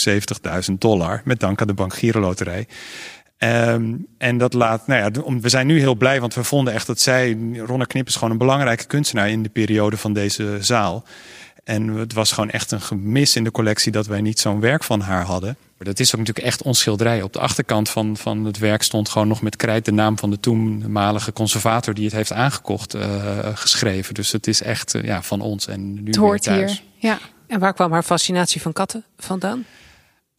70.000 0.69 0.75
dollar, 0.79 1.23
met 1.25 1.41
dank 1.41 1.61
aan 1.61 1.67
de 1.67 1.75
Bank 1.75 1.95
Giro 1.95 2.21
Loterij. 2.21 2.67
Um, 3.45 4.07
en 4.19 4.39
dat 4.39 4.53
laat, 4.53 4.87
nou 4.87 5.01
ja, 5.01 5.23
we 5.41 5.49
zijn 5.49 5.67
nu 5.67 5.79
heel 5.79 5.95
blij, 5.95 6.21
want 6.21 6.35
we 6.35 6.45
vonden 6.45 6.75
echt 6.75 6.87
dat 6.87 7.01
zij, 7.01 7.39
Ronne 7.67 7.87
Knip 7.87 8.07
is 8.07 8.15
gewoon 8.15 8.31
een 8.31 8.39
belangrijke 8.39 8.87
kunstenaar 8.87 9.31
in 9.31 9.43
de 9.43 9.49
periode 9.49 9.97
van 9.97 10.13
deze 10.13 10.57
zaal. 10.61 11.05
En 11.65 11.89
het 11.89 12.13
was 12.13 12.33
gewoon 12.33 12.51
echt 12.51 12.71
een 12.71 12.81
gemis 12.81 13.37
in 13.37 13.45
de 13.45 13.51
collectie 13.51 13.93
dat 13.93 14.07
wij 14.07 14.21
niet 14.21 14.41
zo'n 14.41 14.61
werk 14.61 14.85
van 14.85 15.01
haar 15.01 15.25
hadden. 15.25 15.57
Dat 15.79 16.01
is 16.01 16.15
ook 16.15 16.21
natuurlijk 16.21 16.47
echt 16.47 16.63
ons 16.63 16.79
schilderij. 16.79 17.23
Op 17.23 17.33
de 17.33 17.39
achterkant 17.39 17.91
van, 17.91 18.17
van 18.17 18.45
het 18.45 18.59
werk 18.59 18.83
stond 18.83 19.09
gewoon 19.09 19.29
nog 19.29 19.43
met 19.43 19.57
krijt 19.57 19.85
de 19.85 19.93
naam 19.93 20.19
van 20.19 20.31
de 20.31 20.41
toenmalige 20.41 21.33
conservator 21.33 21.95
die 21.95 22.05
het 22.05 22.15
heeft 22.15 22.33
aangekocht 22.33 22.95
uh, 22.95 23.03
geschreven. 23.55 24.15
Dus 24.15 24.33
het 24.33 24.47
is 24.47 24.63
echt 24.63 24.95
uh, 24.95 25.05
ja, 25.05 25.23
van 25.23 25.41
ons 25.41 25.67
en 25.67 25.95
nu 25.95 26.07
het 26.07 26.17
hoort 26.17 26.43
thuis. 26.43 26.73
hier. 26.73 27.11
Ja. 27.11 27.19
En 27.47 27.59
waar 27.59 27.75
kwam 27.75 27.93
haar 27.93 28.03
fascinatie 28.03 28.61
van 28.61 28.73
katten 28.73 29.05
vandaan? 29.19 29.65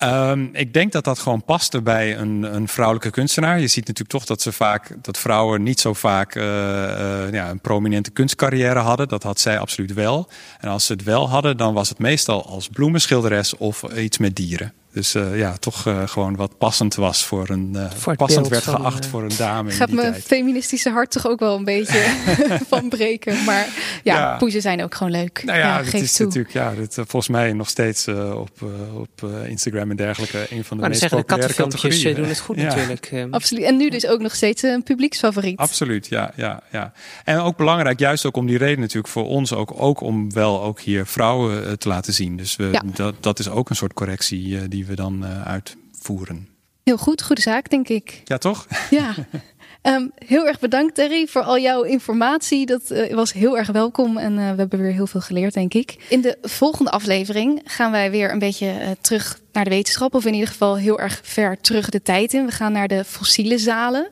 Um, 0.03 0.49
ik 0.53 0.73
denk 0.73 0.91
dat 0.91 1.03
dat 1.03 1.19
gewoon 1.19 1.43
paste 1.43 1.81
bij 1.81 2.17
een, 2.17 2.55
een, 2.55 2.67
vrouwelijke 2.67 3.09
kunstenaar. 3.09 3.59
Je 3.59 3.67
ziet 3.67 3.87
natuurlijk 3.87 4.09
toch 4.09 4.25
dat 4.25 4.41
ze 4.41 4.51
vaak 4.51 4.95
dat 5.01 5.17
vrouwen 5.17 5.63
niet 5.63 5.79
zo 5.79 5.93
vaak 5.93 6.35
uh, 6.35 6.43
uh, 6.43 7.31
ja, 7.31 7.49
een 7.49 7.59
prominente 7.59 8.11
kunstcarrière 8.11 8.79
hadden. 8.79 9.07
Dat 9.07 9.23
had 9.23 9.39
zij 9.39 9.59
absoluut 9.59 9.93
wel. 9.93 10.29
En 10.59 10.69
als 10.69 10.85
ze 10.85 10.93
het 10.93 11.03
wel 11.03 11.29
hadden, 11.29 11.57
dan 11.57 11.73
was 11.73 11.89
het 11.89 11.99
meestal 11.99 12.45
als 12.45 12.67
bloemenschilderes 12.67 13.57
of 13.57 13.83
iets 13.83 14.17
met 14.17 14.35
dieren. 14.35 14.73
Dus 14.95 15.11
ja, 15.33 15.57
toch 15.59 15.85
gewoon 16.05 16.35
wat 16.35 16.57
passend 16.57 16.95
was 16.95 17.25
voor 17.25 17.49
een. 17.49 17.77
Voor 17.95 18.15
passend 18.15 18.47
werd 18.47 18.63
geacht 18.63 19.05
voor 19.05 19.23
een 19.23 19.31
dame. 19.37 19.71
Gaat 19.71 19.79
in 19.79 19.85
die 19.85 19.95
mijn 19.95 20.11
tijd. 20.11 20.23
feministische 20.25 20.89
hart 20.89 21.11
toch 21.11 21.27
ook 21.27 21.39
wel 21.39 21.55
een 21.57 21.63
beetje 21.63 21.99
van 22.69 22.89
breken. 22.89 23.43
Maar 23.43 23.67
ja, 24.03 24.15
Ja. 24.19 24.37
poezen 24.37 24.61
zijn 24.61 24.83
ook 24.83 24.95
gewoon 24.95 25.11
leuk. 25.11 25.41
Nou 25.45 25.57
ja, 25.57 25.77
het 25.77 25.87
geef 25.89 26.01
is 26.01 26.13
toe. 26.13 26.25
natuurlijk 26.25 26.53
ja, 26.53 26.71
dit, 26.73 26.89
eh, 26.97 27.03
volgens 27.07 27.27
mij 27.27 27.53
nog 27.53 27.69
steeds 27.69 28.07
eh, 28.07 28.39
op, 28.39 28.49
eh, 28.61 28.95
op 28.97 29.23
eh, 29.23 29.49
Instagram 29.49 29.89
en 29.89 29.95
dergelijke 29.95 30.37
een 30.39 30.45
van 30.47 30.49
de 30.57 30.61
Maar 30.69 30.77
dan 30.77 30.89
meest 30.89 30.99
zeggen 30.99 31.17
de 31.17 31.23
populaire 31.25 31.53
kattenfilmpjes 31.53 31.81
categorieën. 31.81 32.15
eh, 32.15 32.21
doen 32.21 32.29
het 32.29 32.39
goed 32.39 32.55
Ja. 32.55 32.63
natuurlijk. 32.63 33.05
eh. 33.11 33.31
Absoluut. 33.31 33.63
En 33.63 33.77
nu 33.77 33.89
dus 33.89 34.07
ook 34.07 34.19
nog 34.21 34.35
steeds 34.35 34.61
een 34.63 34.83
publieksfavoriet. 34.83 35.57
Absoluut, 35.57 36.07
ja, 36.07 36.31
ja, 36.35 36.61
ja. 36.71 36.93
En 37.23 37.37
ook 37.39 37.57
belangrijk, 37.57 37.99
juist 37.99 38.25
ook 38.25 38.37
om 38.37 38.45
die 38.47 38.57
reden 38.57 38.79
natuurlijk 38.79 39.07
voor 39.07 39.27
ons 39.27 39.53
ook, 39.53 39.73
ook 39.75 40.01
om 40.01 40.33
wel 40.33 40.63
ook 40.63 40.79
hier 40.79 41.05
vrouwen 41.05 41.65
eh, 41.67 41.71
te 41.73 41.87
laten 41.87 42.13
zien. 42.13 42.37
Dus 42.37 42.55
we, 42.55 42.69
Ja. 42.71 42.81
dat, 42.93 43.15
dat 43.19 43.39
is 43.39 43.49
ook 43.49 43.69
een 43.69 43.75
soort 43.75 43.93
correctie 43.93 44.57
eh, 44.57 44.63
die 44.85 44.95
we 44.95 45.01
dan 45.01 45.25
eh, 45.25 45.41
uitvoeren. 45.41 46.47
Heel 46.83 46.97
goed, 46.97 47.23
goede 47.23 47.41
zaak, 47.41 47.69
denk 47.69 47.87
ik. 47.87 48.21
Ja, 48.23 48.37
toch? 48.37 48.67
Ja. 48.89 49.13
Ehm, 49.81 50.07
heel 50.25 50.47
erg 50.47 50.59
bedankt, 50.59 50.95
Terry, 50.95 51.27
voor 51.27 51.41
al 51.41 51.59
jouw 51.59 51.81
informatie. 51.81 52.65
Dat 52.65 52.91
eh, 52.91 53.13
was 53.13 53.33
heel 53.33 53.57
erg 53.57 53.67
welkom 53.67 54.17
en 54.17 54.31
eh, 54.31 54.51
we 54.51 54.57
hebben 54.57 54.79
weer 54.79 54.91
heel 54.91 55.07
veel 55.07 55.21
geleerd, 55.21 55.53
denk 55.53 55.73
ik. 55.73 56.05
In 56.09 56.21
de 56.21 56.37
volgende 56.41 56.91
aflevering 56.91 57.61
gaan 57.65 57.91
wij 57.91 58.11
weer 58.11 58.31
een 58.31 58.39
beetje 58.39 58.97
terug 59.01 59.39
naar 59.51 59.63
de 59.63 59.69
wetenschap, 59.69 60.13
of 60.13 60.25
in 60.25 60.33
ieder 60.33 60.47
geval 60.47 60.77
heel 60.77 60.99
erg 60.99 61.19
ver 61.23 61.61
terug 61.61 61.89
de 61.89 62.01
tijd 62.01 62.33
in. 62.33 62.45
We 62.45 62.51
gaan 62.51 62.71
naar 62.71 62.87
de 62.87 63.03
fossiele 63.03 63.57
zalen. 63.57 64.07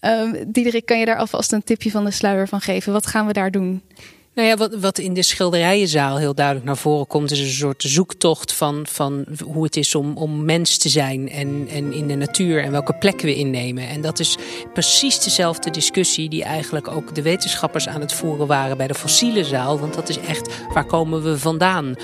Ehm 0.00 0.44
Diederik, 0.46 0.86
kan 0.86 0.98
je 0.98 1.04
daar 1.04 1.18
alvast 1.18 1.52
een 1.52 1.64
tipje 1.64 1.90
van 1.90 2.04
de 2.04 2.10
sluier 2.10 2.48
van 2.48 2.60
geven? 2.60 2.92
Wat 2.92 3.06
gaan 3.06 3.26
we 3.26 3.32
daar 3.32 3.50
doen? 3.50 3.82
Nou 4.38 4.50
ja, 4.50 4.56
wat, 4.56 4.74
wat 4.74 4.98
in 4.98 5.14
de 5.14 5.22
schilderijenzaal 5.22 6.16
heel 6.16 6.34
duidelijk 6.34 6.66
naar 6.66 6.76
voren 6.76 7.06
komt, 7.06 7.30
is 7.30 7.40
een 7.40 7.46
soort 7.46 7.82
zoektocht 7.82 8.52
van, 8.52 8.86
van 8.90 9.26
hoe 9.44 9.64
het 9.64 9.76
is 9.76 9.94
om, 9.94 10.16
om 10.16 10.44
mens 10.44 10.76
te 10.76 10.88
zijn 10.88 11.30
en, 11.30 11.68
en 11.70 11.92
in 11.92 12.06
de 12.06 12.14
natuur 12.14 12.62
en 12.62 12.70
welke 12.70 12.92
plekken 12.92 13.26
we 13.26 13.34
innemen. 13.34 13.88
En 13.88 14.00
dat 14.00 14.18
is 14.18 14.36
precies 14.72 15.20
dezelfde 15.20 15.70
discussie 15.70 16.28
die 16.28 16.44
eigenlijk 16.44 16.88
ook 16.88 17.14
de 17.14 17.22
wetenschappers 17.22 17.88
aan 17.88 18.00
het 18.00 18.12
voeren 18.12 18.46
waren 18.46 18.76
bij 18.76 18.86
de 18.86 18.94
fossiele 18.94 19.44
zaal. 19.44 19.78
Want 19.78 19.94
dat 19.94 20.08
is 20.08 20.18
echt, 20.18 20.64
waar 20.74 20.86
komen 20.86 21.22
we 21.22 21.38
vandaan? 21.38 21.94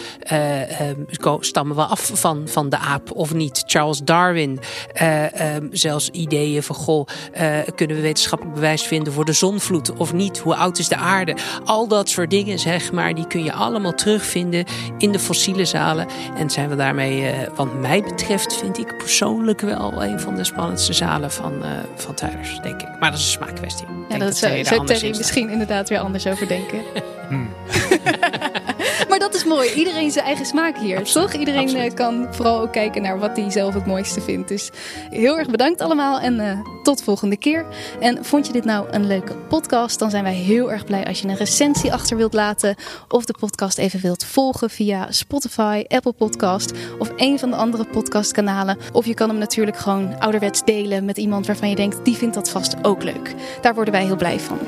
Ko- 1.21 1.43
stammen 1.43 1.77
we 1.77 1.85
af 1.85 2.11
van, 2.15 2.49
van 2.49 2.69
de 2.69 2.79
aap 2.79 3.11
of 3.13 3.35
niet? 3.35 3.63
Charles 3.67 4.01
Darwin, 4.05 4.61
eh, 4.93 5.57
eh, 5.57 5.65
zelfs 5.71 6.09
ideeën 6.11 6.63
van, 6.63 6.77
goh, 6.77 7.07
eh, 7.33 7.59
kunnen 7.75 7.97
we 7.97 8.03
wetenschappelijk 8.03 8.55
bewijs 8.55 8.83
vinden 8.83 9.13
voor 9.13 9.25
de 9.25 9.33
zonvloed 9.33 9.93
of 9.93 10.13
niet? 10.13 10.39
Hoe 10.39 10.55
oud 10.55 10.79
is 10.79 10.89
de 10.89 10.97
aarde? 10.97 11.37
Al 11.65 11.89
dat 11.89 12.09
soort 12.09 12.23
dingen, 12.29 12.59
zeg 12.59 12.93
maar, 12.93 13.15
die 13.15 13.27
kun 13.27 13.45
je 13.45 13.53
allemaal 13.53 13.95
terugvinden 13.95 14.65
in 14.99 15.13
de 15.13 15.19
fossiele 15.19 15.65
zalen. 15.65 16.07
En 16.37 16.51
zijn 16.51 16.69
we 16.69 16.77
daarmee, 16.77 17.27
eh, 17.27 17.49
wat 17.55 17.75
mij 17.75 18.03
betreft, 18.03 18.57
vind 18.57 18.79
ik 18.79 18.97
persoonlijk 18.97 19.61
wel 19.61 20.05
een 20.05 20.21
van 20.21 20.35
de 20.35 20.45
spannendste 20.45 20.93
zalen 20.93 21.31
van, 21.31 21.65
eh 21.65 21.71
van 21.95 22.15
thuis, 22.15 22.61
denk 22.63 22.83
ik. 22.83 22.89
Maar 23.01 23.11
dat 23.11 23.19
is 23.19 23.27
een 23.27 23.33
smaakkwestie. 23.33 23.87
Ja, 23.87 24.09
denk 24.09 24.21
dat 24.21 24.39
Terry 24.39 24.55
zou, 24.55 24.65
zou 24.65 24.81
anders 24.81 24.99
Terry 24.99 25.17
misschien 25.17 25.51
inderdaad 25.51 25.89
weer 25.89 25.99
anders 25.99 26.27
over 26.27 26.49
denken. 26.49 26.83
maar 29.19 29.29
dat 29.31 29.35
is 29.35 29.45
mooi. 29.45 29.73
Iedereen 29.73 30.11
zijn 30.11 30.25
eigen 30.25 30.47
smaak 30.47 30.79
hier, 30.79 30.99
Absoluut, 30.99 31.31
toch? 31.31 31.41
Iedereen 31.41 31.63
absoluut. 31.63 31.91
eh, 31.91 31.95
kan 31.95 32.27
vooral 32.31 32.61
ook 32.61 32.73
kijken 32.73 33.03
naar 33.03 33.19
wat 33.19 33.37
hij 33.37 33.51
zelf 33.51 33.75
het 33.75 33.87
mooiste 33.87 34.21
vindt. 34.21 34.49
Dus 34.49 34.71
heel 35.11 35.39
erg 35.39 35.51
bedankt 35.51 35.81
allemaal 35.81 36.21
en 36.21 36.41
eh, 36.41 36.59
tot 36.83 37.03
volgende 37.03 37.37
keer. 37.37 37.67
En 38.01 38.25
vond 38.25 38.47
je 38.47 38.53
dit 38.53 38.65
nou 38.65 38.87
een 38.91 39.07
leuke 39.07 39.35
podcast? 39.37 39.99
Dan 39.99 40.11
zijn 40.11 40.23
wij 40.25 40.35
heel 40.35 40.73
erg 40.73 40.85
blij 40.85 41.07
als 41.07 41.21
je 41.21 41.29
een 41.29 41.37
recensie 41.37 41.93
achter 41.93 42.17
wilt 42.17 42.33
laten. 42.33 42.77
Of 43.09 43.25
de 43.25 43.35
podcast 43.39 43.79
even 43.79 44.01
wilt 44.01 44.25
volgen 44.25 44.71
via 44.71 45.13
Spotify, 45.13 45.85
Apple 45.89 46.13
Podcast 46.13 46.73
of 46.99 47.11
een 47.17 47.39
van 47.39 47.51
de 47.51 47.57
andere 47.57 47.85
podcastkanalen. 47.85 48.79
Of 48.93 49.07
je 49.07 49.15
kan 49.15 49.29
hem 49.29 49.39
natuurlijk 49.39 49.77
gewoon 49.77 50.21
ouderwets 50.21 50.65
delen 50.65 51.05
met 51.05 51.17
iemand 51.17 51.47
waarvan 51.47 51.69
je 51.69 51.77
denkt, 51.77 52.05
die 52.05 52.17
vindt 52.17 52.35
dat 52.35 52.51
vast 52.51 52.75
ook 52.83 53.03
leuk. 53.03 53.35
Daar 53.61 53.75
worden 53.75 53.95
wij 53.95 54.05
heel 54.05 54.17
blij 54.17 54.41
van. 54.41 54.59